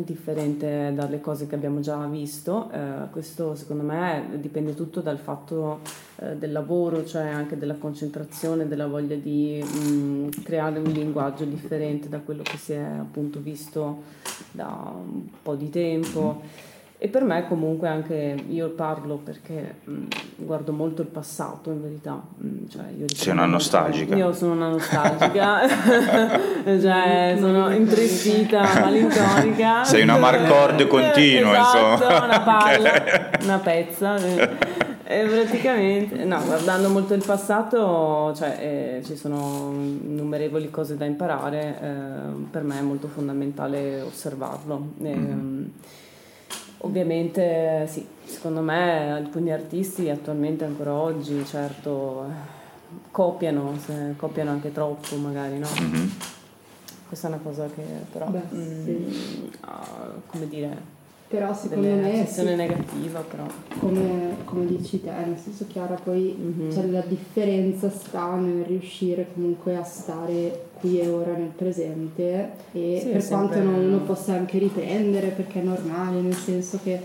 differente 0.02 0.92
dalle 0.96 1.22
cose 1.22 1.48
che 1.48 1.56
abbiamo 1.56 1.80
già 1.80 1.98
visto, 2.08 2.70
eh, 2.72 3.10
questo 3.12 3.56
secondo 3.56 3.84
me 3.84 4.28
dipende 4.40 4.74
tutto 4.74 5.02
dal 5.02 5.20
fatto 5.20 5.82
eh, 6.18 6.36
del 6.36 6.52
lavoro, 6.52 7.06
cioè 7.06 7.28
anche 7.28 7.58
della 7.58 7.76
concentrazione, 7.76 8.68
della 8.68 8.88
voglia 8.88 9.16
di 9.16 9.64
mh, 9.64 10.44
creare 10.44 10.80
un 10.80 10.92
linguaggio 10.92 11.46
differente 11.46 12.10
da 12.10 12.20
quello 12.20 12.42
che 12.44 12.58
si 12.58 12.74
è 12.74 12.82
appunto 12.82 13.40
visto 13.40 14.02
da 14.52 14.94
un 14.96 15.28
po' 15.42 15.56
di 15.56 15.70
tempo. 15.70 16.72
E 17.04 17.10
per 17.10 17.26
me 17.26 17.46
comunque 17.50 17.90
anche 17.90 18.46
io 18.48 18.70
parlo 18.70 19.18
perché 19.18 19.76
mh, 19.84 20.04
guardo 20.38 20.72
molto 20.72 21.02
il 21.02 21.10
passato 21.10 21.70
in 21.70 21.82
verità. 21.82 22.14
mh, 22.14 22.68
cioè 22.70 22.86
io 22.98 23.08
Sei 23.14 23.34
una 23.34 23.46
nostalgica. 23.46 24.16
Io 24.16 24.32
sono 24.32 24.54
una 24.54 24.70
nostalgica, 24.70 25.68
cioè 26.64 27.36
sono 27.38 27.70
intristita, 27.72 28.62
malinconica. 28.80 29.84
Sei 29.84 30.04
una 30.04 30.18
Marcord 30.18 30.88
continua, 30.88 31.52
esatto, 31.52 32.04
insomma. 32.04 32.24
una 32.24 32.40
palla, 32.40 33.30
una 33.44 33.58
pezza. 33.58 34.16
eh. 34.16 34.50
E 35.04 35.26
praticamente, 35.26 36.24
no, 36.24 36.42
guardando 36.46 36.88
molto 36.88 37.14
il 37.16 37.24
passato, 37.26 38.34
cioè, 38.34 38.58
eh, 38.62 39.04
ci 39.04 39.18
sono 39.18 39.74
innumerevoli 39.74 40.70
cose 40.70 40.96
da 40.96 41.04
imparare, 41.04 41.78
eh, 41.82 42.46
per 42.50 42.64
me 42.64 42.80
è 42.80 42.82
molto 42.82 43.10
fondamentale 43.10 44.00
osservarlo. 44.00 44.94
Ehm, 45.02 45.72
Ovviamente 46.86 47.88
sì, 47.88 48.06
secondo 48.26 48.60
me 48.60 49.12
alcuni 49.12 49.52
artisti 49.54 50.10
attualmente 50.10 50.66
ancora 50.66 50.92
oggi, 50.94 51.46
certo, 51.46 52.26
copiano, 53.10 53.78
se- 53.80 54.16
copiano 54.18 54.52
anche 54.52 54.74
troppo 54.74 55.16
magari, 55.16 55.60
no? 55.60 55.68
Mhm. 55.80 56.12
Questa 57.08 57.28
è 57.28 57.32
una 57.32 57.40
cosa 57.42 57.68
che 57.68 57.84
però, 58.12 58.26
Beh, 58.28 58.42
mm, 58.54 58.84
sì. 58.84 59.52
ha, 59.62 60.12
come 60.26 60.50
dire, 60.50 60.78
Però 61.34 61.52
secondo 61.52 61.82
delle 61.88 62.02
me... 62.02 62.28
sì. 62.28 62.44
negativa 62.44 63.20
però. 63.22 63.44
come, 63.80 64.36
come 64.46 64.68
dici 64.68 65.02
te, 65.02 65.10
nel 65.10 65.38
senso 65.44 65.66
Chiara, 65.68 65.96
poi 65.96 66.36
Mhm. 66.38 66.72
cioè, 66.72 66.86
la 66.86 67.04
differenza 67.08 67.90
sta 67.90 68.36
nel 68.36 68.64
riuscire 68.66 69.26
comunque 69.34 69.76
a 69.76 69.84
stare 69.84 70.66
qui 70.80 71.00
e 71.00 71.08
ora 71.08 71.32
nel 71.36 71.50
presente 71.56 72.52
e 72.72 73.00
Sì, 73.02 73.08
per 73.10 73.26
quanto 73.28 73.54
sempre- 73.54 73.62
non 73.64 73.84
uno 73.84 73.98
possa 74.02 74.34
anche 74.34 74.60
riprendere 74.60 75.30
perché 75.30 75.62
è 75.62 75.64
normale, 75.64 76.22
nel 76.22 76.36
senso 76.36 76.78
che 76.84 77.00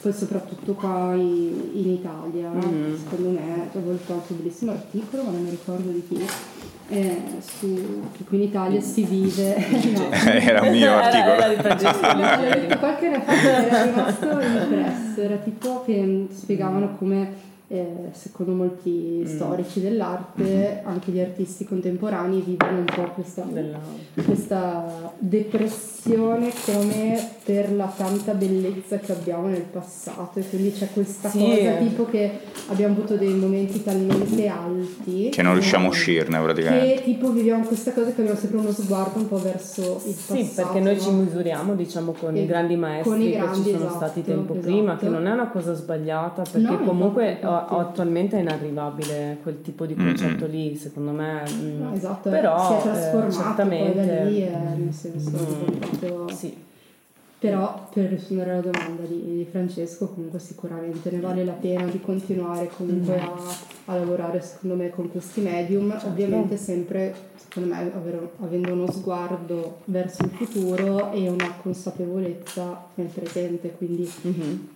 poi 0.00 0.12
soprattutto 0.12 0.72
qua 0.74 1.12
in, 1.14 1.70
in 1.74 1.90
Italia, 1.92 2.48
Mhm. 2.50 2.96
secondo 2.98 3.30
me, 3.30 3.68
ho 3.72 3.90
letto 3.90 4.12
anche 4.12 4.32
un 4.32 4.38
bellissimo 4.38 4.70
articolo, 4.72 5.22
ma 5.24 5.30
non 5.30 5.42
mi 5.42 5.50
ricordo 5.50 5.90
di 5.90 6.04
chi, 6.08 6.24
eh, 6.90 7.22
su, 7.40 8.02
che 8.16 8.24
qui 8.24 8.36
in 8.38 8.42
Italia 8.44 8.80
si 8.80 9.04
vive... 9.04 9.56
no, 9.92 10.10
Era 10.10 10.62
un 10.62 10.70
mio 10.70 10.84
Era- 10.86 11.04
articolo. 11.04 11.32
era 11.34 11.48
di 11.48 11.54
Francesco 11.56 12.06
No, 12.16 12.78
qualche 12.78 13.06
era 13.10 13.84
rimasto 13.84 14.26
impresso, 14.40 15.20
era 15.20 15.36
tipo 15.36 15.82
che 15.84 16.00
mm, 16.00 16.26
spiegavano 16.30 16.96
come 16.96 17.46
eh, 17.70 17.86
secondo 18.12 18.52
molti 18.52 19.24
storici 19.26 19.80
dell'arte 19.82 20.80
anche 20.84 21.10
gli 21.12 21.20
artisti 21.20 21.66
contemporanei 21.66 22.40
vivono 22.40 22.78
un 22.78 22.84
po' 22.86 23.10
questa, 23.14 23.42
Della- 23.42 23.78
questa 24.24 25.12
depressione 25.18 26.50
come 26.64 27.30
per 27.44 27.72
la 27.74 27.92
tanta 27.94 28.32
bellezza 28.32 28.96
che 28.98 29.12
abbiamo 29.12 29.48
nel 29.48 29.62
passato 29.70 30.38
e 30.38 30.48
quindi 30.48 30.72
c'è 30.72 30.88
questa 30.92 31.28
Sì. 31.28 31.38
cosa 31.38 31.74
tipo 31.76 32.04
che 32.06 32.30
abbiamo 32.68 32.94
avuto 32.94 33.16
dei 33.16 33.34
momenti 33.34 33.82
talmente 33.82 34.46
alti 34.48 35.28
Che 35.30 35.42
non 35.42 35.52
riusciamo 35.52 35.86
a 35.86 35.88
uscirne 35.90 36.40
praticamente. 36.40 36.94
che 36.94 37.02
tipo 37.02 37.30
viviamo 37.30 37.64
questa 37.64 37.92
cosa 37.92 38.12
che 38.12 38.20
abbiamo 38.22 38.38
sempre 38.38 38.58
uno 38.60 38.72
sguardo 38.72 39.18
un 39.18 39.28
po' 39.28 39.38
verso 39.38 40.00
il 40.06 40.14
passato 40.14 40.42
Sì, 40.42 40.50
perché 40.54 40.80
noi 40.80 41.00
ci 41.00 41.10
no? 41.10 41.18
misuriamo 41.22 41.74
diciamo 41.74 42.12
con 42.12 42.34
E 42.36 42.42
i 42.42 42.46
grandi 42.46 42.76
maestri 42.76 43.10
con 43.10 43.20
i 43.20 43.30
che 43.30 43.36
grandi, 43.38 43.56
ci 43.62 43.70
sono 43.72 43.76
esatto, 43.84 43.96
stati 43.96 44.22
tempo 44.24 44.52
esatto. 44.54 44.66
prima, 44.66 44.96
che 44.96 45.08
non 45.08 45.26
è 45.26 45.30
una 45.32 45.48
cosa 45.48 45.74
sbagliata 45.74 46.42
perché 46.50 46.58
No, 46.66 46.78
comunque 46.84 47.38
attualmente 47.66 48.36
è 48.36 48.40
inarrivabile 48.40 49.38
quel 49.42 49.60
tipo 49.62 49.86
di 49.86 49.94
concetto 49.94 50.46
lì, 50.46 50.76
secondo 50.76 51.10
me. 51.10 51.42
mm, 51.50 51.80
No, 51.82 51.92
esatto, 51.94 52.30
però 52.30 52.66
si 52.66 52.72
è 52.74 52.76
eh, 52.78 52.82
trasformato 52.92 53.28
poi 53.28 53.32
da 53.34 53.42
certamente 53.42 54.24
lì, 54.24 54.42
eh, 54.44 54.50
nel 54.50 54.92
senso 54.94 55.30
Mm, 55.30 55.64
diventato- 55.66 56.28
sì. 56.34 56.66
Però 57.40 57.88
per 57.92 58.06
rispondere 58.10 58.50
alla 58.50 58.60
domanda 58.62 59.02
di, 59.04 59.22
di 59.22 59.46
Francesco 59.48 60.08
comunque 60.08 60.40
sicuramente 60.40 61.08
ne 61.12 61.20
vale 61.20 61.44
la 61.44 61.52
pena 61.52 61.84
di 61.84 62.00
continuare 62.00 62.68
comunque 62.76 63.14
Mm. 63.16 63.20
a, 63.22 63.92
a 63.92 63.94
lavorare 63.94 64.40
secondo 64.40 64.74
me 64.74 64.90
con 64.90 65.08
questi 65.08 65.40
medium, 65.42 65.90
Certo. 65.92 66.08
ovviamente 66.08 66.56
sempre 66.56 67.14
secondo 67.36 67.72
me 67.74 67.92
avere- 67.94 68.30
avendo 68.40 68.72
uno 68.72 68.90
sguardo 68.90 69.78
verso 69.84 70.24
il 70.24 70.30
futuro 70.30 71.12
e 71.12 71.28
una 71.28 71.54
consapevolezza 71.62 72.86
nel 72.96 73.06
presente, 73.06 73.70
quindi 73.70 74.10
Mhm. 74.22 74.68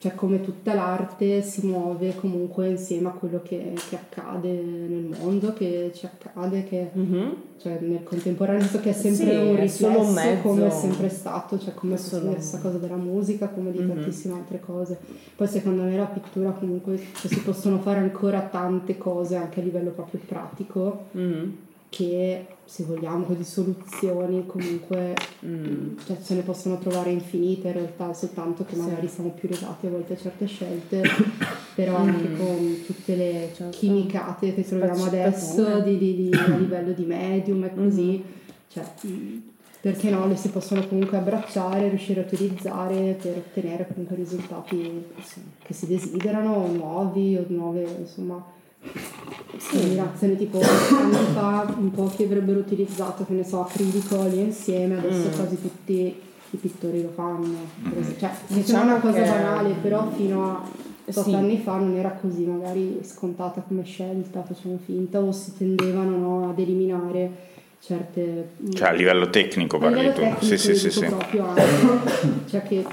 Cioè 0.00 0.14
come 0.14 0.40
tutta 0.40 0.74
l'arte 0.74 1.42
si 1.42 1.66
muove 1.66 2.14
comunque 2.14 2.68
insieme 2.68 3.08
a 3.08 3.10
quello 3.10 3.40
che, 3.42 3.72
che 3.88 3.96
accade 3.96 4.48
nel 4.48 5.16
mondo, 5.20 5.52
che 5.52 5.90
ci 5.92 6.06
accade, 6.06 6.62
che 6.62 6.90
Mhm. 6.92 7.34
cioè 7.58 7.78
nel 7.80 8.04
contemporaneo 8.04 8.60
visto 8.60 8.78
che 8.78 8.90
è 8.90 8.92
sempre 8.92 9.24
Sì, 9.24 9.34
un 9.36 9.46
un 9.48 9.56
riflesso 9.56 10.12
mezzo. 10.12 10.42
come 10.42 10.66
è 10.66 10.70
sempre 10.70 11.08
stato, 11.08 11.58
cioè 11.58 11.74
come 11.74 11.94
È 11.94 11.98
solo- 11.98 12.30
questa 12.30 12.58
cosa 12.58 12.78
della 12.78 12.94
musica, 12.96 13.48
come 13.48 13.72
di 13.72 13.80
Mhm. 13.80 13.88
tantissime 13.88 14.34
altre 14.34 14.60
cose. 14.60 14.96
Poi 15.34 15.48
secondo 15.48 15.82
me 15.82 15.96
la 15.96 16.04
pittura 16.04 16.50
comunque 16.52 16.96
cioè, 16.96 17.28
si 17.32 17.40
possono 17.42 17.78
fare 17.80 17.98
ancora 17.98 18.40
tante 18.42 18.96
cose 18.98 19.34
anche 19.34 19.58
a 19.58 19.62
livello 19.64 19.90
proprio 19.90 20.20
pratico 20.24 21.06
Mhm. 21.10 21.56
che 21.88 22.46
se 22.68 22.84
vogliamo 22.84 23.24
così 23.24 23.44
soluzioni 23.44 24.44
comunque 24.44 25.14
Mm. 25.46 25.96
cioè, 26.04 26.16
se 26.20 26.34
ne 26.34 26.42
possono 26.42 26.78
trovare 26.78 27.10
infinite 27.10 27.68
in 27.68 27.72
realtà, 27.74 28.12
soltanto 28.12 28.64
che 28.64 28.74
Sì. 28.74 28.80
magari 28.80 29.08
siamo 29.08 29.30
più 29.30 29.48
legati 29.48 29.86
a 29.86 29.90
volte 29.90 30.12
a 30.14 30.16
certe 30.16 30.46
scelte, 30.46 31.00
però 31.74 31.96
anche 31.96 32.36
con 32.36 32.82
tutte 32.84 33.14
le 33.16 33.50
Certo. 33.54 33.76
chimicate 33.78 34.52
che 34.54 34.64
troviamo 34.64 35.04
adesso 35.04 35.78
di, 35.80 35.96
di- 35.96 36.14
di- 36.14 36.30
a 36.36 36.56
livello 36.56 36.92
di 36.92 37.04
medium 37.04 37.64
e 37.64 37.74
così, 37.74 38.02
Mhm. 38.02 38.22
cioè, 38.68 38.84
perché 39.80 40.10
no, 40.10 40.26
le 40.26 40.36
si 40.36 40.48
possono 40.50 40.86
comunque 40.86 41.16
abbracciare, 41.18 41.88
riuscire 41.88 42.20
a 42.20 42.24
utilizzare 42.24 43.16
per 43.22 43.36
ottenere 43.36 43.86
comunque 43.86 44.16
risultati 44.16 45.04
che 45.62 45.72
si 45.72 45.86
desiderano, 45.86 46.66
nuovi 46.66 47.36
o 47.36 47.44
nuove, 47.48 47.86
insomma, 48.00 48.44
combinazioni 49.70 50.36
tipo 50.36 50.60
anni 50.60 51.16
fa 51.34 51.74
un 51.78 51.90
po' 51.90 52.10
che 52.14 52.24
avrebbero 52.24 52.60
utilizzato, 52.60 53.24
che 53.24 53.34
ne 53.34 53.44
so, 53.44 53.62
acrilico 53.62 54.18
olio 54.18 54.40
insieme, 54.42 54.98
adesso 54.98 55.28
Mm. 55.28 55.32
quasi 55.34 55.60
tutti 55.60 56.14
i 56.50 56.56
pittori 56.56 57.02
lo 57.02 57.10
fanno. 57.14 57.56
Esempio. 57.90 58.18
Cioè, 58.18 58.30
Diciamo 58.46 58.60
diciamo 58.62 58.82
una 58.84 59.00
cosa 59.00 59.22
che- 59.22 59.28
banale, 59.28 59.74
però 59.82 60.08
fino 60.16 60.44
a 60.50 60.62
8 61.06 61.22
Sì. 61.22 61.34
anni 61.34 61.58
fa 61.58 61.76
non 61.76 61.94
era 61.96 62.10
così 62.10 62.44
magari 62.44 63.00
scontata 63.02 63.62
come 63.66 63.82
scelta, 63.84 64.42
facciamo 64.42 64.78
finta, 64.84 65.20
o 65.20 65.32
si 65.32 65.56
tendevano 65.56 66.16
no, 66.16 66.50
ad 66.50 66.58
eliminare 66.58 67.30
certe... 67.80 68.50
Cioè 68.74 68.88
a 68.88 68.92
livello 68.92 69.28
tecnico 69.30 69.78
parli 69.78 70.06
tu. 70.12 70.20
tecnico 70.20 70.44
Sì, 70.44 70.58
sì, 70.58 70.74
sì, 70.74 70.90
sì. 70.90 71.04
proprio 71.06 71.46
anche, 71.46 71.62
cioè 72.46 72.62
che 72.62 72.84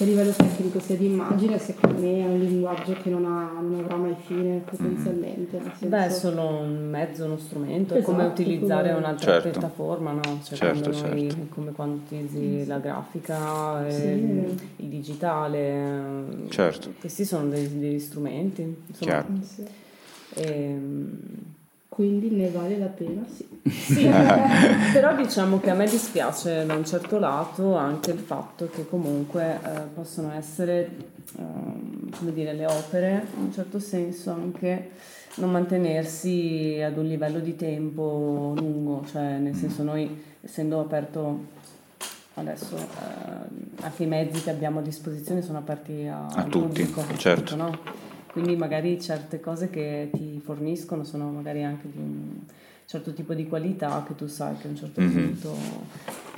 a 0.00 0.04
livello 0.04 0.32
tecnico 0.32 0.80
sia 0.80 0.96
di 0.96 1.06
immagine, 1.06 1.58
secondo 1.58 2.00
me 2.00 2.18
è 2.18 2.26
un 2.26 2.38
linguaggio 2.40 2.92
che 3.00 3.10
non, 3.10 3.24
ha- 3.26 3.60
non 3.60 3.78
avrà 3.80 3.96
mai 3.96 4.14
fine 4.26 4.58
potenzialmente. 4.64 5.58
nel 5.58 5.70
senso- 5.78 5.86
Beh, 5.86 6.06
è 6.06 6.10
solo 6.10 6.46
un 6.48 6.88
mezzo, 6.90 7.24
uno 7.26 7.36
strumento, 7.38 7.94
è 7.94 7.98
Esatto, 7.98 8.12
come 8.12 8.24
utilizzare 8.26 8.88
come- 8.88 8.98
un'altra 8.98 9.32
Certo. 9.32 9.50
piattaforma, 9.50 10.12
no? 10.12 10.20
Cioè 10.42 10.56
Certo, 10.56 10.90
noi- 10.90 11.30
certo. 11.30 11.46
come 11.54 11.70
quando 11.72 11.96
utilizzi 12.04 12.66
la 12.66 12.78
grafica, 12.78 13.88
Sì. 13.90 14.02
ehm, 14.02 14.54
il 14.76 14.86
digitale, 14.88 15.68
ehm, 15.70 16.48
Certo. 16.50 16.92
questi 16.98 17.24
sono 17.24 17.48
dei- 17.48 17.78
degli 17.78 17.98
strumenti. 18.00 18.62
insomma. 18.88 19.10
Chiaro. 19.10 19.28
Sì. 19.42 19.64
Ehm, 20.34 21.18
Quindi 21.94 22.28
ne 22.30 22.50
vale 22.50 22.76
la 22.76 22.86
pena, 22.86 23.22
sì. 23.32 23.46
Sì, 23.70 24.08
però 24.92 25.14
diciamo 25.14 25.60
che 25.60 25.70
a 25.70 25.74
me 25.74 25.86
dispiace 25.86 26.66
da 26.66 26.74
un 26.74 26.84
certo 26.84 27.20
lato 27.20 27.76
anche 27.76 28.10
il 28.10 28.18
fatto 28.18 28.68
che 28.68 28.84
comunque 28.88 29.60
eh, 29.62 29.80
possono 29.94 30.32
essere, 30.32 30.90
ehm, 31.38 32.10
come 32.18 32.32
dire, 32.32 32.52
le 32.52 32.66
opere, 32.66 33.26
in 33.36 33.44
un 33.44 33.52
certo 33.52 33.78
senso 33.78 34.32
anche 34.32 34.90
non 35.36 35.52
mantenersi 35.52 36.80
ad 36.84 36.96
un 36.96 37.06
livello 37.06 37.38
di 37.38 37.54
tempo 37.54 38.54
lungo, 38.56 39.04
cioè 39.06 39.38
nel 39.38 39.54
senso 39.54 39.84
noi 39.84 40.20
essendo 40.40 40.80
aperto 40.80 41.52
adesso 42.34 42.76
eh, 42.76 43.82
anche 43.82 44.02
i 44.02 44.06
mezzi 44.06 44.42
che 44.42 44.50
abbiamo 44.50 44.80
a 44.80 44.82
disposizione 44.82 45.42
sono 45.42 45.58
aperti 45.58 46.08
a, 46.08 46.26
A 46.26 46.42
al 46.42 46.48
tutti, 46.48 46.82
pubblico, 46.82 47.16
certo. 47.16 47.54
no? 47.54 47.78
Quindi 48.34 48.56
magari 48.56 49.00
certe 49.00 49.38
cose 49.38 49.70
che 49.70 50.08
ti 50.12 50.40
forniscono 50.44 51.04
sono 51.04 51.30
magari 51.30 51.62
anche 51.62 51.86
di 51.88 51.98
un 51.98 52.30
certo 52.84 53.12
tipo 53.12 53.32
di 53.32 53.46
qualità 53.46 54.02
che 54.04 54.16
tu 54.16 54.26
sai 54.26 54.56
che 54.60 54.66
a 54.66 54.70
un 54.70 54.76
certo 54.76 55.00
Mhm. 55.00 55.12
punto 55.12 55.56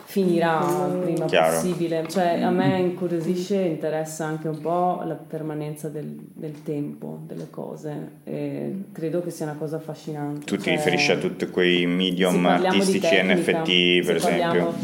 finirà 0.04 0.60
il 0.92 0.98
prima 1.02 1.24
Chiaro. 1.24 1.54
possibile. 1.60 2.04
Cioè 2.06 2.40
a 2.42 2.50
me 2.50 2.78
incuriosisce 2.80 3.62
e 3.64 3.68
interessa 3.70 4.26
anche 4.26 4.46
un 4.48 4.60
po' 4.60 5.02
la 5.06 5.14
permanenza 5.14 5.88
del, 5.88 6.14
del 6.34 6.62
tempo 6.62 7.20
delle 7.26 7.48
cose 7.50 8.10
e 8.24 8.74
credo 8.92 9.22
che 9.22 9.30
sia 9.30 9.46
una 9.46 9.56
cosa 9.56 9.76
affascinante. 9.76 10.44
Tu 10.44 10.56
ti 10.56 10.64
Cioè, 10.64 10.74
riferisci 10.76 11.10
a 11.12 11.16
tutti 11.16 11.46
quei 11.48 11.86
medium 11.86 12.44
artistici 12.46 13.00
tecnica, 13.00 13.34
NFT, 13.34 14.06
per 14.06 14.20
se 14.20 14.28
esempio? 14.28 14.46
parliamo- 14.46 14.74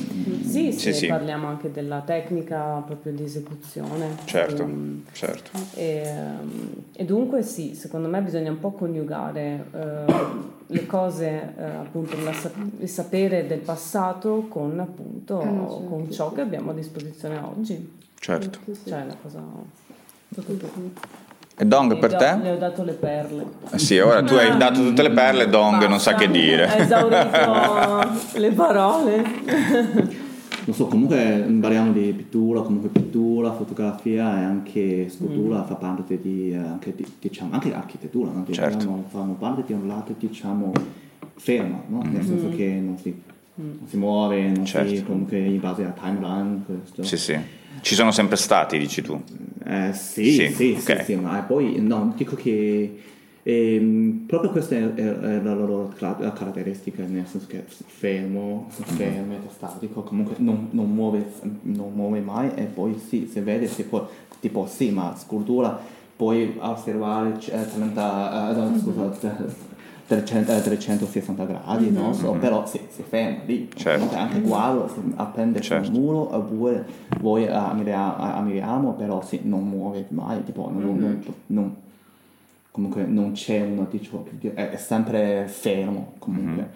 sì, 0.52 0.72
Sì, 0.72 0.92
sì, 0.92 1.06
parliamo 1.06 1.46
anche 1.48 1.70
della 1.72 2.02
tecnica 2.04 2.82
proprio 2.86 3.12
di 3.12 3.24
esecuzione. 3.24 4.16
Certo, 4.24 4.62
Ehm, 4.62 5.04
certo. 5.12 5.50
e, 5.74 6.02
ehm, 6.04 6.72
e 6.94 7.04
dunque 7.04 7.42
sì, 7.42 7.74
secondo 7.74 8.08
me 8.08 8.20
bisogna 8.20 8.50
un 8.50 8.58
po' 8.60 8.72
coniugare 8.72 9.64
eh, 9.72 10.04
le 10.66 10.86
cose, 10.86 11.54
eh, 11.58 11.62
appunto 11.64 12.16
la 12.22 12.32
il 12.80 12.88
sapere 12.88 13.46
del 13.46 13.58
passato 13.60 14.46
con 14.48 14.78
appunto 14.80 15.40
Eh, 15.40 15.44
certo, 15.44 15.84
con 15.88 16.10
ciò 16.10 16.28
sì. 16.30 16.34
che 16.36 16.40
abbiamo 16.40 16.70
a 16.70 16.74
disposizione 16.74 17.38
oggi. 17.38 18.00
Certo. 18.18 18.58
Cioè 18.86 19.04
la 19.04 19.16
cosa. 19.20 19.40
E 21.54 21.66
Dong 21.66 21.98
per 21.98 22.14
te? 22.16 22.36
Le 22.42 22.50
ho 22.52 22.56
dato 22.56 22.82
le 22.82 22.92
perle. 22.92 23.44
Eh 23.70 23.78
Sì, 23.78 23.98
ora 23.98 24.22
tu 24.22 24.34
hai 24.34 24.56
dato 24.56 24.80
tutte 24.80 25.02
le 25.02 25.10
perle, 25.10 25.48
Dong 25.48 25.86
non 25.86 26.00
sa 26.00 26.12
Basta. 26.12 26.26
che 26.26 26.30
dire. 26.32 26.66
Ha 26.66 26.76
esaurito 26.76 28.08
le 28.40 28.50
parole. 28.52 30.21
Non 30.64 30.75
so, 30.77 30.87
comunque 30.87 31.44
parliamo 31.61 31.90
di 31.92 32.12
pittura, 32.12 32.61
comunque 32.61 32.88
pittura, 32.88 33.53
fotografia 33.53 34.38
e 34.40 34.44
anche 34.44 35.09
scultura 35.09 35.64
fa 35.64 35.75
parte 35.75 36.20
di, 36.20 36.53
eh, 36.53 36.57
anche, 36.57 36.94
di- 36.94 37.05
diciamo, 37.18 37.53
anche 37.53 37.75
architettura, 37.75 38.31
no? 38.31 38.44
Certo. 38.48 38.77
Diciamo, 38.79 39.05
fanno 39.09 39.33
parte 39.33 39.64
di 39.66 39.72
un 39.72 39.88
lato, 39.88 40.14
diciamo, 40.16 40.72
fermo, 41.35 41.83
no? 41.88 42.03
Nel 42.09 42.22
senso 42.25 42.48
che 42.51 42.66
non 42.81 42.96
si, 42.96 43.12
non 43.57 43.79
si 43.88 43.96
muove, 43.96 44.40
non 44.51 44.64
si, 44.64 44.70
Certo. 44.72 45.05
comunque 45.05 45.38
in 45.40 45.59
base 45.59 45.83
alla 45.83 45.94
timeline, 46.01 46.62
questo. 46.64 47.03
Sì, 47.03 47.16
sì. 47.16 47.37
Ci 47.81 47.94
sono 47.96 48.12
sempre 48.12 48.37
stati, 48.37 48.79
dici 48.79 49.03
tu. 49.03 49.20
Eh, 49.64 49.92
sì, 49.94 50.31
Sì, 50.33 50.48
sì, 50.53 50.77
sì, 50.79 50.90
ok. 50.92 51.05
sì, 51.05 51.14
ma 51.16 51.40
poi 51.40 51.81
no, 51.81 52.12
dico 52.16 52.37
che 52.37 52.98
ehm, 53.42 54.24
proprio 54.26 54.50
questa 54.50 54.74
è, 54.76 55.40
la 55.42 55.55
loro 55.55 55.92
cla- 55.96 56.33
caratteristica, 56.35 57.02
nel 57.05 57.26
senso 57.26 57.46
che 57.48 57.62
fermo, 57.66 58.66
fermo, 58.68 59.37
statico, 59.50 60.02
comunque 60.02 60.35
non, 60.38 60.68
non 60.70 60.90
muove, 60.92 61.24
non 61.62 61.92
muove 61.94 62.20
mai 62.20 62.50
e 62.55 62.64
poi 62.64 62.98
sì, 62.98 63.28
si 63.31 63.40
vede, 63.40 63.66
si 63.66 63.85
può, 63.85 64.09
tipo 64.40 64.66
sì, 64.66 64.90
ma 64.90 65.14
scultura 65.16 65.78
puoi 66.14 66.57
osservare 66.59 67.35
eh, 67.46 67.66
30, 67.74 68.50
eh, 68.50 68.55
no, 68.55 68.78
scusa, 68.78 69.11
300, 70.07 70.52
eh, 70.52 70.62
360 70.62 71.44
gradi, 71.44 71.90
no? 71.90 72.12
So, 72.12 72.33
però 72.33 72.66
si, 72.66 72.78
si 72.90 73.02
ferma 73.02 73.38
lì, 73.46 73.68
Certo. 73.74 74.14
Anche 74.14 74.40
quadro 74.42 74.88
appende 75.16 75.61
Certo. 75.61 75.87
sul 75.87 75.94
muro 75.94 76.35
oppure 76.37 76.85
voi 77.20 77.46
ammira- 77.48 78.16
ammiriamo 78.16 78.92
però 78.92 79.22
sì, 79.22 79.40
non 79.44 79.66
muove 79.68 80.07
mai 80.11 80.44
tipo 80.44 80.70
non, 80.70 80.96
non- 80.98 81.24
non- 81.46 81.74
comunque 82.72 83.04
non 83.04 83.32
c'è 83.32 83.61
uno 83.61 83.87
diciamo, 83.88 84.24
è, 84.54 84.70
sempre 84.76 85.44
fermo 85.46 86.14
comunque. 86.18 86.70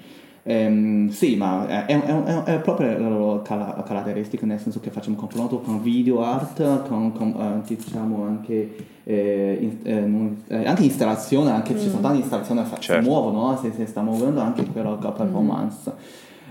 Ehm, 0.49 1.09
sì 1.09 1.35
ma 1.35 1.67
è, 1.67 1.87
è- 1.87 2.01
è- 2.01 2.43
è 2.45 2.61
proprio 2.61 2.97
la 2.97 3.09
loro 3.09 3.43
cala- 3.43 3.83
caratteristica 3.85 4.47
nel 4.47 4.61
senso 4.61 4.79
che 4.79 4.91
facciamo 4.91 5.17
confronto 5.17 5.59
con 5.59 5.83
video 5.83 6.23
art 6.23 6.87
con, 6.87 7.11
con, 7.13 7.35
eh, 7.67 7.75
diciamo 7.75 8.23
anche 8.23 8.77
eh, 9.03 9.59
in- 9.61 9.79
eh, 9.83 10.01
non- 10.07 10.37
eh, 10.47 10.65
anche 10.69 10.85
installazione 10.85 11.51
anche 11.51 11.77
ci 11.77 11.89
sono 11.89 12.01
tante 12.01 12.19
installazioni 12.19 12.61
che 12.63 12.81
Certo. 12.81 13.03
si 13.03 13.09
muovono 13.09 13.59
si, 13.61 13.73
si 13.75 13.87
sta 13.87 14.03
muovendo 14.03 14.41
anche 14.41 14.65
quella 14.67 14.95
performance. 14.95 15.93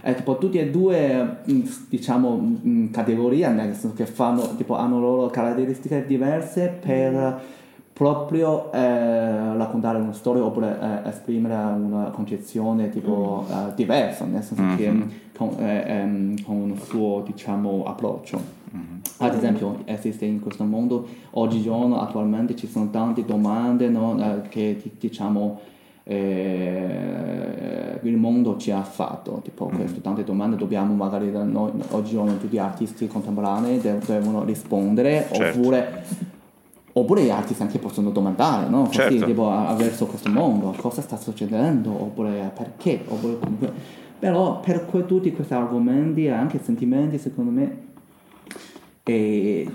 È 0.01 0.13
tipo 0.13 0.37
tutti 0.37 0.57
e 0.57 0.69
due 0.69 1.37
mh, 1.45 1.61
diciamo 1.87 2.35
mh, 2.35 2.91
categorie 2.91 3.47
nel 3.47 3.73
senso 3.75 3.95
che 3.95 4.05
fanno 4.05 4.55
tipo 4.57 4.75
hanno 4.75 4.99
loro 4.99 5.27
caratteristiche 5.27 6.03
diverse 6.05 6.79
per 6.85 7.41
proprio 7.97 8.73
eh, 8.73 9.55
raccontare 9.55 9.97
una 9.99 10.11
storia 10.11 10.43
oppure 10.43 10.77
eh, 11.05 11.07
esprimere 11.09 11.53
una 11.53 12.09
concezione 12.09 12.89
tipo 12.89 13.45
eh, 13.49 13.73
diversa 13.75 14.25
nel 14.25 14.43
senso 14.43 14.63
che 14.75 14.89
Mhm. 14.91 15.11
con, 15.33 15.55
eh, 15.59 15.83
ehm, 15.87 16.43
con 16.43 16.55
un 16.57 16.77
suo 16.77 17.23
diciamo 17.25 17.85
approccio. 17.85 18.63
Ad 19.19 19.33
esempio 19.33 19.77
esiste 19.85 20.25
in 20.25 20.41
questo 20.41 20.65
mondo 20.65 21.07
oggigiorno 21.31 22.01
attualmente 22.01 22.53
ci 22.57 22.67
sono 22.67 22.89
tante 22.89 23.23
domande 23.23 23.87
no, 23.87 24.17
eh, 24.19 24.41
che 24.49 24.77
di- 24.83 24.91
diciamo 24.99 25.59
eh, 26.03 27.99
il 28.03 28.17
mondo 28.17 28.57
ci 28.57 28.71
ha 28.71 28.81
fatto. 28.83 29.39
Tipo 29.43 29.67
queste 29.67 30.01
tante 30.01 30.23
domande 30.25 30.57
dobbiamo 30.57 30.93
magari 30.93 31.31
noi 31.31 31.71
oggigiorno 31.91 32.37
tutti 32.37 32.55
gli 32.55 32.59
artisti 32.59 33.07
contemporanei 33.07 33.79
de- 33.79 33.99
devono 34.05 34.43
rispondere 34.43 35.27
Certo. 35.31 35.59
oppure 35.59 36.03
oppure 36.97 37.23
gli 37.23 37.29
artisti 37.29 37.61
anche 37.61 37.77
possono 37.77 38.09
domandare 38.09 38.69
no? 38.69 38.83
Così, 38.83 38.93
Certo. 38.93 39.25
tipo, 39.25 39.49
a- 39.49 39.73
verso 39.75 40.05
questo 40.05 40.29
mondo 40.29 40.73
cosa 40.77 41.01
sta 41.01 41.17
succedendo 41.17 41.89
oppure 41.91 42.51
perché 42.55 43.01
oppure 43.07 43.37
comunque 43.39 43.71
però 44.17 44.59
per 44.61 44.85
que- 44.85 45.05
tutti 45.05 45.31
questi 45.33 45.53
argomenti 45.53 46.25
e 46.25 46.29
anche 46.31 46.59
sentimenti 46.63 47.17
secondo 47.17 47.51
me 47.51 47.77
e 49.03 49.69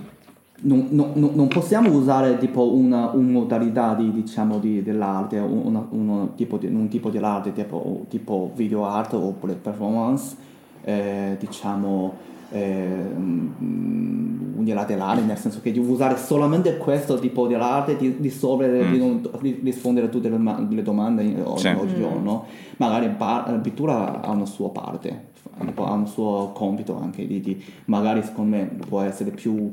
non, 0.63 0.89
non- 0.91 1.13
non- 1.35 1.49
possiamo 1.49 1.91
usare 1.93 2.37
tipo 2.39 2.75
una, 2.75 3.11
una 3.11 3.31
modalità 3.31 3.95
di, 3.95 4.13
diciamo, 4.13 4.59
di- 4.59 4.83
dell'arte, 4.83 5.39
un, 5.39 5.61
una- 5.65 5.87
uno 5.91 6.33
tipo 6.37 6.59
di, 6.59 6.67
un 6.67 6.89
tipo 6.89 7.09
dell'arte 7.11 7.53
tipo, 7.53 8.05
tipo 8.09 8.51
video 8.55 8.85
art 8.85 9.13
oppure 9.15 9.55
performance, 9.55 10.37
eh, 10.83 11.37
diciamo, 11.39 12.13
eh, 12.51 12.87
mm, 13.17 14.59
unilaterale, 14.59 15.23
nel 15.23 15.39
senso 15.39 15.61
che 15.61 15.73
di 15.73 15.79
usare 15.79 16.17
solamente 16.17 16.77
questo 16.77 17.19
tipo 17.19 17.47
di 17.47 17.55
arte, 17.55 17.97
di 17.97 18.17
risolvere, 18.21 18.91
di, 18.91 18.99
non- 18.99 19.23
di 19.41 19.59
rispondere 19.63 20.07
a 20.07 20.09
tutte 20.11 20.29
le, 20.29 20.39
le 20.69 20.83
domande 20.83 21.43
Sì. 21.57 21.69
oggigiorno. 21.69 22.45
Magari 22.77 23.09
pa- 23.11 23.45
la 23.49 23.59
pittura 23.59 24.21
ha 24.21 24.31
una 24.31 24.45
sua 24.47 24.71
parte, 24.71 25.29
ha 25.77 25.93
un 25.93 26.07
suo 26.07 26.51
compito 26.53 26.99
anche 27.01 27.27
di, 27.27 27.41
di- 27.41 27.63
magari 27.87 28.23
secondo 28.23 28.57
me 28.57 28.71
può 28.87 29.01
essere 29.01 29.31
più 29.31 29.71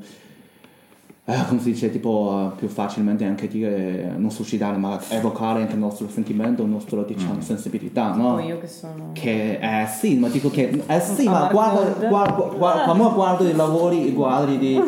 eh, 1.30 1.46
come 1.48 1.60
si 1.60 1.72
dice 1.72 1.92
tipo 1.92 2.52
eh, 2.54 2.58
più 2.58 2.70
facilmente 2.70 3.26
anche 3.26 3.50
dire 3.50 4.14
non 4.16 4.32
suscitare 4.32 4.78
ma 4.78 4.98
evocare 5.10 5.62
anche 5.62 5.74
il 5.74 5.80
nostro 5.80 6.08
sentimento 6.10 6.62
la 6.64 6.70
nostra 6.70 7.02
diciamo 7.04 7.42
sensibilità 7.42 8.14
no? 8.14 8.36
Poi 8.36 8.46
io 8.46 8.60
che 8.60 8.68
sono... 8.68 9.10
che 9.12 9.60
eh 9.62 9.86
sì 9.88 10.16
ma 10.16 10.30
dico 10.30 10.50
che 10.50 10.84
eh 10.88 11.00
sì 11.02 11.28
ma 11.28 11.50
guarda, 11.52 12.08
guarda, 12.08 12.44
guarda 12.56 12.84
quando 12.84 13.12
guardo 13.14 13.44
i 13.44 13.54
lavori 13.56 14.08
i 14.08 14.14
quadri 14.14 14.58
di 14.58 14.82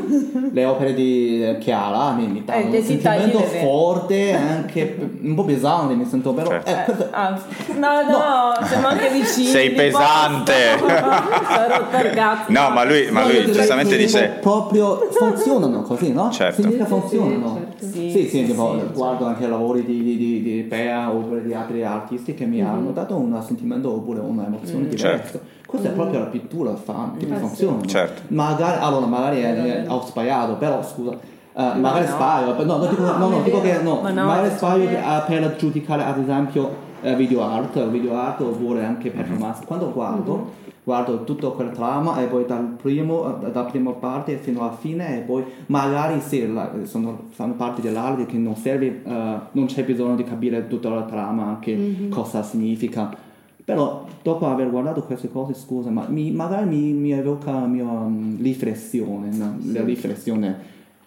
le 0.53 0.65
opere 0.65 0.93
di 0.93 1.43
eh, 1.45 1.57
Chiara 1.57 2.11
mi, 2.13 2.27
mi 2.27 2.43
danno 2.45 2.73
Eh, 2.73 2.77
un 2.77 2.83
sentimento 2.83 3.39
forte 3.39 4.33
anche 4.33 4.97
un 5.21 5.35
po' 5.35 5.43
pesante 5.43 5.93
mi 5.95 6.05
sento 6.05 6.33
però 6.33 6.49
Certo. 6.49 6.69
eh, 6.69 6.83
questo- 6.85 7.07
Ah, 7.11 7.37
no, 7.77 8.01
no, 8.09 8.65
siamo 8.65 8.87
anche 8.87 9.09
vicini. 9.09 9.47
Sei 9.51 9.71
pesante. 9.71 10.53
Sarò 10.79 11.87
targato. 11.89 12.51
No, 12.51 12.69
ma 12.69 12.83
lui, 12.85 13.09
ma 13.11 13.21
No, 13.23 13.27
lui 13.27 13.51
giustamente 13.51 13.97
dice... 13.97 14.35
tipo 14.35 14.49
proprio 14.49 15.09
funzionano 15.11 15.81
così, 15.81 16.11
no? 16.13 16.28
No? 16.29 16.35
certo. 16.35 16.61
Significa 16.61 16.85
Sì, 16.85 16.93
sì, 16.93 16.99
funzionano. 16.99 17.53
certo. 17.55 17.85
Sì, 17.85 17.91
Sì, 17.91 18.09
sì, 18.09 18.27
sì, 18.29 18.45
tipo, 18.45 18.75
sì, 18.79 18.85
guardo 18.93 19.25
anche 19.25 19.43
i 19.45 19.49
lavori 19.49 19.85
di, 19.85 20.03
di, 20.03 20.17
di, 20.17 20.41
di 20.41 20.63
Pea 20.63 21.11
oppure 21.13 21.43
di 21.43 21.53
altri 21.53 21.83
artisti 21.83 22.33
che 22.33 22.45
mi 22.45 22.61
hanno 22.63 22.91
dato 22.91 23.15
un 23.15 23.39
sentimento 23.45 23.91
oppure 23.93 24.19
un'emozione 24.19 24.87
diversa. 24.87 25.07
Certo. 25.31 25.39
Questa 25.65 25.89
è 25.89 25.91
proprio 25.91 26.19
la 26.19 26.25
pittura, 26.25 26.75
fa, 26.75 27.11
che 27.17 27.27
sì. 27.27 27.33
funziona. 27.35 27.85
Certo. 27.85 28.21
Magari, 28.29 28.77
allora, 28.81 29.05
magari 29.05 29.41
è- 29.41 29.83
è- 29.83 29.85
ho 29.89 30.01
sbagliato, 30.05 30.53
però 30.55 30.81
scusa. 30.83 31.11
eh, 31.11 31.73
magari 31.79 32.05
no. 32.05 32.11
sbaglio, 32.11 32.63
no, 32.63 32.77
no, 32.77 32.85
dico, 32.87 33.01
no, 33.03 33.17
no, 33.29 33.41
dico 33.43 33.61
che 33.61 33.79
no, 33.81 33.99
Ma 34.01 34.11
no, 34.11 34.25
magari 34.25 34.49
sbaglio 34.55 34.89
eh, 34.89 35.21
per 35.27 35.55
giudicare 35.57 36.03
ad 36.03 36.17
esempio 36.19 36.87
eh, 37.01 37.15
video 37.15 37.43
art, 37.43 37.87
video 37.89 38.15
art 38.15 38.39
oppure 38.41 38.83
anche 38.85 39.09
performance. 39.09 39.63
Quando 39.65 39.91
guardo, 39.91 40.51
guardo 40.89 41.23
tutta 41.23 41.49
quella 41.49 41.69
trama 41.69 42.19
e 42.19 42.25
poi 42.25 42.45
dal 42.47 42.63
primo, 42.81 43.37
eh, 43.45 43.51
dalla 43.51 43.69
prima 43.69 43.91
parte 43.91 44.37
fino 44.37 44.61
alla 44.61 44.75
fine 44.75 45.19
e 45.19 45.21
poi 45.21 45.43
magari 45.67 46.19
se 46.19 46.47
la- 46.47 46.71
sono, 46.85 47.25
fanno 47.29 47.53
parte 47.53 47.79
dell'arte 47.81 48.25
che 48.25 48.37
non 48.37 48.55
serve, 48.55 49.03
eh, 49.05 49.39
non 49.51 49.65
c'è 49.67 49.83
bisogno 49.85 50.15
di 50.15 50.23
capire 50.23 50.67
tutta 50.67 50.89
la 50.89 51.03
trama, 51.03 51.43
anche 51.45 52.07
cosa 52.09 52.41
significa. 52.41 53.15
Però 53.63 54.03
dopo 54.23 54.47
aver 54.47 54.71
guardato 54.71 55.03
queste 55.03 55.29
cose, 55.29 55.53
scusa, 55.53 55.91
ma 55.91 56.05
mi- 56.09 56.31
magari 56.31 56.65
mi, 56.67 56.91
mi 56.93 57.11
evoca 57.11 57.51
la 57.51 57.67
mia 57.67 57.83
mm, 57.85 58.41
riflessione, 58.41 59.29
no? 59.31 59.57
la 59.71 59.83
riflessione, 59.83 60.55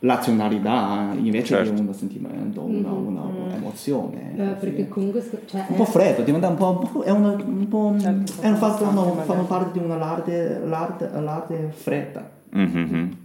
razionalità 0.03 1.11
invece 1.17 1.55
Certo. 1.57 1.73
di 1.73 1.81
un 1.87 1.95
sentimento, 1.95 2.63
una, 2.63 2.91
una, 2.91 3.23
un'emozione. 3.23 4.33
Eh, 4.37 4.49
sì. 4.49 4.55
perché 4.67 4.89
comunque 4.89 5.25
cioè, 5.47 5.65
Un 5.69 5.77
po' 5.77 5.83
è- 5.85 5.87
freddo, 5.87 6.23
diventa 6.23 6.49
un 6.49 6.57
po', 6.57 6.79
un 6.83 6.91
po' 6.93 7.03
è 7.03 7.11
una, 7.11 7.31
un 7.33 7.69
po', 7.69 7.95
Certo, 7.99 8.33
è 8.41 8.49
un 8.49 8.57
fatto, 8.57 8.91
no, 8.91 9.15
fanno 9.25 9.45
parte 9.45 9.79
di 9.79 9.85
una 9.85 9.97
l'arte, 9.97 10.61
l'arte, 10.65 11.11
l'arte 11.21 11.69
fredda. 11.73 12.29
Mhm. 12.51 13.17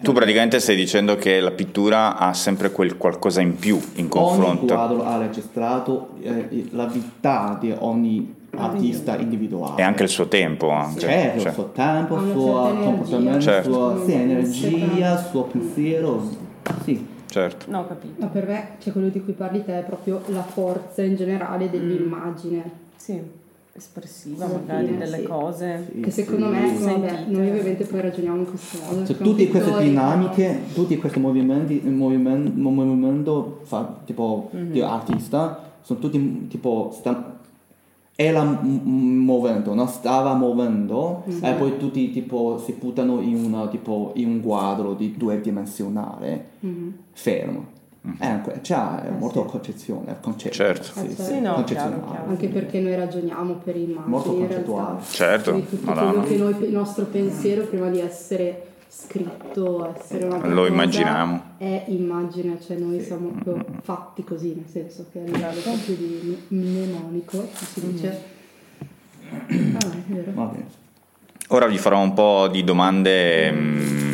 Tu 0.00 0.12
praticamente 0.12 0.60
stai 0.60 0.76
dicendo 0.76 1.16
che 1.16 1.40
la 1.40 1.50
pittura 1.50 2.16
ha 2.16 2.32
sempre 2.32 2.70
quel 2.70 2.96
qualcosa 2.96 3.40
in 3.40 3.56
più 3.56 3.76
in 3.94 4.04
Ogni 4.04 4.08
confronto. 4.08 4.72
quadro 4.74 5.04
ha 5.04 5.18
registrato 5.18 6.10
eh, 6.20 6.68
la 6.70 6.86
vita 6.86 7.56
di 7.60 7.74
ogni 7.78 8.34
artista 8.56 9.16
individuale. 9.18 9.80
E 9.80 9.84
anche 9.84 10.04
il 10.04 10.08
suo 10.08 10.28
tempo. 10.28 10.70
Anche. 10.70 11.00
Certo, 11.00 11.38
Cioè, 11.40 11.48
il 11.48 11.54
suo 11.54 11.70
tempo, 11.72 12.16
il 12.16 12.30
suo 12.30 12.74
comportamento, 12.80 13.40
Certo. 13.40 13.72
sua 13.72 14.04
sì, 14.04 14.12
energia, 14.12 15.12
il 15.18 15.26
suo 15.30 15.42
pensiero. 15.42 16.28
Sì, 16.84 17.06
certo. 17.26 17.66
No, 17.68 17.80
ho 17.80 17.86
capito. 17.88 18.14
Ma 18.20 18.26
per 18.28 18.46
me, 18.46 18.68
cioè 18.78 18.92
quello 18.92 19.08
di 19.08 19.22
cui 19.22 19.32
parli 19.32 19.64
te 19.64 19.80
è 19.80 19.82
proprio 19.82 20.22
la 20.26 20.42
forza 20.42 21.02
in 21.02 21.16
generale 21.16 21.68
dell'immagine. 21.70 22.70
Sì, 22.96 23.20
espressiva 23.78 24.44
Alla 24.44 24.54
magari 24.54 24.86
fine, 24.86 24.98
delle 24.98 25.18
sì. 25.18 25.22
cose. 25.22 25.90
sì, 25.92 26.00
Che 26.00 26.10
secondo 26.10 26.46
sì. 26.46 26.52
me, 26.52 26.72
vabbè, 26.78 27.08
Sentite. 27.08 27.24
noi 27.28 27.48
ovviamente 27.48 27.84
poi 27.84 28.00
ragioniamo 28.00 28.38
in 28.38 28.48
questo 28.48 28.78
modo. 28.84 29.06
Cioè, 29.06 29.16
tutte 29.16 29.48
queste 29.48 29.78
dinamiche, 29.78 30.60
tutti 30.74 30.96
questi 30.98 31.20
movimenti, 31.20 31.80
il 31.84 31.90
movimento, 31.92 33.60
fa, 33.62 33.98
tipo 34.04 34.50
di 34.52 34.80
artista, 34.80 35.70
sono 35.80 35.98
tutti 35.98 36.46
tipo 36.48 36.90
sta, 36.92 37.36
era 38.14 38.42
muovendo, 38.42 39.74
no? 39.74 39.86
stava 39.86 40.34
muovendo 40.34 41.22
e 41.40 41.52
poi 41.52 41.78
tutti 41.78 42.10
tipo 42.10 42.58
si 42.58 42.72
buttano 42.72 43.20
in, 43.20 43.44
una, 43.44 43.68
tipo, 43.68 44.10
in 44.16 44.28
un 44.28 44.42
quadro 44.42 44.94
di 44.94 45.14
due 45.16 45.40
dimensionale 45.40 46.46
fermo. 47.12 47.76
È 48.18 48.26
anche, 48.26 48.60
cioè, 48.62 49.02
è 49.02 49.10
molto 49.10 49.44
concezione, 49.44 50.16
concetto. 50.20 50.54
Certo. 50.54 50.84
Sì, 51.00 51.14
Sì, 51.14 51.22
sì, 51.22 51.40
no, 51.40 51.54
concezionale. 51.54 51.96
chiaro, 51.96 52.10
chiaro. 52.10 52.28
Anche 52.30 52.48
perché 52.48 52.80
noi 52.80 52.94
ragioniamo 52.96 53.54
per 53.54 53.76
immagini 53.76 54.04
Molto 54.06 54.32
in 54.32 54.38
concettuale. 54.46 54.86
realtà. 54.86 55.04
Certo, 55.10 55.50
Quindi 55.50 55.68
tutto 55.68 55.86
Madonna. 55.86 56.10
quello 56.12 56.22
che 56.26 56.36
noi, 56.58 56.68
il 56.68 56.72
nostro 56.72 57.04
pensiero 57.06 57.64
prima 57.64 57.88
di 57.90 58.00
essere 58.00 58.62
scritto, 58.88 59.94
essere 59.94 60.24
una 60.24 60.46
Lo 60.46 60.54
cosa, 60.62 60.68
immaginiamo. 60.72 61.42
È 61.58 61.84
immagine, 61.88 62.58
cioè 62.60 62.76
noi 62.78 63.00
siamo 63.02 63.28
proprio 63.42 63.64
fatti 63.82 64.24
così, 64.24 64.54
nel 64.54 64.66
senso 64.70 65.06
che 65.12 65.18
a 65.20 65.24
livello 65.24 65.60
proprio 65.60 65.94
di 65.96 66.42
mnemonico, 66.48 67.46
si 67.52 67.90
dice. 67.90 68.22
Ah, 69.30 69.36
è 69.38 70.02
vero. 70.06 70.32
Va 70.34 70.44
bene. 70.44 70.66
Ora 71.48 71.66
vi 71.66 71.78
farò 71.78 72.00
un 72.00 72.12
po' 72.14 72.48
di 72.48 72.62
domande 72.64 73.50
mm, 73.52 74.07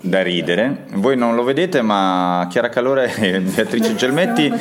da 0.00 0.22
ridere. 0.22 0.84
Voi 0.94 1.16
non 1.16 1.34
lo 1.34 1.42
vedete, 1.44 1.82
ma 1.82 2.46
Chiara 2.50 2.68
Calore 2.68 3.12
e 3.16 3.40
Beatrice 3.40 3.94
Gelmetti 3.94 4.52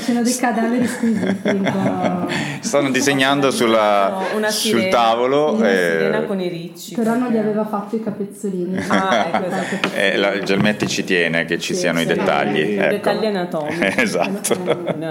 stanno 2.62 2.90
disegnando 2.92 3.52
sulla- 3.52 4.10
No, 4.10 4.38
una 4.38 4.50
sul 4.50 4.80
sirena, 4.80 4.90
tavolo. 4.98 5.54
Una 5.54 5.70
e- 5.70 5.76
sirena 5.98 6.22
con 6.24 6.40
i 6.42 6.48
ricci. 6.48 6.96
Però 6.96 7.16
non 7.16 7.32
gli 7.32 7.38
aveva 7.38 7.66
fatto 7.66 7.96
i 7.96 8.04
capezzolini. 8.04 8.78
Ah, 8.88 9.26
ecco, 9.34 9.46
esatto. 9.46 9.96
e 9.96 10.18
la- 10.18 10.40
Gelmetti 10.40 10.88
ci 10.88 11.04
tiene 11.04 11.46
che 11.46 11.58
ci 11.60 11.74
Sì, 11.74 11.80
siano 11.82 12.00
i 12.02 12.06
sì, 12.08 12.14
dettagli. 12.14 12.58
i 12.60 12.76
ecco. 12.78 12.90
dettagli 12.90 13.26
anatomici. 13.26 13.80
esatto. 13.98 14.54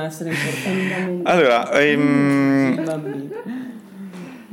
Essere 0.05 0.31
importanti. 0.31 1.21
Allora, 1.25 1.71
ehm, 1.73 2.83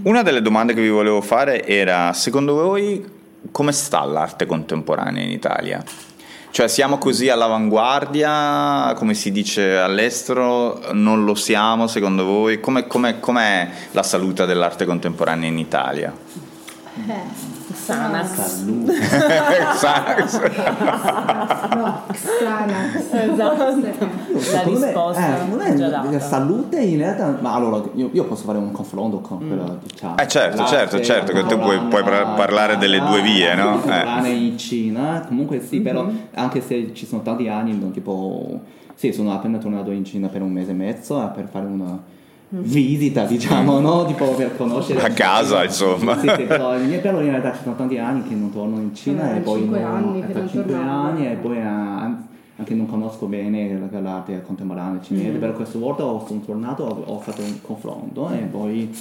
una 0.03 0.21
delle 0.23 0.41
domande 0.41 0.73
che 0.73 0.81
vi 0.81 0.89
volevo 0.89 1.21
fare 1.21 1.65
era, 1.65 2.11
secondo 2.13 2.53
voi, 2.55 3.03
come 3.49 3.71
sta 3.71 4.03
l'arte 4.03 4.45
contemporanea 4.45 5.23
in 5.23 5.31
Italia? 5.31 5.83
Cioè 6.51 6.67
siamo 6.67 6.97
così 6.97 7.29
all'avanguardia, 7.29 8.93
come 8.97 9.13
si 9.13 9.31
dice 9.31 9.77
all'estero, 9.77 10.91
non 10.91 11.23
lo 11.23 11.33
siamo 11.33 11.87
secondo 11.87 12.25
voi? 12.25 12.59
Come, 12.59 12.87
come- 12.87 13.21
com'è 13.21 13.69
la 13.91 14.03
salute 14.03 14.45
dell'arte 14.45 14.83
contemporanea 14.85 15.47
in 15.47 15.57
Italia? 15.57 16.13
Eh, 17.07 17.59
Xanax. 17.85 18.33
Salute. 19.75 20.59
No, 21.75 22.01
Xanax. 22.11 23.13
Esatto. 23.13 23.63
La 23.63 24.39
Secondo 24.39 24.79
me, 24.79 24.85
risposta 24.87 25.41
eh, 25.41 25.47
non 25.49 25.61
è 25.61 25.75
la 25.77 26.19
salute 26.19 26.79
in 26.79 26.97
realtà 26.97 27.37
ma 27.39 27.53
allora 27.53 27.81
io, 27.95 28.09
io 28.13 28.23
posso 28.25 28.43
fare 28.45 28.57
un 28.57 28.71
confronto 28.71 29.19
con 29.19 29.37
quella 29.39 29.77
diciamo 29.81 30.17
Eh, 30.17 30.27
certo, 30.27 30.65
certo, 30.65 31.01
certo, 31.01 31.33
che 31.33 31.45
tu 31.45 31.57
puoi- 31.59 31.79
puoi 31.87 32.03
par- 32.03 32.33
parlare 32.35 32.77
delle 32.77 32.99
due 32.99 33.21
vie, 33.21 33.53
no? 33.55 33.81
Eh. 33.83 34.29
in 34.29 34.57
Cina 34.57 35.23
comunque 35.27 35.59
sì 35.61 35.79
però 35.81 36.09
anche 36.35 36.61
se 36.61 36.93
ci 36.93 37.05
sono 37.05 37.21
tanti 37.21 37.47
anni 37.47 37.77
non 37.77 37.91
tipo 37.91 38.59
sì 38.95 39.11
sono 39.11 39.33
appena 39.33 39.57
tornato 39.57 39.91
in 39.91 40.05
Cina 40.05 40.27
per 40.27 40.41
un 40.41 40.51
mese 40.51 40.71
e 40.71 40.75
mezzo 40.75 41.21
eh, 41.23 41.27
per 41.33 41.47
fare 41.51 41.65
una 41.65 41.99
visita 42.53 43.23
diciamo 43.25 43.79
no 43.79 44.05
tipo 44.05 44.25
per 44.33 44.55
conoscere 44.57 45.01
A 45.01 45.09
casa, 45.11 45.63
insomma. 45.63 46.17
sì, 46.19 46.27
sì, 46.35 46.43
però, 46.43 46.71
però 47.01 47.21
in 47.21 47.29
realtà 47.29 47.53
ci 47.53 47.63
sono 47.63 47.75
tanti 47.75 47.97
anni 47.97 48.23
che 48.27 48.35
non 48.35 48.51
torno 48.51 48.77
in 48.77 48.93
Cina 48.93 49.33
Eh, 49.33 49.37
e 49.37 49.39
poi 49.39 49.59
cinque 49.59 49.79
non- 49.81 49.91
anni 49.95 50.25
che 50.25 50.33
non 50.33 50.49
cinque 50.49 50.71
tornavo. 50.73 51.07
anni 51.07 51.27
e 51.31 51.35
poi 51.35 51.57
eh, 51.57 51.61
anche 51.61 52.75
non 52.75 52.85
conosco 52.87 53.25
bene 53.27 53.79
la- 53.89 53.99
l'arte 54.01 54.41
contemporanea 54.45 55.01
cinese, 55.01 55.37
però 55.37 55.53
questa 55.53 55.77
volta 55.79 56.03
ho, 56.05 56.25
sono 56.27 56.41
tornato, 56.41 56.83
ho, 56.83 57.13
ho 57.13 57.19
fatto 57.19 57.41
un 57.41 57.61
confronto 57.61 58.29
e 58.31 58.37
poi 58.39 58.93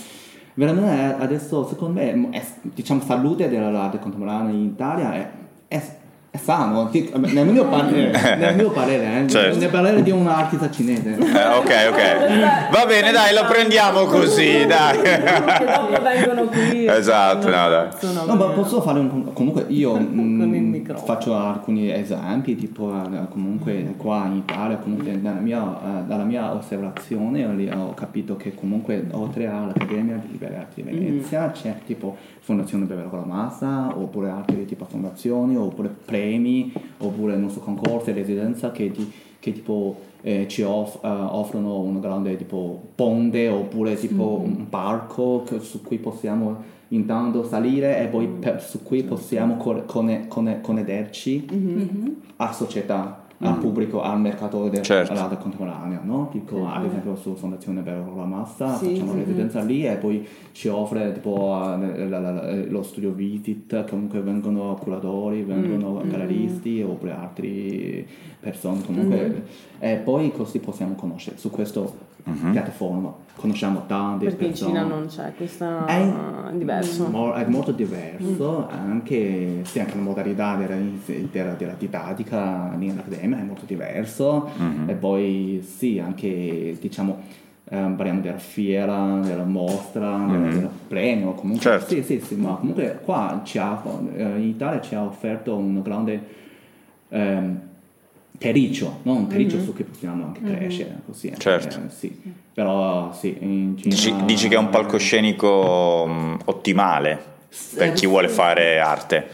veramente 0.55 0.91
eh, 0.91 1.23
adesso 1.23 1.67
secondo 1.67 2.01
me 2.01 2.31
è, 2.31 2.43
diciamo 2.63 3.01
salute 3.01 3.49
dell'arte 3.49 3.99
contemporanea 3.99 4.53
in 4.53 4.65
Italia 4.65 5.13
è, 5.15 5.31
è- 5.69 5.99
è 6.33 6.37
sano, 6.37 6.89
nel 6.93 7.47
mio 7.47 7.65
parere, 7.67 8.37
nel 8.37 8.55
mio 8.55 8.71
parere, 8.71 9.25
eh, 9.25 9.29
Certo. 9.29 9.59
nel 9.59 9.69
parere 9.69 10.01
di 10.01 10.13
un 10.13 10.29
artista 10.29 10.71
cinese. 10.71 11.17
Eh, 11.19 11.47
ok, 11.57 11.73
ok. 11.91 12.71
Va 12.71 12.87
bene, 12.87 13.11
dai, 13.11 13.35
lo 13.35 13.45
prendiamo 13.51 14.05
così, 14.05 14.65
dai. 14.65 15.01
Che 15.01 15.23
dopo 15.65 16.01
vengono 16.01 16.45
qui. 16.45 16.87
Esatto, 16.87 17.49
no, 17.49 17.69
dai. 17.69 17.89
No, 18.27 18.37
ma 18.37 18.45
posso 18.51 18.81
fare 18.81 19.01
un... 19.01 19.33
Comunque 19.33 19.65
io 19.69 19.97
mm, 19.99 20.70
microfono. 20.81 21.07
faccio 21.07 21.35
alcuni 21.37 21.91
esempi, 21.93 22.57
tipo 22.57 22.91
eh, 22.93 23.29
comunque 23.31 23.95
qua 23.97 24.27
in 24.27 24.37
Italia, 24.37 24.77
comunque 24.79 25.21
dalla 25.21 25.41
mia, 25.41 26.01
eh, 26.01 26.05
dalla 26.07 26.25
mia 26.25 26.53
osservazione 26.55 27.45
ho, 27.73 27.95
capito 27.95 28.37
che 28.37 28.55
comunque 28.55 29.07
oltre 29.13 29.47
all'Accademia 29.47 30.21
di 30.25 30.45
Arti 30.45 30.83
di 30.83 30.91
Venezia 30.91 31.51
c'è 31.51 31.77
tipo 31.87 32.17
Fondazione 32.41 32.85
Bevero 32.85 33.23
Massa, 33.27 33.97
oppure 33.97 34.31
altre 34.31 34.65
tipo 34.65 34.85
fondazioni, 34.85 35.57
oppure 35.57 35.89
premi, 36.05 36.73
oppure 36.99 37.37
non 37.37 37.51
so, 37.51 37.61
concorsi, 37.61 38.13
residenza 38.13 38.71
che, 38.73 38.91
ti- 38.91 39.11
che 39.39 39.53
tipo 39.53 40.09
eh, 40.23 40.47
ci 40.49 40.63
off- 40.63 41.03
eh, 41.05 41.09
offrono 41.09 41.81
un 41.81 41.99
grande 42.01 42.37
tipo 42.37 42.81
ponte 42.95 43.49
oppure 43.49 43.95
tipo 43.95 44.43
un 44.45 44.69
parco 44.69 45.43
che- 45.47 45.61
su 45.61 45.83
cui 45.83 45.97
possiamo 45.99 46.63
intanto 46.93 47.45
salire 47.45 48.03
e 48.03 48.07
poi 48.07 48.27
per- 48.29 48.63
su 48.63 48.83
cui 48.83 49.03
possiamo 49.03 49.57
co- 49.57 49.83
conne- 49.87 50.27
connetterci 50.29 51.47
alla 52.37 52.53
società, 52.53 53.25
al 53.43 53.57
pubblico, 53.59 54.03
al 54.03 54.21
mercato 54.21 54.69
del- 54.69 54.83
Certo. 54.83 55.15
contemporanea, 55.39 56.01
no? 56.05 56.29
Tipo 56.31 56.67
ad 56.69 56.85
esempio 56.85 57.17
su 57.17 57.35
Fondazione 57.37 57.81
per 57.81 57.95
la 58.15 58.25
Massa 58.27 58.75
Sì, 58.77 58.91
facciamo 58.91 59.13
sì. 59.13 59.19
residenza 59.19 59.63
lì 59.63 59.87
e 59.87 59.97
poi 59.97 60.27
ci 60.53 60.69
offre 60.69 61.13
tipo 61.13 61.49
la- 61.49 61.77
la- 61.77 62.19
la- 62.19 62.55
lo 62.69 62.83
studio 62.83 63.13
visit, 63.13 63.89
comunque 63.89 64.21
vengono 64.21 64.75
curatori, 64.79 65.43
vengono 65.43 66.03
galleristi 66.07 66.83
oppure 66.83 67.13
altre 67.13 68.05
persone 68.41 68.83
comunque 68.85 69.43
e 69.79 69.97
poi 69.97 70.33
così 70.33 70.59
possiamo 70.59 70.95
conoscere. 70.95 71.39
Su 71.39 71.49
questo 71.51 72.09
uh-huh. 72.25 72.51
piattaforma. 72.53 73.13
Conosciamo 73.37 73.85
tante 73.87 74.27
Perché 74.27 74.47
persone. 74.49 74.71
in 74.71 74.77
Cina 74.77 74.95
non 74.95 75.07
c'è, 75.07 75.33
questa 75.35 75.87
È, 75.87 75.99
è 76.51 76.53
diverso. 76.53 77.09
Mo- 77.09 77.33
è 77.33 77.47
molto 77.47 77.73
diverso, 77.73 78.69
anche, 78.69 79.61
sì, 79.63 79.81
anche 79.81 79.95
la 79.95 80.03
modalità 80.03 80.57
della, 80.57 80.77
della, 81.31 81.53
della 81.55 81.75
didattica 81.79 82.75
nell'accademia 82.77 83.39
è 83.39 83.43
molto 83.43 83.65
diverso 83.65 84.49
e 84.87 84.93
poi 84.93 85.65
sì, 85.67 85.99
anche 85.99 86.77
diciamo 86.79 87.19
ehm, 87.71 87.95
parliamo 87.95 88.21
della 88.21 88.37
fiera, 88.39 89.21
della 89.21 89.45
mostra, 89.45 90.27
del, 90.29 90.41
del 90.59 90.69
premio, 90.89 91.33
comunque 91.33 91.63
Certo. 91.63 91.95
sì, 91.95 92.03
sì, 92.03 92.21
sì, 92.21 92.35
ma 92.35 92.57
comunque 92.57 93.01
qua 93.03 93.41
ci 93.45 93.57
ha, 93.57 93.83
eh, 94.17 94.23
in 94.23 94.49
Italia 94.49 94.81
ci 94.83 94.95
ha 94.95 95.03
offerto 95.03 95.57
un 95.57 95.81
grande 95.81 96.27
ehm, 97.09 97.61
terriccio, 98.39 99.01
no? 99.03 99.15
un 99.15 99.27
terriccio 99.27 99.61
su 99.61 99.75
cui 99.75 99.85
possiamo 99.85 100.25
anche 100.27 100.41
crescere 100.43 101.01
così. 101.07 101.29
anche, 101.29 101.41
Certo. 101.41 101.77
eh, 101.77 101.91
sì. 101.91 102.21
Però 102.53 103.13
sì, 103.13 103.37
in 103.41 103.75
Cina... 103.77 103.95
Dici, 103.95 104.15
dici 104.25 104.49
che 104.49 104.55
è 104.55 104.59
un 104.59 104.69
palcoscenico 104.71 106.07
mh, 106.07 106.39
ottimale 106.47 107.23
per 107.75 107.93
chi 107.93 108.07
vuole 108.07 108.29
fare 108.29 108.79
arte. 108.79 109.27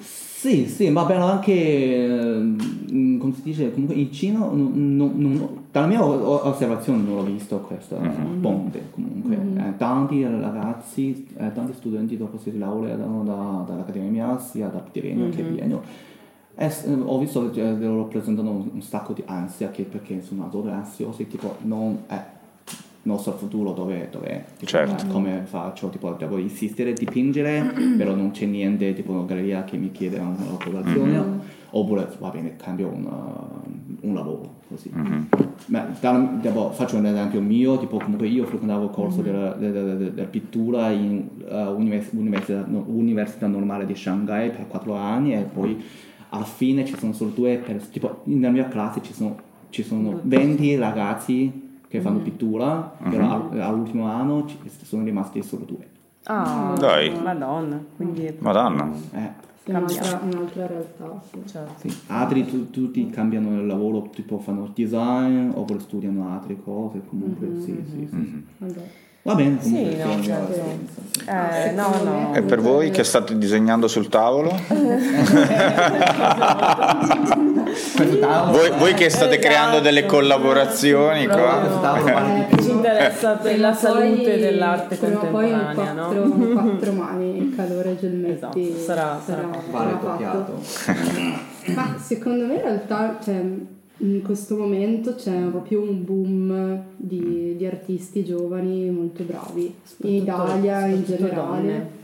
Sì, 0.00 0.66
sì, 0.66 0.90
ma 0.90 1.06
però 1.06 1.24
anche, 1.30 2.04
ehm, 2.04 3.16
come 3.18 3.32
si 3.34 3.40
dice, 3.42 3.72
comunque 3.72 3.96
in 3.96 4.12
Cina, 4.12 4.40
non- 4.40 4.94
non- 4.94 5.12
non- 5.16 5.48
dalla 5.72 5.86
mia 5.86 6.04
osservazione 6.04 7.02
non 7.02 7.16
ho 7.18 7.22
visto 7.22 7.60
questo 7.60 7.96
ponte 8.42 8.88
comunque. 8.90 9.36
Eh, 9.36 9.76
tanti 9.78 10.22
ragazzi, 10.22 11.26
eh, 11.38 11.50
tanti 11.54 11.72
studenti 11.72 12.18
dopo 12.18 12.36
si 12.38 12.56
laureano 12.58 13.22
da- 13.24 13.64
dall'accademia, 13.66 14.38
sia 14.38 14.68
da 14.68 14.80
triennio 14.92 15.30
che 15.30 15.42
biennio, 15.42 15.82
s- 16.68 16.84
eh, 16.86 16.92
ho 16.94 17.18
visto 17.18 17.50
che 17.50 17.60
eh, 17.68 17.76
loro 17.78 18.04
presentano 18.04 18.50
un, 18.72 18.82
sacco 18.82 19.12
di 19.12 19.22
ansia 19.26 19.70
che, 19.70 19.82
perché 19.84 20.22
sono 20.22 20.44
adulti 20.44 20.68
ansiosi, 20.68 21.26
tipo 21.26 21.56
non 21.62 21.98
è 22.06 22.14
il 22.66 23.10
nostro 23.10 23.32
futuro 23.32 23.72
dove, 23.72 24.08
dove 24.10 24.44
tipo, 24.58 24.70
Certo. 24.70 25.06
come 25.08 25.42
faccio, 25.44 25.88
tipo 25.90 26.10
devo 26.18 26.38
insistere 26.38 26.90
a 26.90 26.94
dipingere, 26.94 27.72
però 27.98 28.14
non 28.14 28.30
c'è 28.30 28.46
niente, 28.46 28.94
tipo 28.94 29.12
una 29.12 29.24
galleria 29.24 29.64
che 29.64 29.76
mi 29.76 29.90
chiede 29.92 30.18
una 30.18 30.36
collaborazione, 30.58 31.22
oppure 31.70 32.08
va 32.20 32.28
bene, 32.30 32.54
cambio 32.56 32.86
un, 32.88 33.04
uh, 33.04 34.06
un 34.08 34.14
lavoro, 34.14 34.54
così. 34.68 34.90
Ma 35.66 35.86
da- 36.00 36.38
tipo, 36.40 36.70
faccio 36.70 36.96
un 36.96 37.06
esempio 37.06 37.40
mio, 37.40 37.78
tipo 37.78 37.98
comunque 37.98 38.26
io 38.28 38.44
frequentavo 38.46 38.84
il 38.84 38.90
corso 38.90 39.22
della, 39.22 39.52
della- 39.54 39.82
della- 39.82 40.10
della 40.10 40.26
pittura 40.28 40.90
in 40.90 41.26
uh, 41.48 41.74
univers- 41.76 42.12
università, 42.12 42.64
no, 42.66 42.84
università 42.86 43.46
normale 43.48 43.86
di 43.86 43.94
Shanghai 43.94 44.50
per 44.50 44.66
quattro 44.68 44.94
anni 44.94 45.34
e 45.34 45.40
poi 45.42 45.82
alla 46.34 46.44
fine 46.44 46.84
ci 46.84 46.96
sono 46.98 47.12
solo 47.12 47.30
due, 47.30 47.58
per, 47.58 47.76
tipo 47.86 48.22
nella 48.24 48.50
mia 48.50 48.66
classe 48.68 49.00
ci 49.02 49.12
sono, 49.12 49.36
ci 49.70 49.82
sono 49.84 50.18
20 50.22 50.76
ragazzi 50.76 51.62
che 51.86 52.00
fanno 52.00 52.18
pittura, 52.18 52.96
però 53.08 53.30
all- 53.30 53.60
all'ultimo 53.60 54.06
anno 54.06 54.44
ci 54.46 54.58
sono 54.82 55.04
rimasti 55.04 55.42
solo 55.42 55.64
due. 55.64 55.88
Ah, 56.24 56.74
Dai. 56.76 57.16
Madonna, 57.20 57.80
quindi 57.96 58.34
Madonna. 58.38 58.90
Eh, 59.12 59.30
un'altra, 59.66 60.20
un'altra 60.24 60.66
realtà. 60.66 61.22
Sì. 61.30 61.40
certo. 61.46 61.88
sì. 61.88 61.96
Altri 62.08 62.46
tu- 62.46 62.70
tutti 62.70 63.08
cambiano 63.10 63.60
il 63.60 63.66
lavoro, 63.66 64.08
tipo 64.10 64.38
fanno 64.38 64.70
design 64.74 65.50
oppure 65.54 65.78
studiano 65.78 66.32
altre 66.32 66.56
cose, 66.60 67.02
comunque 67.06 67.48
sì, 67.60 67.80
sì, 67.88 68.08
sì. 68.10 68.44
Vabbè. 68.58 68.90
Va 69.22 69.34
bene, 69.36 69.62
Sì, 69.62 69.70
comunque 69.70 70.04
no, 70.04 70.12
sì, 70.16 70.22
certo. 70.22 70.93
Eh, 71.26 71.70
no, 71.72 71.94
no. 72.02 72.34
E 72.34 72.42
per 72.42 72.60
voi 72.60 72.90
che 72.90 73.02
state 73.04 73.38
disegnando 73.38 73.88
sul 73.88 74.08
tavolo? 74.08 74.58
Voi, 78.50 78.70
voi 78.78 78.94
che 78.94 79.08
state 79.10 79.38
Esatto. 79.38 79.46
creando 79.48 79.80
delle 79.80 80.06
collaborazioni 80.06 81.26
qua? 81.26 82.46
Ci 82.60 82.70
interessa 82.70 83.32
per 83.36 83.58
la 83.58 83.72
salute 83.74 84.30
poi- 84.30 84.40
dell'arte 84.40 84.98
contemporanea, 84.98 85.72
quattro, 85.74 86.26
no? 86.26 86.34
in 86.34 86.52
quattro 86.60 86.92
mani 86.92 87.36
il 87.38 87.54
calore 87.56 87.96
gelmetti 88.00 88.32
Esatto, 88.34 88.78
sarà- 88.84 89.20
sarà 89.24 89.42
fatto. 89.50 89.70
Vale 89.70 89.90
sarà 90.00 90.16
toccato. 90.16 90.60
Ma 91.74 91.96
secondo 91.98 92.44
me 92.46 92.54
in 92.54 92.60
realtà 92.62 93.18
cioè, 93.24 93.42
in 93.98 94.22
questo 94.22 94.56
momento 94.56 95.14
c'è 95.14 95.38
proprio 95.50 95.80
un 95.82 96.04
boom 96.04 96.82
di, 96.96 97.54
di 97.56 97.64
artisti 97.66 98.24
giovani 98.24 98.90
molto 98.90 99.22
bravi 99.22 99.72
in 99.98 100.14
Italia 100.14 100.86
in 100.86 101.04
generale. 101.04 101.66
donne. 101.66 102.02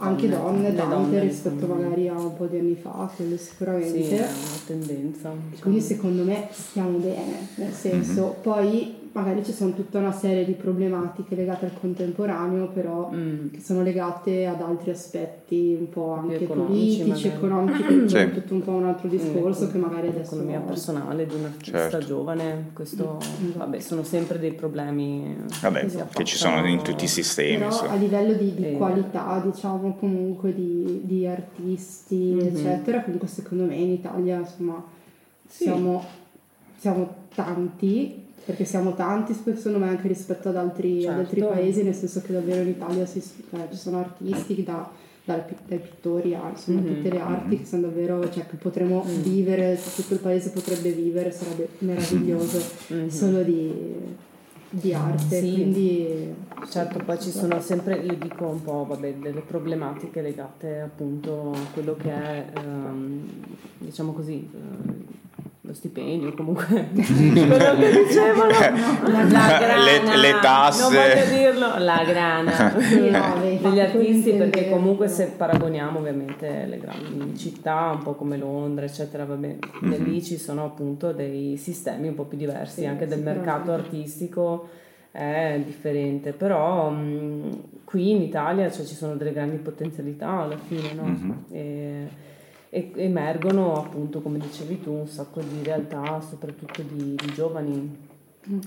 Anche 0.00 0.28
Donne, 0.28 0.72
donne, 0.72 0.74
tante 0.76 0.94
donne, 0.94 1.20
rispetto 1.20 1.54
insomma. 1.64 1.74
magari 1.82 2.06
a 2.06 2.16
un 2.16 2.36
po' 2.36 2.46
di 2.46 2.58
anni 2.58 2.76
fa, 2.76 3.10
quello 3.16 3.36
sicuramente. 3.36 4.04
Sì, 4.04 4.14
è 4.14 4.18
una 4.18 4.28
tendenza. 4.64 5.30
diciamo. 5.30 5.60
Quindi 5.60 5.80
secondo 5.80 6.22
me 6.22 6.48
stiamo 6.52 6.98
bene, 6.98 7.48
nel 7.56 7.72
senso, 7.72 8.36
poi 8.40 8.94
magari 9.12 9.44
ci 9.44 9.52
sono 9.52 9.72
tutta 9.72 9.98
una 9.98 10.12
serie 10.12 10.44
di 10.44 10.52
problematiche 10.52 11.34
legate 11.34 11.66
al 11.66 11.72
contemporaneo, 11.80 12.68
però 12.68 13.10
Mm. 13.12 13.48
che 13.50 13.60
sono 13.60 13.82
legate 13.82 14.46
ad 14.46 14.60
altri 14.60 14.90
aspetti 14.90 15.76
un 15.78 15.88
po' 15.88 16.12
anche 16.12 16.42
economici, 16.44 16.98
politici, 17.02 17.28
magari. 17.28 17.28
economici, 17.28 17.82
quindi 17.84 18.08
Sì. 18.08 18.16
è 18.16 18.32
tutto 18.32 18.54
un 18.54 18.62
po' 18.62 18.70
un 18.72 18.84
altro 18.84 19.08
discorso 19.08 19.66
Mm, 19.66 19.70
che 19.70 19.78
magari 19.78 20.06
adesso... 20.08 20.34
L'economia 20.36 20.60
personale 20.60 21.26
di 21.26 21.34
un 21.34 21.44
artista 21.44 21.88
Certo. 21.90 22.06
giovane, 22.06 22.70
questo, 22.72 23.18
vabbè, 23.56 23.80
sono 23.80 24.02
sempre 24.02 24.38
dei 24.38 24.52
problemi. 24.52 25.36
Vabbè, 25.60 25.86
che 25.86 26.04
che 26.12 26.24
ci 26.24 26.36
sono 26.36 26.66
in 26.66 26.82
tutti 26.82 27.04
i 27.04 27.08
sistemi. 27.08 27.56
Però 27.58 27.68
a 27.68 27.72
insomma. 27.72 27.94
livello 27.94 28.32
di, 28.34 28.54
di 28.54 28.64
Eh. 28.68 28.72
qualità, 28.72 29.42
diciamo, 29.44 29.96
comunque 29.98 30.54
di, 30.54 31.00
di 31.04 31.26
artisti, 31.26 32.32
Mhm. 32.32 32.40
eccetera, 32.46 33.02
comunque 33.02 33.28
secondo 33.28 33.64
me 33.64 33.74
in 33.76 33.90
Italia, 33.90 34.38
insomma, 34.38 34.82
Sì. 35.46 35.62
siamo, 35.64 36.04
siamo 36.76 37.14
tanti, 37.34 38.26
perché 38.48 38.64
siamo 38.64 38.94
tanti 38.94 39.34
secondo 39.34 39.76
me 39.78 39.88
anche 39.90 40.08
rispetto 40.08 40.48
ad 40.48 40.56
altri, 40.56 41.06
ad 41.06 41.18
altri 41.18 41.40
Certo. 41.40 41.54
paesi, 41.54 41.82
nel 41.82 41.92
senso 41.94 42.22
che 42.22 42.32
davvero 42.32 42.62
in 42.62 42.68
Italia 42.68 43.04
si- 43.04 43.20
cioè, 43.20 43.68
ci 43.70 43.76
sono 43.76 43.98
artisti 43.98 44.62
da, 44.64 44.90
pi- 45.46 45.54
dai 45.66 45.78
pittori 45.80 46.34
a 46.34 46.48
insomma, 46.48 46.80
Mhm. 46.80 46.86
tutte 46.86 47.10
le 47.10 47.20
arti 47.20 47.58
che 47.58 47.66
sono 47.66 47.82
davvero, 47.82 48.26
cioè 48.30 48.46
che 48.46 48.56
potremmo 48.56 49.04
vivere, 49.22 49.78
tutto 49.94 50.14
il 50.14 50.20
paese 50.20 50.48
potrebbe 50.48 50.92
vivere, 50.92 51.30
sarebbe 51.30 51.68
meraviglioso 51.80 52.58
solo 53.08 53.42
di, 53.42 53.70
di 54.70 54.94
arte, 54.94 55.40
Sì. 55.40 55.52
quindi... 55.52 56.34
Certo, 56.70 57.00
poi 57.04 57.20
ci 57.20 57.30
sono 57.30 57.60
sempre, 57.60 57.96
io 57.98 58.14
dico 58.14 58.46
un 58.46 58.62
po', 58.62 58.86
vabbè, 58.88 59.16
delle 59.16 59.40
problematiche 59.42 60.22
legate 60.22 60.80
appunto 60.80 61.52
a 61.52 61.58
quello 61.74 61.94
che 61.96 62.10
è, 62.10 62.46
ehm, 62.56 63.28
diciamo 63.76 64.12
così, 64.12 64.48
eh, 64.52 65.16
lo 65.68 65.74
stipendio, 65.74 66.32
comunque, 66.34 66.64
quello 66.92 67.76
che 67.78 68.04
dicevano, 68.04 68.48
la, 68.48 69.22
la 69.22 69.58
grana, 69.58 69.84
Le- 69.84 70.16
le 70.16 70.38
tasse. 70.40 70.82
non 70.82 70.92
voglio 70.92 71.36
dirlo, 71.36 71.78
la 71.78 72.04
grana. 72.06 72.72
Degli 73.60 73.78
artisti, 73.80 74.32
perché 74.32 74.70
comunque 74.70 75.08
se 75.08 75.26
paragoniamo 75.36 75.98
ovviamente 75.98 76.64
le 76.66 76.78
grandi 76.78 77.36
città, 77.36 77.90
un 77.92 78.02
po' 78.02 78.14
come 78.14 78.38
Londra, 78.38 78.86
eccetera, 78.86 79.26
vabbè, 79.26 79.56
lì 79.98 80.24
ci 80.24 80.38
sono 80.38 80.64
appunto 80.64 81.12
dei 81.12 81.56
sistemi 81.58 82.08
un 82.08 82.14
po' 82.14 82.24
più 82.24 82.38
diversi, 82.38 82.80
Sì, 82.80 82.86
anche 82.86 83.06
del 83.06 83.20
mercato 83.20 83.70
artistico 83.72 84.68
è 85.10 85.60
differente, 85.64 86.32
però 86.32 86.88
mh, 86.88 87.82
qui 87.84 88.10
in 88.10 88.22
Italia 88.22 88.70
cioè, 88.70 88.86
ci 88.86 88.94
sono 88.94 89.16
delle 89.16 89.32
grandi 89.32 89.56
potenzialità 89.56 90.28
alla 90.28 90.56
fine, 90.56 90.92
no? 90.94 91.44
E, 91.50 92.26
e 92.70 92.90
emergono 92.96 93.76
appunto, 93.76 94.20
come 94.20 94.38
dicevi 94.38 94.80
tu, 94.82 94.92
un 94.92 95.06
sacco 95.08 95.40
di 95.40 95.62
realtà, 95.62 96.20
soprattutto 96.20 96.82
di, 96.82 97.14
di 97.14 97.32
giovani 97.32 98.06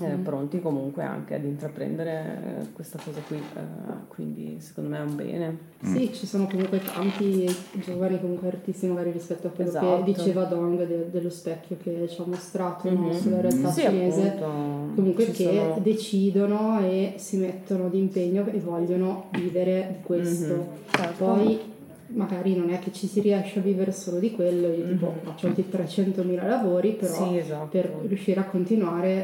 eh, 0.00 0.10
pronti 0.22 0.60
comunque 0.60 1.02
anche 1.02 1.34
ad 1.34 1.44
intraprendere 1.44 2.20
eh, 2.60 2.72
questa 2.72 2.98
cosa 3.04 3.20
qui, 3.26 3.36
eh, 3.36 3.60
quindi 4.08 4.56
secondo 4.60 4.90
me 4.90 4.98
è 4.98 5.02
un 5.02 5.16
bene. 5.16 5.58
Sì, 5.82 6.12
ci 6.12 6.26
sono 6.26 6.46
comunque 6.46 6.80
tanti 6.80 7.46
giovani 7.84 8.20
comunque 8.20 8.46
artisti 8.48 8.86
magari 8.86 9.10
rispetto 9.10 9.48
a 9.48 9.50
quello 9.50 9.70
Esatto. 9.70 9.96
che 9.98 10.02
diceva 10.12 10.44
Dong 10.44 10.84
de- 10.86 11.10
dello 11.10 11.30
specchio 11.30 11.76
che 11.82 12.06
ci 12.08 12.20
ha 12.20 12.24
mostrato 12.26 12.90
no, 12.90 13.06
Mhm. 13.06 13.12
sulla 13.12 13.40
realtà 13.40 13.70
Sì, 13.70 13.80
cinese. 13.82 14.28
appunto, 14.28 14.94
Comunque 14.94 15.24
che 15.26 15.32
sono- 15.44 15.78
decidono 15.80 16.80
e 16.80 17.14
si 17.16 17.36
mettono 17.38 17.88
d'impegno 17.88 18.46
e 18.46 18.58
vogliono 18.60 19.26
vivere 19.32 19.94
di 19.96 20.02
questo. 20.04 20.54
Mhm, 20.54 20.66
certo. 20.94 21.24
Poi 21.24 21.60
magari 22.14 22.56
non 22.56 22.70
è 22.70 22.78
che 22.78 22.92
ci 22.92 23.06
si 23.06 23.20
riesce 23.20 23.58
a 23.58 23.62
vivere 23.62 23.92
solo 23.92 24.18
di 24.18 24.30
quello, 24.32 24.68
io 24.68 24.86
tipo 24.88 25.14
faccio 25.22 25.46
anche 25.46 25.68
300.000 25.68 26.46
lavori, 26.46 26.92
però. 26.92 27.12
Sì, 27.28 27.36
esatto. 27.38 27.66
per 27.70 27.92
riuscire 28.06 28.40
a 28.40 28.44
continuare 28.44 29.22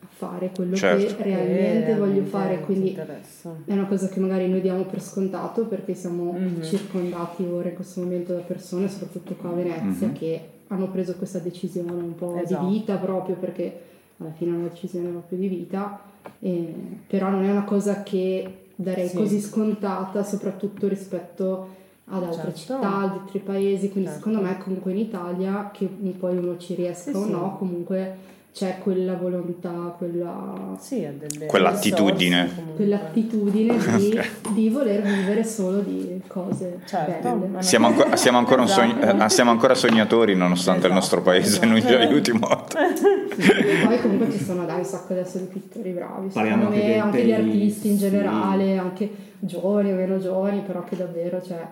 a 0.00 0.06
fare 0.08 0.50
quello 0.54 0.76
Certo. 0.76 1.16
che 1.16 1.22
realmente 1.22 1.90
Eh, 1.92 1.96
voglio 1.96 2.22
fare, 2.24 2.60
quindi 2.60 2.94
è 2.94 3.72
una 3.72 3.86
cosa 3.86 4.08
che 4.08 4.20
magari 4.20 4.48
noi 4.48 4.60
diamo 4.60 4.84
per 4.84 5.00
scontato 5.02 5.66
perché 5.66 5.94
siamo 5.94 6.32
Mhm. 6.32 6.62
circondati 6.62 7.44
ora 7.44 7.68
in 7.70 7.74
questo 7.74 8.00
momento 8.02 8.32
da 8.34 8.40
persone, 8.40 8.88
soprattutto 8.88 9.34
qua 9.34 9.50
a 9.50 9.54
Venezia, 9.54 10.10
che 10.12 10.40
hanno 10.68 10.88
preso 10.90 11.14
questa 11.16 11.38
decisione 11.38 11.90
un 11.92 12.14
po' 12.14 12.40
Esatto. 12.40 12.66
di 12.66 12.72
vita 12.78 12.96
proprio 12.96 13.34
perché 13.36 13.80
alla 14.18 14.30
fine 14.32 14.52
è 14.52 14.54
una 14.58 14.68
decisione 14.68 15.08
proprio 15.08 15.38
di 15.38 15.48
vita, 15.48 16.00
e- 16.38 16.72
però 17.06 17.28
non 17.28 17.42
è 17.44 17.50
una 17.50 17.64
cosa 17.64 18.02
che 18.04 18.58
darei 18.76 19.08
Sì. 19.08 19.16
così 19.16 19.40
scontata, 19.40 20.22
soprattutto 20.22 20.86
rispetto 20.88 21.80
ad 22.12 22.22
altre 22.24 22.54
Certo. 22.54 22.58
città, 22.58 22.78
ad 22.78 23.10
altri 23.10 23.38
paesi, 23.38 23.90
quindi 23.90 24.10
Certo. 24.10 24.24
secondo 24.26 24.46
me 24.46 24.58
comunque 24.58 24.92
in 24.92 24.98
Italia, 24.98 25.70
che 25.72 25.86
poi 26.18 26.36
uno 26.36 26.58
ci 26.58 26.74
riesca 26.74 27.10
Sì, 27.10 27.16
o 27.16 27.24
sì. 27.24 27.30
no, 27.30 27.56
comunque 27.58 28.30
c'è 28.52 28.76
quella 28.82 29.14
volontà, 29.14 29.94
quella, 29.96 30.76
sì, 30.78 31.08
delle 31.18 31.46
quell'attitudine, 31.46 32.74
quell'attitudine 32.76 33.78
di, 33.96 34.20
di, 34.52 34.68
voler 34.68 35.00
vivere 35.00 35.42
solo 35.42 35.78
di 35.78 36.20
cose 36.26 36.80
certo, 36.84 37.34
belle. 37.34 37.62
Siamo, 37.62 37.86
anco, 37.86 38.14
siamo, 38.14 38.36
ancora 38.36 38.66
sogn- 38.66 39.22
eh, 39.22 39.28
siamo, 39.30 39.50
ancora 39.52 39.74
sognatori 39.74 40.34
nonostante 40.34 40.80
esatto, 40.80 40.86
il 40.88 40.94
nostro 40.94 41.22
paese 41.22 41.48
esatto. 41.48 41.66
non 41.66 41.80
ci 41.80 41.94
aiuti 41.94 42.32
molto. 42.32 42.76
Sì, 43.32 43.50
e 43.50 43.86
poi 43.86 43.98
comunque 43.98 44.30
ci 44.30 44.44
sono 44.44 44.66
dai 44.66 44.80
un 44.80 44.84
sacco 44.84 45.14
adesso 45.14 45.38
di 45.38 45.46
pittori 45.46 45.92
bravi, 45.92 46.30
secondo 46.30 46.68
me 46.68 46.98
anche 46.98 47.24
gli 47.24 47.32
artisti 47.32 47.88
in 47.88 47.96
generale, 47.96 48.72
sì. 48.72 48.78
anche 48.78 49.10
giovani 49.38 49.92
o 49.92 49.96
meno 49.96 50.18
giovani, 50.18 50.60
però 50.60 50.84
che 50.84 50.96
davvero 50.96 51.42
cioè, 51.42 51.66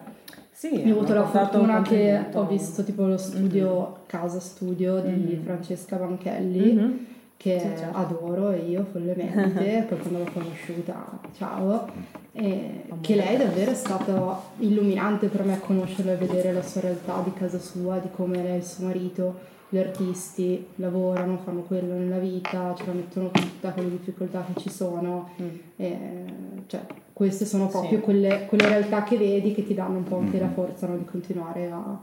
sì, 0.61 0.83
ho 0.91 0.91
avuto 0.91 1.15
la 1.15 1.25
fortuna 1.25 1.81
che 1.81 2.23
ho 2.35 2.47
visto 2.47 2.85
tipo 2.85 3.07
lo 3.07 3.17
studio, 3.17 3.81
mm-hmm. 3.81 4.01
casa 4.05 4.41
studio 4.41 5.01
di 5.01 5.09
mm-hmm. 5.09 5.43
Francesca 5.43 5.97
Banchelli, 5.97 6.73
mm-hmm. 6.75 6.91
che 7.39 7.59
sì, 7.59 7.67
certo. 7.79 7.97
adoro 7.97 8.53
io 8.53 8.85
follemente, 8.93 9.87
poi 9.89 9.99
quando 9.99 10.19
l'ho 10.19 10.31
conosciuta, 10.31 11.19
ciao, 11.35 11.89
e 12.33 12.83
che 13.01 13.15
lei 13.15 13.39
davvero 13.39 13.71
è 13.71 13.75
stata 13.75 14.39
illuminante 14.59 15.29
per 15.29 15.45
me 15.45 15.59
conoscerla 15.59 16.13
e 16.13 16.17
vedere 16.17 16.53
la 16.53 16.63
sua 16.63 16.83
realtà 16.83 17.23
di 17.25 17.33
casa 17.33 17.59
sua, 17.59 17.97
di 17.97 18.09
come 18.13 18.43
lei 18.43 18.57
e 18.57 18.59
il 18.59 18.65
suo 18.65 18.85
marito 18.85 19.39
gli 19.73 19.79
artisti 19.79 20.67
lavorano, 20.77 21.39
fanno 21.45 21.61
quello 21.61 21.95
nella 21.95 22.19
vita, 22.19 22.75
ce 22.77 22.85
la 22.87 22.93
mettono 22.93 23.31
tutta 23.31 23.71
con 23.71 23.85
le 23.85 23.91
difficoltà 23.91 24.45
che 24.53 24.61
ci 24.61 24.69
sono. 24.69 25.31
Mm. 25.41 25.49
E, 25.77 26.25
cioè, 26.67 26.85
queste 27.13 27.45
sono 27.45 27.69
proprio 27.69 27.99
sì. 27.99 28.05
quelle, 28.05 28.47
quelle, 28.47 28.69
realtà 28.69 29.05
che 29.05 29.17
vedi 29.17 29.55
che 29.55 29.65
ti 29.65 29.73
danno 29.73 29.99
un 29.99 30.05
po' 30.05 30.19
anche 30.19 30.39
mm. 30.39 30.41
la 30.41 30.51
forza 30.51 30.89
no, 30.89 30.97
di 30.97 31.05
continuare 31.05 31.71
a, 31.71 31.99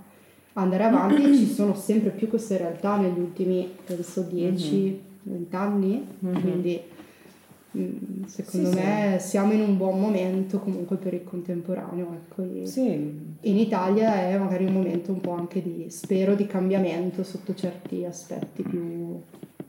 andare 0.53 0.83
avanti. 0.85 1.35
ci 1.35 1.45
sono 1.45 1.75
sempre 1.75 2.11
più 2.11 2.29
queste 2.29 2.55
realtà 2.57 2.95
negli 2.95 3.19
ultimi, 3.19 3.69
penso, 3.83 4.21
10-20 4.21 4.31
mm-hmm. 4.31 5.43
anni. 5.49 6.07
Mm-hmm. 6.25 6.41
Quindi 6.41 6.81
secondo 8.25 8.71
sì, 8.71 8.75
me 8.75 9.17
sì. 9.19 9.27
siamo 9.29 9.53
in 9.53 9.61
un 9.61 9.77
buon 9.77 9.99
momento 9.99 10.59
comunque 10.59 10.97
per 10.97 11.13
il 11.13 11.23
contemporaneo. 11.23 12.13
Ecco. 12.13 12.65
Sì. 12.65 12.91
In 13.41 13.57
Italia 13.57 14.15
è 14.27 14.37
magari 14.37 14.65
un 14.65 14.73
momento 14.73 15.11
un 15.11 15.21
po' 15.21 15.31
anche 15.31 15.61
di, 15.61 15.85
spero, 15.89 16.35
di 16.35 16.45
cambiamento 16.45 17.23
sotto 17.23 17.53
certi 17.53 18.03
aspetti 18.05 18.63
più, 18.63 19.21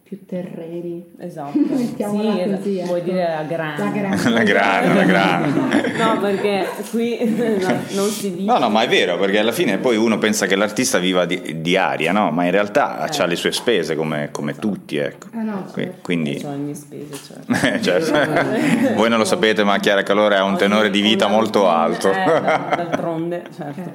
più 0.09 0.25
terreni. 0.25 1.05
Esatto. 1.19 1.59
Mettiamola 1.69 2.33
sì, 2.33 2.51
così. 2.51 2.79
Ecco. 2.79 2.87
Vuoi 2.87 3.03
dire 3.03 3.29
la 3.29 3.43
grande. 3.43 3.83
La 4.31 4.43
grande. 4.43 4.95
la 4.95 5.05
grande. 5.05 5.93
no, 5.99 6.19
perché 6.19 6.67
qui 6.91 7.19
no, 7.61 7.81
non 7.91 8.09
si 8.09 8.33
dice. 8.33 8.45
No, 8.45 8.59
no, 8.59 8.71
ma 8.71 8.83
è 8.83 8.89
vero, 8.89 9.19
perché 9.19 9.39
alla 9.39 9.53
fine 9.53 9.77
poi 9.77 9.99
uno 9.99 10.17
pensa 10.17 10.47
che 10.47 10.57
l'artista 10.57 10.99
viva 10.99 11.27
di, 11.27 11.61
di 11.61 11.77
aria, 11.77 12.13
no? 12.13 12.31
Ma 12.31 12.47
in 12.47 12.53
realtà 12.53 13.07
eh. 13.07 13.23
ha 13.23 13.27
le 13.27 13.37
sue 13.37 13.53
spese 13.53 13.97
come, 13.97 14.31
come 14.33 14.57
tutti, 14.57 14.97
ecco. 14.97 15.27
Eh 15.35 15.43
no, 15.43 15.71
certo. 15.75 15.99
Quindi... 16.01 16.41
Ho 16.43 16.49
ogni 16.49 16.75
spese, 16.75 17.15
certo. 17.47 17.83
certo. 17.83 18.95
Voi 18.95 19.11
non 19.11 19.19
lo 19.19 19.27
sapete, 19.27 19.63
ma 19.63 19.79
Chiara 19.79 20.03
Calore 20.03 20.37
ha 20.37 20.45
un 20.45 20.57
tenore 20.57 20.89
di 20.89 21.03
vita 21.03 21.27
molto 21.27 21.69
alto. 21.69 22.11
Eh, 22.11 22.41
d'altronde, 22.41 23.43
certo. 23.55 23.93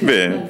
Bene. 0.00 0.48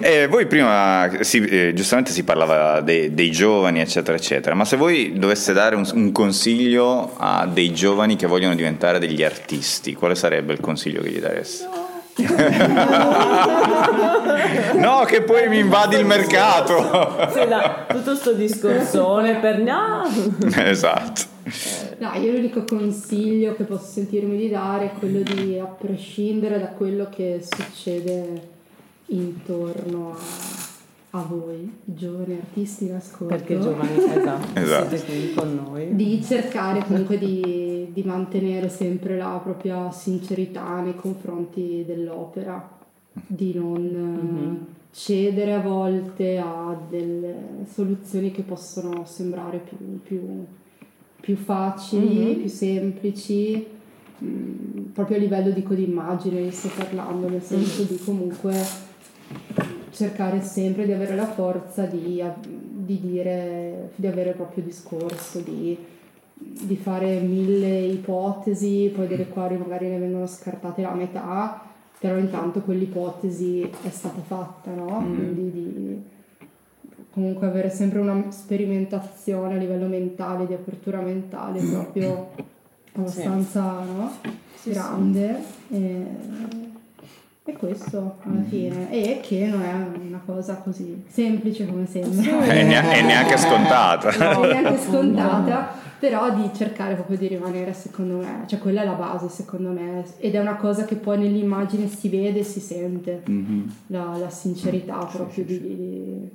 E 0.00 0.26
voi 0.26 0.46
prima, 0.46 1.10
sì, 1.20 1.44
eh, 1.44 1.72
giustamente 1.74 2.12
si 2.12 2.24
parlava 2.24 2.80
dei, 2.80 3.12
dei 3.12 3.30
giovani, 3.30 3.73
eccetera, 3.80 4.16
eccetera 4.16 4.54
ma 4.54 4.64
se 4.64 4.76
voi 4.76 5.18
doveste 5.18 5.52
dare 5.52 5.76
un, 5.76 5.88
un, 5.94 6.12
consiglio 6.12 7.14
a 7.16 7.46
dei 7.46 7.72
giovani 7.72 8.16
che 8.16 8.26
vogliono 8.26 8.54
diventare 8.54 8.98
degli 8.98 9.22
artisti, 9.22 9.94
quale 9.94 10.14
sarebbe 10.14 10.52
il 10.52 10.60
consiglio 10.60 11.02
che 11.02 11.10
gli 11.10 11.20
dareste? 11.20 11.64
No. 11.64 11.92
no, 14.78 15.04
che 15.04 15.22
poi 15.22 15.48
mi 15.48 15.58
invadi 15.58 15.96
il 15.96 16.06
mercato. 16.06 17.28
Sì, 17.32 17.40
tutto 17.88 18.14
sto 18.14 18.32
discorsone 18.32 19.40
per 19.40 19.58
no. 19.58 20.02
Esatto. 20.54 21.22
No, 21.98 22.12
io 22.14 22.32
l'unico 22.32 22.64
consiglio 22.64 23.54
che 23.54 23.64
posso 23.64 23.86
sentirmi 23.86 24.36
di 24.36 24.48
dare 24.48 24.86
è 24.86 24.98
quello 24.98 25.20
di, 25.20 25.58
a 25.58 25.64
prescindere 25.64 26.58
da 26.58 26.68
quello 26.68 27.08
che 27.10 27.42
succede 27.42 28.52
intorno 29.06 30.16
a 30.16 30.73
a 31.16 31.22
voi, 31.22 31.72
giovani 31.84 32.34
artisti 32.34 32.86
in 32.86 32.94
ascolto. 32.94 33.36
Perché 33.36 33.60
giovani, 33.60 33.94
esatto, 34.02 34.58
esatto. 34.58 34.96
siete 34.96 35.04
qui 35.06 35.34
con 35.34 35.54
noi. 35.54 35.94
Di 35.94 36.22
cercare 36.22 36.84
comunque 36.84 37.18
di, 37.18 37.88
di, 37.92 38.02
mantenere 38.02 38.68
sempre 38.68 39.16
la 39.16 39.40
propria 39.42 39.92
sincerità 39.92 40.80
nei 40.80 40.96
confronti 40.96 41.84
dell'opera, 41.86 42.68
di 43.12 43.54
non 43.54 43.80
mm-hmm. 43.80 44.54
cedere 44.90 45.54
a 45.54 45.60
volte 45.60 46.38
a 46.38 46.76
delle 46.88 47.64
soluzioni 47.72 48.32
che 48.32 48.42
possono 48.42 49.04
sembrare 49.06 49.58
più, 49.58 50.00
più, 50.02 50.44
più 51.20 51.36
facili, 51.36 52.24
mm-hmm. 52.24 52.40
più 52.40 52.48
semplici. 52.48 53.66
Mh, 54.18 54.26
mm, 54.26 54.84
proprio 54.92 55.16
a 55.16 55.20
livello 55.20 55.50
dico 55.50 55.74
di 55.74 55.84
immagine 55.84 56.50
sto 56.50 56.70
parlando 56.76 57.28
nel 57.28 57.42
senso 57.42 57.82
mm-hmm. 57.82 57.90
di 57.92 57.98
comunque 57.98 58.52
cercare 59.94 60.42
sempre 60.42 60.84
di 60.84 60.92
avere 60.92 61.14
la 61.14 61.26
forza 61.26 61.86
di, 61.86 62.22
di 62.44 63.00
dire, 63.00 63.90
di 63.94 64.06
avere 64.06 64.30
il 64.30 64.36
proprio 64.36 64.64
discorso, 64.64 65.38
di, 65.38 65.78
di, 66.34 66.76
fare 66.76 67.20
mille 67.20 67.78
ipotesi, 67.78 68.90
poi 68.94 69.06
delle 69.06 69.28
quali 69.28 69.56
magari 69.56 69.88
ne 69.88 69.98
vengono 69.98 70.26
scartate 70.26 70.82
la 70.82 70.92
metà, 70.92 71.62
però 71.98 72.16
intanto 72.16 72.60
quell'ipotesi 72.60 73.62
è 73.82 73.90
stata 73.90 74.20
fatta, 74.20 74.72
no? 74.72 75.00
Mm. 75.00 75.14
Quindi 75.14 75.50
di 75.52 76.02
comunque 77.10 77.46
avere 77.46 77.70
sempre 77.70 78.00
una 78.00 78.30
sperimentazione 78.30 79.54
a 79.54 79.58
livello 79.58 79.86
mentale, 79.86 80.48
di 80.48 80.54
apertura 80.54 81.00
mentale 81.00 81.60
proprio 81.60 82.30
abbastanza 82.94 83.82
sì. 83.84 83.92
no? 83.92 84.10
sì, 84.54 84.70
grande. 84.70 85.40
Sì. 85.68 85.74
E, 85.74 86.72
è 87.46 87.52
questo 87.52 88.16
alla 88.22 88.42
fine, 88.48 88.90
e 88.90 89.20
che 89.22 89.46
non 89.46 89.60
è 89.60 89.74
una 90.06 90.22
cosa 90.24 90.54
così 90.56 91.04
semplice 91.06 91.66
come 91.66 91.86
sembra. 91.86 92.42
E, 92.46 92.62
neanche, 92.62 93.02
neanche 93.02 93.36
scontata. 93.36 94.32
No, 94.32 94.44
neanche 94.44 94.78
scontata, 94.78 95.74
però 95.98 96.34
di 96.34 96.50
cercare 96.54 96.94
proprio 96.94 97.18
di 97.18 97.26
rimanere, 97.26 97.74
secondo 97.74 98.16
me, 98.16 98.44
cioè 98.46 98.58
quella 98.58 98.80
è 98.80 98.84
la 98.86 98.94
base, 98.94 99.28
secondo 99.28 99.72
me, 99.72 100.04
ed 100.18 100.34
è 100.34 100.40
una 100.40 100.56
cosa 100.56 100.86
che 100.86 100.94
poi 100.94 101.18
nell'immagine 101.18 101.86
si 101.86 102.08
vede 102.08 102.38
e 102.38 102.44
si 102.44 102.60
sente, 102.60 103.22
mm-hmm. 103.28 103.60
la, 103.88 104.16
la, 104.16 104.30
sincerità 104.30 104.96
proprio 105.04 105.44
sì, 105.44 105.44
di, 105.44 105.60
di 105.60 106.30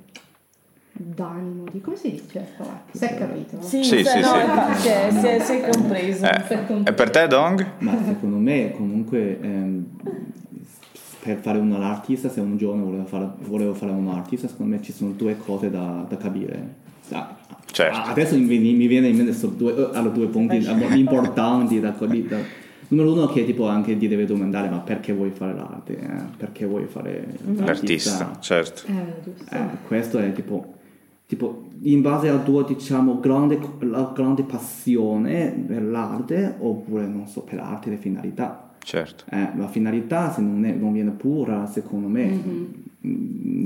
d'animo, 0.92 1.64
di 1.72 1.80
come 1.80 1.96
si 1.96 2.10
dice? 2.12 2.46
Si 2.92 3.04
è 3.04 3.16
capito? 3.16 3.56
No? 3.56 3.62
Sì, 3.62 3.82
sì, 3.82 4.04
sì, 4.04 4.20
no, 4.20 4.28
sì. 4.76 4.82
Cioè, 4.82 5.08
si, 5.10 5.26
è, 5.26 5.38
si 5.40 5.52
è 5.54 5.68
compreso. 5.68 6.24
Eh, 6.24 6.82
e 6.84 6.92
per 6.92 7.10
te, 7.10 7.26
Dong? 7.26 7.66
Ma 7.78 7.96
secondo 8.04 8.36
me 8.36 8.72
comunque 8.76 9.40
ehm, 9.40 9.86
per 11.20 11.38
fare 11.38 11.58
un 11.58 11.72
artista, 11.72 12.30
se 12.30 12.40
un 12.40 12.56
giorno 12.56 12.84
volevo 12.84 13.04
fare, 13.04 13.28
volevo 13.40 13.74
fare 13.74 13.92
un 13.92 14.08
artista, 14.08 14.48
secondo 14.48 14.74
me 14.76 14.82
ci 14.82 14.92
sono 14.92 15.12
due 15.12 15.36
cose 15.36 15.70
da, 15.70 16.06
da 16.08 16.16
capire. 16.16 16.88
Certo. 17.66 18.10
Adesso 18.10 18.36
mi, 18.36 18.58
mi 18.58 18.86
viene 18.86 19.08
in 19.08 19.16
mente 19.16 19.48
due, 19.56 19.72
uh, 19.72 19.90
allora, 19.92 20.14
due 20.14 20.26
punti 20.26 20.56
importanti 20.94 21.80
da, 21.80 21.90
da, 21.90 22.38
Numero 22.88 23.12
uno 23.12 23.26
che 23.26 23.44
tipo 23.44 23.68
anche 23.68 23.96
ti 23.96 24.08
deve 24.08 24.26
domandare 24.26 24.68
ma 24.68 24.78
perché 24.78 25.12
vuoi 25.12 25.30
fare 25.30 25.54
l'arte? 25.54 25.96
Eh? 25.96 26.22
Perché 26.36 26.66
vuoi 26.66 26.86
fare 26.86 27.38
mm-hmm. 27.46 27.64
l'artista? 27.64 28.36
certo. 28.40 28.82
Eh, 28.86 29.56
eh, 29.56 29.66
questo 29.86 30.18
è 30.18 30.32
tipo, 30.32 30.74
tipo 31.26 31.68
in 31.82 32.00
base 32.00 32.28
alla 32.28 32.40
tua 32.40 32.64
diciamo 32.64 33.20
grande, 33.20 33.60
grande 33.78 34.42
passione 34.42 35.50
per 35.66 35.84
l'arte 35.84 36.56
oppure 36.58 37.06
non 37.06 37.28
so 37.28 37.42
per 37.42 37.60
altre 37.60 37.96
finalità 37.96 38.69
Certo. 38.82 39.24
Eh, 39.30 39.50
la 39.56 39.68
finalità, 39.68 40.32
se 40.32 40.40
non, 40.40 40.64
è, 40.64 40.72
non, 40.72 40.92
viene 40.92 41.10
pura, 41.10 41.66
secondo 41.66 42.08
me, 42.08 42.24
mm-hmm. 42.24 42.64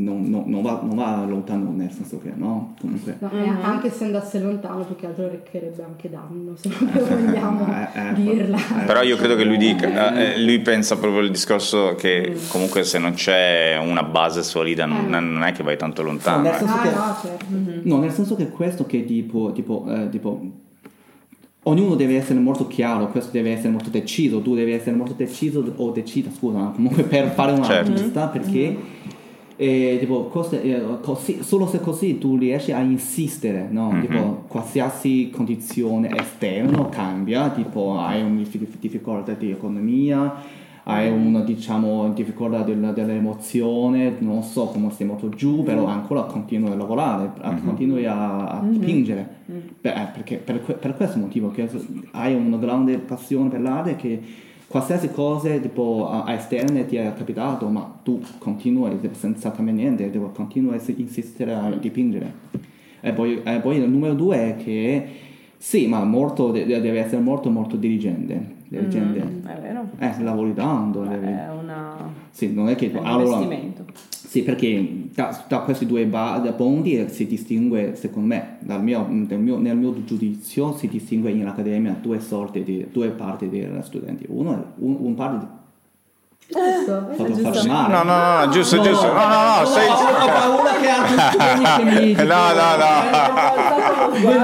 non, 0.05 0.29
non, 0.29 0.45
non, 0.47 0.61
va, 0.61 0.81
non, 0.83 0.97
va, 0.97 1.25
lontano, 1.25 1.71
nel 1.71 1.91
senso 1.93 2.21
che 2.21 2.33
no, 2.35 2.75
comunque. 2.81 3.17
No, 3.21 3.31
mm-hmm. 3.33 3.63
Anche 3.63 3.91
se 3.91 4.05
andasse 4.05 4.41
lontano, 4.41 4.85
più 4.85 4.97
che 4.97 5.07
altro 5.07 5.29
recherebbe 5.29 5.83
anche 5.83 6.11
danno, 6.11 6.57
se 6.57 6.69
vogliamo 6.77 7.67
eh, 7.67 7.89
eh, 7.95 8.15
dirla. 8.15 8.57
Eh, 8.57 8.85
Però 8.85 9.03
io 9.03 9.17
credo 9.17 9.37
che 9.37 9.45
lui 9.45 9.57
dica, 9.57 10.15
eh, 10.15 10.43
lui 10.43 10.61
pensa 10.61 10.99
proprio 10.99 11.21
al 11.21 11.31
discorso 11.31 11.95
che 11.95 12.35
mm. 12.35 12.49
comunque 12.49 12.83
se 12.83 12.99
non 12.99 13.15
c'è 13.15 13.79
una 13.81 14.03
base 14.03 14.43
solida 14.43 14.85
non, 14.85 15.07
non 15.07 15.43
è 15.45 15.53
che 15.53 15.63
vai 15.63 15.79
tanto 15.79 16.03
lontano. 16.03 16.43
No, 16.43 16.43
nel 16.43 16.59
senso, 16.59 16.75
ah, 16.75 16.83
che, 16.83 16.91
no, 16.91 17.17
certo. 17.23 17.47
mm-hmm. 17.51 17.81
no, 17.85 17.99
nel 17.99 18.13
senso 18.13 18.35
che 18.35 18.51
questo 18.51 18.85
che 18.85 19.05
tipo, 19.05 19.53
tipo, 19.53 19.87
tipo 20.11 20.63
ognuno 21.65 21.95
deve 21.95 22.17
essere 22.17 22.39
molto 22.39 22.67
chiaro, 22.67 23.09
questo 23.09 23.31
deve 23.31 23.53
essere 23.53 23.71
molto 23.71 23.91
deciso, 23.91 24.41
tu 24.41 24.55
devi 24.55 24.73
essere 24.73 24.97
molto 24.97 25.15
deciso 25.15 25.65
o 25.77 25.91
decisa, 25.91 26.31
scusa, 26.31 26.73
comunque 26.75 27.05
per 27.05 27.31
fare 27.31 27.53
un 27.53 27.63
certo. 27.63 27.93
artista 27.93 28.27
perché 28.29 28.69
mm-hmm. 28.69 28.81
eh, 29.57 29.97
tipo, 29.99 30.25
cose, 30.27 30.63
eh, 30.63 30.83
così, 31.01 31.43
solo 31.43 31.67
se 31.67 31.81
così 31.81 32.19
tu 32.19 32.37
riesci 32.37 32.73
a 32.73 32.81
insistere, 32.81 33.69
no? 33.71 33.91
Mm-hmm. 33.91 34.01
Tipo, 34.01 34.45
qualsiasi 34.49 35.31
condizione 35.31 36.11
esterna 36.15 36.89
cambia, 36.89 37.51
tipo 37.51 37.99
hai 37.99 38.23
una 38.23 38.43
difficoltà 38.79 39.33
di 39.33 39.51
economia, 39.51 40.35
hai 40.85 41.11
una 41.11 41.41
diciamo 41.41 42.11
difficoltà 42.13 42.63
del- 42.63 42.93
dell'emozione, 42.95 44.17
non 44.19 44.43
so 44.43 44.67
come 44.67 44.91
sei 44.91 45.07
molto 45.07 45.29
giù, 45.31 45.63
però 45.63 45.87
ancora 45.87 46.23
continui 46.23 46.71
a 46.71 46.75
lavorare, 46.77 47.31
a- 47.41 47.55
continui 47.65 48.05
a, 48.07 48.47
a 48.49 48.61
dipingere. 48.71 49.29
Beh, 49.81 49.93
eh, 49.93 50.07
perché 50.13 50.37
per, 50.37 50.61
per 50.61 50.95
questo 50.97 51.19
motivo 51.19 51.51
che 51.51 51.69
hai 52.13 52.35
una 52.35 52.57
grande 52.57 52.99
passione 52.99 53.49
per 53.49 53.61
l'arte 53.61 53.97
che 53.97 54.21
qualsiasi 54.67 55.11
cosa 55.11 55.57
tipo 55.59 56.09
a, 56.11 56.25
a 56.25 56.33
esterne 56.35 56.87
ti 56.87 56.97
è 56.97 57.13
capitato, 57.17 57.69
ma 57.69 58.01
tu 58.03 58.21
continui 58.39 58.99
senza 59.13 59.51
cambiare 59.53 59.81
niente, 59.81 60.11
tipo, 60.11 60.29
continui 60.31 60.75
a 60.77 60.81
insistere 60.97 61.55
a 61.55 61.71
dipingere. 61.71 62.33
E 63.01 63.13
poi, 63.13 63.43
e 63.43 63.61
poi 63.61 63.77
il 63.77 63.89
numero 63.89 64.15
due 64.15 64.37
è 64.37 64.57
che 64.57 65.07
sì, 65.57 65.87
ma 65.87 66.05
molto, 66.05 66.51
de- 66.51 66.67
deve 66.67 66.99
essere 67.01 67.21
molto 67.23 67.51
molto 67.51 67.77
dirigente. 68.75 69.13
dirigente. 69.13 69.53
È 69.53 69.61
vero. 69.61 69.87
Eh, 69.99 70.23
lavori 70.23 70.55
tanto. 70.55 71.03
devi- 71.03 71.27
È 71.27 71.49
una... 71.51 71.97
Sì, 72.31 72.53
non 72.53 72.69
è 72.69 72.75
che... 72.75 72.91
è 72.93 72.99
un 72.99 73.07
allora, 73.07 73.37
investimento. 73.37 73.85
sì, 74.09 74.43
perché 74.43 75.09
da, 75.15 75.45
da 75.47 75.59
questi 75.61 75.87
due 75.87 76.05
ba- 76.07 76.41
da 76.43 76.53
ponti 76.53 77.09
si 77.09 77.27
distingue, 77.27 77.95
secondo 77.95 78.29
me, 78.29 78.57
dal 78.61 78.83
mio, 78.83 79.07
nel, 79.09 79.39
mio, 79.39 79.59
nel 79.59 79.77
mio 79.77 80.05
giudizio, 80.05 80.77
si 80.77 80.89
distingue 80.89 81.31
in 81.31 81.47
accademia 81.47 81.97
due 82.01 82.21
sorti, 82.21 82.63
di, 82.63 82.87
due 82.91 83.09
parti 83.09 83.49
dei 83.49 83.69
studenti. 83.83 84.25
Uno 84.29 84.53
è 84.53 84.59
un, 84.77 84.97
un 84.99 85.15
parte 85.15 85.39
di... 85.39 85.47
Giusto? 86.47 87.09
Fare 87.17 87.69
male. 87.69 87.93
No, 87.93 88.03
no, 88.03 88.45
no, 88.45 88.49
giusto, 88.51 88.81
giusto. 88.83 89.07
No, 89.07 89.13
no, 89.13 89.59
no, 89.61 89.65
stai... 89.65 89.89
Ho, 89.89 89.93
ho 89.93 90.27
paura 90.27 90.73
che 90.79 90.89
altri 90.89 91.17
studenti 91.19 91.65
che 91.65 92.05
mi... 92.05 92.13
No, 92.27 92.53
no, 92.53 92.77
no. 92.77 92.93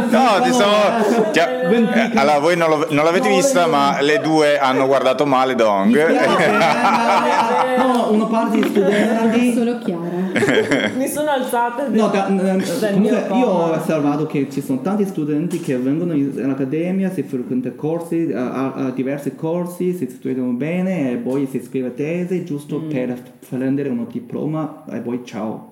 No, 0.08 0.42
ti 0.42 0.52
stavo... 0.52 1.30
Cioè, 1.70 2.10
eh, 2.14 2.18
allora, 2.18 2.38
voi 2.38 2.56
non, 2.56 2.68
lo- 2.70 2.86
non 2.90 3.04
l'avete 3.04 3.28
vista, 3.28 3.66
ma 3.66 4.00
le 4.00 4.18
due 4.20 4.58
hanno 4.58 4.86
guardato 4.86 5.24
male 5.26 5.54
Dong. 5.54 5.94
eh, 5.96 7.76
no, 7.76 8.10
una 8.12 8.24
parte 8.26 8.58
di 8.60 8.68
studenti... 8.68 9.52
Solo 9.54 9.78
Chiara. 9.78 10.88
Mi 10.96 11.06
sono 11.08 11.30
alzata 11.30 11.86
No, 11.88 12.08
da- 12.08 12.24
comunque 12.24 13.26
io 13.32 13.46
ho 13.46 13.70
osservato 13.72 14.26
che 14.26 14.48
ci 14.50 14.60
sono 14.62 14.80
tanti 14.80 15.04
studenti 15.06 15.60
che 15.60 15.76
vengono 15.76 16.12
in, 16.12 16.48
accademia, 16.50 17.10
si 17.10 17.22
frequentano 17.22 17.74
corsi, 17.74 18.30
a, 18.34 18.52
a- 18.52 18.72
a 18.86 18.90
diversi 18.90 19.34
corsi, 19.34 19.94
si 19.94 20.08
studiano 20.08 20.50
bene 20.52 21.12
e 21.12 21.16
poi 21.16 21.46
si 21.50 21.62
scrive 21.62 21.94
tesi 21.94 22.44
giusto 22.44 22.80
per 22.80 23.16
prendere 23.48 23.88
un 23.88 24.06
diploma 24.10 24.84
e 24.90 24.98
poi 24.98 25.22
ciao. 25.24 25.69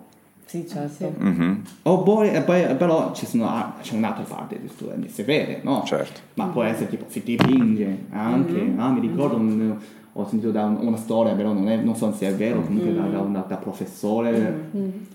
Sì, 0.49 0.67
certo. 0.67 1.13
Mhm, 1.19 1.63
O 1.83 2.03
poi, 2.03 2.31
e 2.33 2.41
poi- 2.41 2.75
però 2.77 3.13
ci 3.13 3.27
sono, 3.27 3.75
c'è 3.83 3.95
un'altra 3.95 4.25
parte 4.25 4.59
di 4.59 4.67
studenti, 4.69 5.11
si 5.11 5.23
vede, 5.23 5.61
no? 5.63 5.83
Certo. 5.85 6.21
Ma 6.35 6.47
può 6.47 6.63
essere 6.63 6.89
tipo, 6.89 7.05
si 7.09 7.23
dipinge 7.23 8.05
anche, 8.11 8.73
ah, 8.79 8.89
mi 8.89 9.01
ricordo, 9.01 9.37
un- 9.37 9.77
ho 10.15 10.27
sentito 10.27 10.51
da 10.51 10.65
un- 10.65 10.79
una 10.81 10.97
storia, 10.97 11.35
però 11.35 11.53
non, 11.53 11.69
è- 11.69 11.77
non 11.77 11.95
so 11.95 12.11
se 12.13 12.29
è 12.29 12.35
vero, 12.35 12.63
comunque 12.63 12.95
da, 12.95 13.03
da, 13.03 13.21
un- 13.21 13.45
da 13.47 13.57
professore 13.57 14.71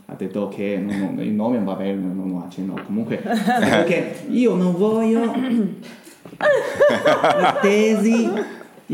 ha 0.05 0.13
detto 0.13 0.49
che 0.49 0.77
non- 0.77 1.15
non- 1.15 1.19
il 1.25 1.31
nome 1.34 1.57
va 1.63 1.73
bene, 1.73 1.95
non 2.13 2.29
lo 2.29 2.43
accenno, 2.45 2.75
comunque, 2.86 3.17
perché 3.59 4.25
io 4.29 4.53
non 4.53 4.75
voglio 4.77 5.25
la 6.38 7.57
tesi, 7.59 8.29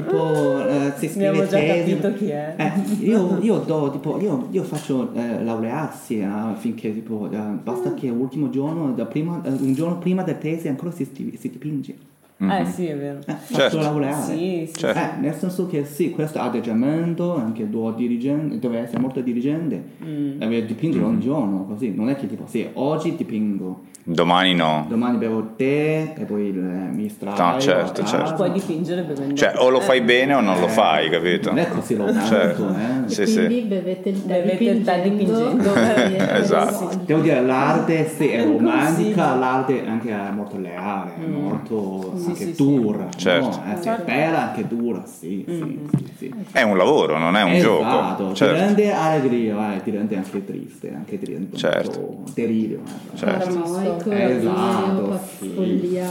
tipo, 0.01 0.67
eh, 0.67 0.91
si 0.97 1.07
scrive 1.07 1.27
Abbiamo 1.27 1.47
già 1.47 1.57
tesi, 1.57 1.97
capito 1.97 2.13
chi 2.17 2.29
è. 2.29 2.53
eh, 2.57 2.71
io, 3.05 3.39
io 3.41 3.57
do, 3.59 3.89
tipo, 3.91 4.19
io, 4.19 4.47
io 4.51 4.63
faccio 4.63 5.13
eh, 5.13 5.43
laurearsi 5.43 6.21
ah, 6.21 6.55
finché 6.57 6.93
tipo, 6.93 7.29
eh, 7.31 7.37
basta 7.37 7.93
che 7.93 8.07
l'ultimo 8.07 8.49
giorno, 8.49 8.91
da 8.93 9.05
prima, 9.05 9.41
eh, 9.43 9.49
un 9.49 9.73
giorno 9.73 9.97
prima 9.97 10.23
del 10.23 10.37
tesi 10.37 10.67
ancora 10.67 10.91
si, 10.91 11.05
si 11.37 11.49
dipinge. 11.49 11.95
Eh 12.41 12.65
sì, 12.67 12.85
è 12.85 12.95
vero. 12.95 13.19
Eh, 13.25 13.33
faccio 13.33 13.53
Certo. 13.55 13.79
laureare. 13.79 14.23
Sì, 14.23 14.65
sì. 14.71 14.79
Certo. 14.79 14.97
Eh, 14.97 15.19
nel 15.19 15.33
senso 15.35 15.67
che 15.67 15.83
sì, 15.83 16.11
questo 16.11 16.39
atteggiamento, 16.39 17.35
anche 17.35 17.69
tuo 17.69 17.91
dirigente, 17.91 18.59
deve 18.59 18.79
essere 18.79 18.99
molto 18.99 19.19
dirigente, 19.19 19.83
Mm. 20.05 20.37
deve 20.37 20.65
dipingere 20.65 21.03
ogni 21.03 21.19
giorno, 21.19 21.65
così, 21.65 21.93
non 21.93 22.07
è 22.07 22.15
che 22.15 22.27
tipo, 22.27 22.45
sì, 22.47 22.65
oggi 22.75 23.13
dipingo, 23.17 23.81
Domani 24.01 24.55
no. 24.55 24.85
domani 24.89 25.17
bevo 25.17 25.49
tè 25.55 26.13
e 26.17 26.23
poi 26.25 26.47
eh, 26.49 26.51
mi 26.51 27.09
straio. 27.09 27.53
No, 27.53 27.59
certo, 27.59 28.01
a 28.01 28.05
certo. 28.05 28.33
Puoi 28.33 28.51
dipingere 28.51 29.01
bevendo. 29.03 29.35
Cioè, 29.35 29.53
o 29.57 29.69
lo 29.69 29.81
fai 29.81 30.01
bene 30.01 30.33
o 30.33 30.39
non 30.41 30.59
lo 30.59 30.65
Eh, 30.65 30.69
fai, 30.69 31.09
capito? 31.11 31.49
Non 31.49 31.59
è 31.59 31.67
così 31.67 31.95
lontano, 31.95 32.25
Certo. 32.25 32.69
eh. 32.75 33.05
E 33.05 33.09
Sì, 33.09 33.33
quindi 33.33 33.59
sì. 33.61 33.65
bevete 33.67 34.09
il 34.09 34.25
tè 34.25 34.37
il 34.37 34.49
dipingendo. 34.51 35.01
dipingendo. 35.03 35.73
Esatto. 36.39 36.89
Devo 37.05 37.21
dire, 37.21 37.41
l'arte 37.41 38.07
sì, 38.07 38.29
è 38.29 38.43
romantica, 38.45 39.35
l'arte 39.35 39.85
anche 39.85 40.09
è 40.09 40.31
molto 40.31 40.57
leale, 40.57 41.11
molto 41.27 42.13
Sì, 42.17 42.25
anche 42.29 42.45
sì, 42.45 42.53
sì. 42.53 42.63
dura. 42.63 43.07
Certo. 43.15 43.45
No? 43.47 43.63
Eh, 43.71 43.75
sì, 43.77 43.83
Certo. 43.83 44.03
bella, 44.05 44.49
anche 44.49 44.67
dura, 44.67 45.03
sì, 45.05 45.45
sì, 45.47 45.79
sì, 45.97 46.05
sì. 46.17 46.33
È 46.51 46.61
un 46.63 46.77
lavoro, 46.77 47.17
non 47.19 47.35
è 47.35 47.43
un 47.43 47.51
esatto. 47.51 47.67
gioco. 48.15 48.27
Ti 48.29 48.35
Certo. 48.35 48.53
rende 48.55 48.91
allegria, 48.91 49.75
eh, 49.75 49.83
ti 49.83 49.91
rende 49.91 50.15
anche 50.15 50.43
triste, 50.45 50.91
anche 50.95 51.19
ti 51.19 51.25
rende 51.31 51.57
Certo. 51.57 52.23
delirio. 52.33 52.79
eh. 53.13 53.17
Certo. 53.17 53.88
Paranoico, 53.97 54.39
Esatto, 54.39 54.91
delirio, 54.91 55.19
sì. 55.39 55.51
follia. 55.55 56.07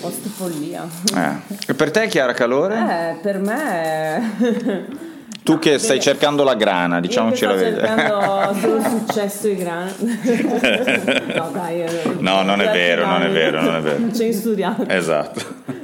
Post 0.00 0.28
follia. 0.28 0.86
Eh. 1.16 1.54
E 1.68 1.74
per 1.74 1.90
te, 1.90 2.06
Chiara 2.08 2.32
Calore? 2.32 2.76
Eh, 2.76 3.20
per 3.22 3.38
me... 3.38 5.10
Tu 5.44 5.58
che 5.58 5.78
stai 5.78 5.98
cercando 5.98 6.44
la 6.44 6.54
grana, 6.54 7.00
diciamoci 7.00 7.44
la 7.44 7.54
che 7.54 7.58
sto 7.58 7.64
verità. 7.80 7.86
cercando 7.96 8.54
solo 8.60 8.80
successo 8.80 9.48
e 9.48 9.56
grana. 9.56 9.90
no, 11.34 11.50
dai. 11.52 11.82
eh, 11.82 11.88
No, 12.20 12.42
non 12.42 12.60
è 12.60 12.70
vero, 12.70 13.04
non 13.06 13.22
è 13.22 13.28
vero, 13.28 13.60
non 13.60 13.74
è 13.74 13.80
vero. 13.80 14.12
Censuriamo. 14.14 14.84
Esatto. 14.86 15.40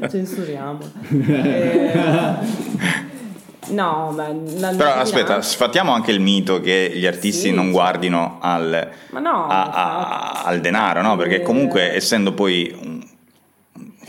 Censuriamo. 0.08 0.78
Eh, 1.28 2.57
no, 3.70 4.12
ma... 4.14 4.28
la- 4.58 4.74
Però 4.76 4.92
aspetta, 4.94 5.40
sfattiamo 5.42 5.92
anche 5.92 6.10
il 6.10 6.20
mito 6.20 6.60
che 6.60 6.90
gli 6.94 7.06
artisti 7.06 7.48
Sì. 7.48 7.52
non 7.54 7.70
guardino 7.70 8.38
al, 8.40 8.88
no, 9.10 9.46
a- 9.46 9.70
a- 9.70 10.42
al 10.44 10.60
denaro, 10.60 11.02
no? 11.02 11.16
Perché 11.16 11.36
Eh. 11.36 11.42
comunque 11.42 11.94
essendo 11.94 12.32
poi 12.32 12.74
un- 12.82 13.06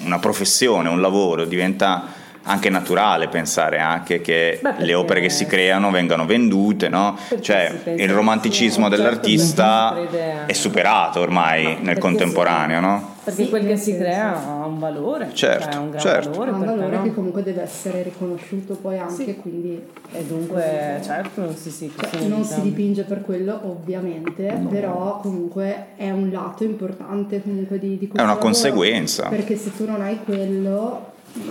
una 0.06 0.20
professione, 0.20 0.90
un 0.90 1.02
lavoro, 1.02 1.46
diventa 1.46 2.18
anche 2.44 2.70
naturale 2.70 3.28
pensare 3.28 3.80
anche 3.80 4.22
che 4.22 4.60
Beh, 4.62 4.76
le 4.78 4.94
opere 4.96 5.20
che 5.22 5.30
si 5.30 5.46
creano 5.46 5.92
vengano 5.92 6.26
vendute, 6.26 6.88
no? 6.90 7.16
Cioè 7.42 7.82
il 7.96 8.10
romanticismo 8.10 8.88
sia- 8.88 8.96
certo, 8.96 8.96
dell'artista 8.96 9.94
crede- 9.94 10.46
è 10.48 10.54
superato 10.54 11.20
ormai 11.20 11.64
nel 11.66 11.80
perché 11.84 12.00
contemporaneo, 12.00 12.80
no? 12.80 13.16
Perché 13.30 13.44
Sì, 13.44 13.50
quel 13.50 13.66
che 13.68 13.78
si 13.78 13.84
senso. 13.92 14.00
crea 14.00 14.48
ha 14.48 14.66
un 14.66 14.80
valore. 14.80 15.30
Certo, 15.34 15.64
cioè 15.72 15.76
un 15.82 15.90
gran 15.90 16.02
certo. 16.02 16.30
valore. 16.32 16.50
Ha 16.52 16.54
un 16.56 16.66
valore 16.66 16.96
no? 16.98 17.04
che 17.04 17.14
comunque 17.14 17.44
deve 17.44 17.62
essere 17.62 18.04
riconosciuto 18.04 18.76
poi 18.76 18.98
anche, 18.98 19.24
Sì. 19.24 19.36
quindi 19.36 19.82
E 20.12 20.24
dunque, 20.26 21.00
certo, 21.04 21.54
sì, 21.56 21.70
sì. 21.70 21.92
Cioè, 21.96 22.28
non 22.28 22.44
si 22.44 22.62
dipinge 22.62 23.04
per 23.04 23.22
quello 23.22 23.60
ovviamente, 23.64 24.60
però 24.70 25.20
comunque 25.22 25.88
è 25.96 26.10
un 26.10 26.30
lato 26.32 26.64
importante 26.64 27.42
comunque 27.44 27.78
di, 27.78 27.90
di 27.98 28.08
questo 28.08 28.18
È 28.18 28.22
una 28.22 28.30
lavoro, 28.34 28.46
conseguenza. 28.46 29.28
Perché 29.28 29.56
se 29.56 29.76
tu 29.76 29.86
non 29.86 30.02
hai 30.02 30.18
quello 30.24 31.12
mh, 31.34 31.42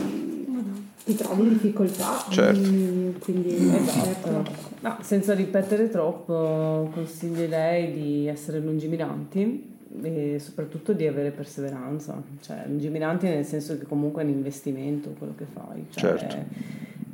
ti 1.05 1.14
trovi 1.14 1.43
in 1.43 1.49
difficoltà. 1.51 2.24
Certo. 2.29 2.68
mm, 2.68 3.11
Quindi 3.20 3.55
Esatto. 3.76 4.09
ecco. 4.09 4.43
No, 4.81 4.97
senza 5.03 5.35
ripetere 5.35 5.89
troppo, 5.91 6.91
consiglierei 6.95 7.93
di 7.93 8.26
essere 8.29 8.59
lungimiranti 8.61 9.76
e 10.03 10.39
soprattutto 10.39 10.93
di 10.93 11.07
avere 11.07 11.30
perseveranza. 11.30 12.22
Cioè, 12.41 12.64
lungimiranti 12.66 13.26
nel 13.26 13.45
senso 13.45 13.78
che 13.78 13.84
comunque 13.84 14.22
è 14.22 14.24
un 14.24 14.32
investimento 14.32 15.14
quello 15.18 15.34
che 15.36 15.47
fai. 15.53 15.86
Cioè, 15.91 16.18
Certo. 16.18 16.36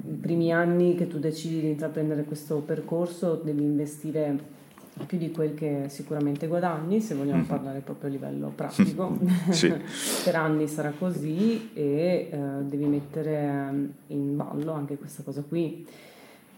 I 0.06 0.16
primi 0.16 0.52
anni 0.52 0.94
che 0.94 1.06
tu 1.06 1.18
decidi 1.18 1.60
di 1.60 1.68
intraprendere 1.68 2.24
questo 2.24 2.58
percorso 2.58 3.40
devi 3.42 3.62
investire 3.62 4.52
più 5.06 5.18
di 5.18 5.30
quel 5.32 5.54
che 5.54 5.86
sicuramente 5.88 6.46
guadagni, 6.46 7.00
se 7.00 7.14
vogliamo 7.14 7.42
parlare 7.44 7.80
proprio 7.80 8.08
a 8.08 8.12
livello 8.12 8.52
pratico. 8.54 9.18
Sì. 9.50 9.72
per 10.24 10.36
anni 10.36 10.68
sarà 10.68 10.92
così 10.96 11.70
e 11.74 12.28
eh, 12.30 12.38
devi 12.62 12.84
mettere 12.84 13.72
in 14.08 14.36
ballo 14.36 14.72
anche 14.72 14.96
questa 14.96 15.22
cosa 15.22 15.42
qui. 15.42 15.86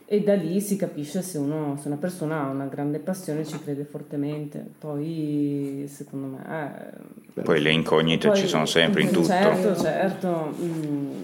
E 0.09 0.23
da 0.23 0.35
lì 0.35 0.61
si 0.61 0.77
capisce 0.77 1.21
se, 1.21 1.37
uno, 1.39 1.77
se 1.81 1.89
una 1.89 1.97
persona 1.97 2.43
ha 2.45 2.49
una 2.51 2.67
grande 2.67 2.99
passione 3.01 3.41
e 3.41 3.45
ci 3.45 3.59
crede 3.59 3.85
fortemente. 3.85 4.65
Poi, 4.79 5.85
secondo 5.89 6.37
me... 6.37 6.93
eh, 7.35 7.43
Poi 7.43 7.61
le 7.61 7.73
incognite 7.73 8.29
poi- 8.29 8.37
ci 8.37 8.47
sono 8.47 8.67
sempre 8.67 9.03
in 9.03 9.11
tutto. 9.11 9.27
Certo, 9.27 9.75
certo. 9.77 10.55
Mm, 10.63 11.23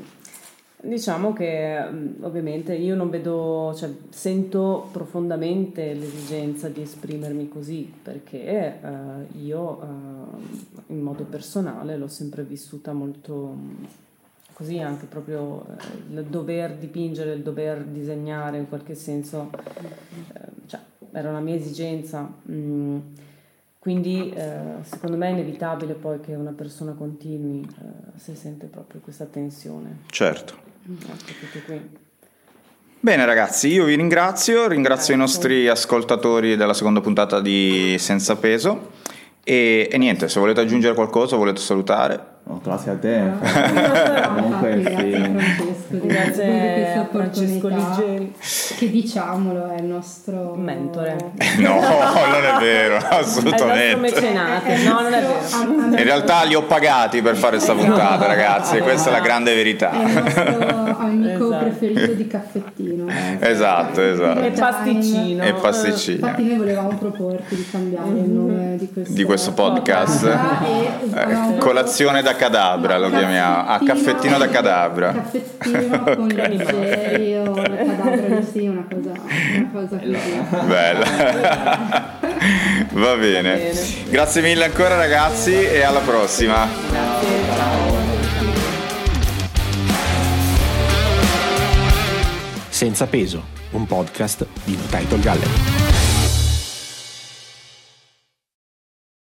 Diciamo 0.85 1.33
che 1.33 1.79
mm, 1.81 2.25
ovviamente 2.25 2.75
io 2.75 2.97
non 2.97 3.09
vedo, 3.09 3.73
cioè 3.77 3.89
sento 4.11 4.89
profondamente 4.91 5.95
l'esigenza 5.95 6.69
di 6.69 6.83
esprimermi 6.83 7.49
così 7.49 7.89
perché 8.03 8.41
eh, 8.83 9.39
io 9.45 9.81
eh, 9.81 10.93
in 10.93 11.01
modo 11.01 11.23
personale 11.23 11.97
l'ho 11.97 12.09
sempre 12.09 12.43
vissuta 12.43 12.93
molto 12.93 13.55
mm, 13.57 13.85
così 14.53 14.79
anche 14.79 15.07
proprio 15.07 15.65
eh, 15.67 16.15
il 16.15 16.25
dover 16.25 16.75
dipingere, 16.75 17.33
il 17.33 17.43
dover 17.43 17.83
disegnare 17.85 18.59
in 18.59 18.69
qualche 18.69 18.95
senso, 18.95 19.51
eh, 20.35 20.41
cioè 20.67 20.81
era 21.13 21.29
una 21.29 21.41
mia 21.41 21.55
esigenza. 21.55 22.31
mm, 22.51 22.99
quindi 23.79 24.31
eh, 24.31 24.77
secondo 24.83 25.17
me 25.17 25.27
è 25.27 25.31
inevitabile 25.33 25.95
poi 25.95 26.21
che 26.21 26.37
una 26.37 26.53
persona 26.53 26.93
continui 26.93 27.67
se 28.15 28.37
sente 28.37 28.67
proprio 28.67 29.01
questa 29.01 29.25
tensione. 29.25 30.03
Certo. 30.07 30.55
Ecco. 31.69 32.01
Bene 33.01 33.25
ragazzi, 33.25 33.67
io 33.67 33.85
vi 33.85 33.97
ringrazio, 33.97 34.69
ringrazio 34.69 35.15
i 35.15 35.17
nostri 35.17 35.67
ascoltatori 35.67 36.55
della 36.55 36.75
seconda 36.75 37.01
puntata 37.01 37.41
di 37.41 37.97
Senza 37.99 38.37
Peso 38.37 38.91
e, 39.43 39.89
e 39.91 39.99
niente, 39.99 40.29
se 40.29 40.39
volete 40.39 40.61
aggiungere 40.61 40.95
qualcosa, 40.95 41.35
volete 41.35 41.61
salutare. 41.61 42.25
No, 42.45 42.61
grazie 42.63 42.91
a 42.91 42.97
te. 42.97 43.23
Comunque, 44.35 44.81
grazie 44.81 45.31
Francesco 45.31 45.95
di 45.97 46.07
Grazie 46.09 47.07
Francesco 47.11 47.69
Liggeri. 47.69 48.35
Che 48.79 48.91
diciamolo 48.91 49.71
è 49.71 49.79
il 49.79 49.85
nostro 49.85 50.55
Mentore. 50.57 51.17
No, 51.59 51.75
non 51.81 52.45
è 52.45 52.59
vero, 52.59 52.95
È 52.97 52.99
il 52.99 53.03
nostro 53.11 53.17
assolutamente. 53.19 53.97
mecenate. 53.97 54.77
No, 54.79 55.01
non 55.03 55.13
è 55.13 55.21
vero. 55.21 55.97
In 55.97 56.03
realtà 56.05 56.43
li 56.43 56.55
ho 56.57 56.65
pagati 56.65 57.23
per 57.23 57.37
fare 57.37 57.57
questa 57.57 57.75
puntata, 57.75 58.27
ragazzi, 58.27 58.79
questa 58.81 59.11
è 59.11 59.13
la 59.13 59.21
grande 59.21 59.51
È 59.53 59.55
il 59.55 59.63
verità. 59.63 59.91
nostro 59.93 60.97
amico 60.99 61.45
Esatto. 61.47 61.65
preferito 61.65 62.13
di 62.15 62.27
caffettino. 62.27 63.07
Esatto, 63.39 64.01
E 64.01 64.09
esatto. 64.11 64.51
pasticcino. 64.59 65.45
E 65.45 65.53
pasticcino. 65.53 66.17
Infatti 66.27 66.45
noi 66.45 66.57
volevamo 66.57 66.89
proporti 66.99 67.55
di 67.55 67.69
cambiare 67.71 68.09
il 68.09 68.31
nome 68.31 68.77
di 68.79 68.91
questo, 68.93 69.13
Di 69.13 69.23
questo 69.25 69.53
podcast. 69.53 70.25
e 70.25 70.91
Eh, 71.15 71.59
colazione 71.59 72.23
da 72.23 72.32
cadabra 72.35 72.99
lo 72.99 73.11
chiamiamo. 73.11 73.67
Ah, 73.67 73.81
caffettino 73.85 74.39
da 74.39 74.49
cadabra. 74.49 75.13
Caffettino 75.13 76.03
con 76.17 76.29
leggeri 76.35 77.37
o 77.37 77.55
la 77.55 77.77
cadabra 77.77 78.37
di 78.37 78.47
sì, 78.51 78.67
una 78.67 78.87
cosa, 78.91 79.13
una 79.57 79.71
cosa. 79.73 79.97
Bella. 80.65 81.05
Va 82.93 83.17
bene. 83.17 83.57
bene. 83.57 83.73
Grazie 84.09 84.43
mille 84.43 84.65
ancora 84.65 84.97
ragazzi 84.97 85.55
e 85.55 85.83
alla 85.83 86.01
prossima. 86.01 86.67
Senza 92.69 93.07
peso, 93.07 93.45
un 93.71 93.87
podcast 93.87 94.47
di 94.65 94.77
No 94.77 94.83
Title 94.91 95.21
Gallery. 95.21 96.02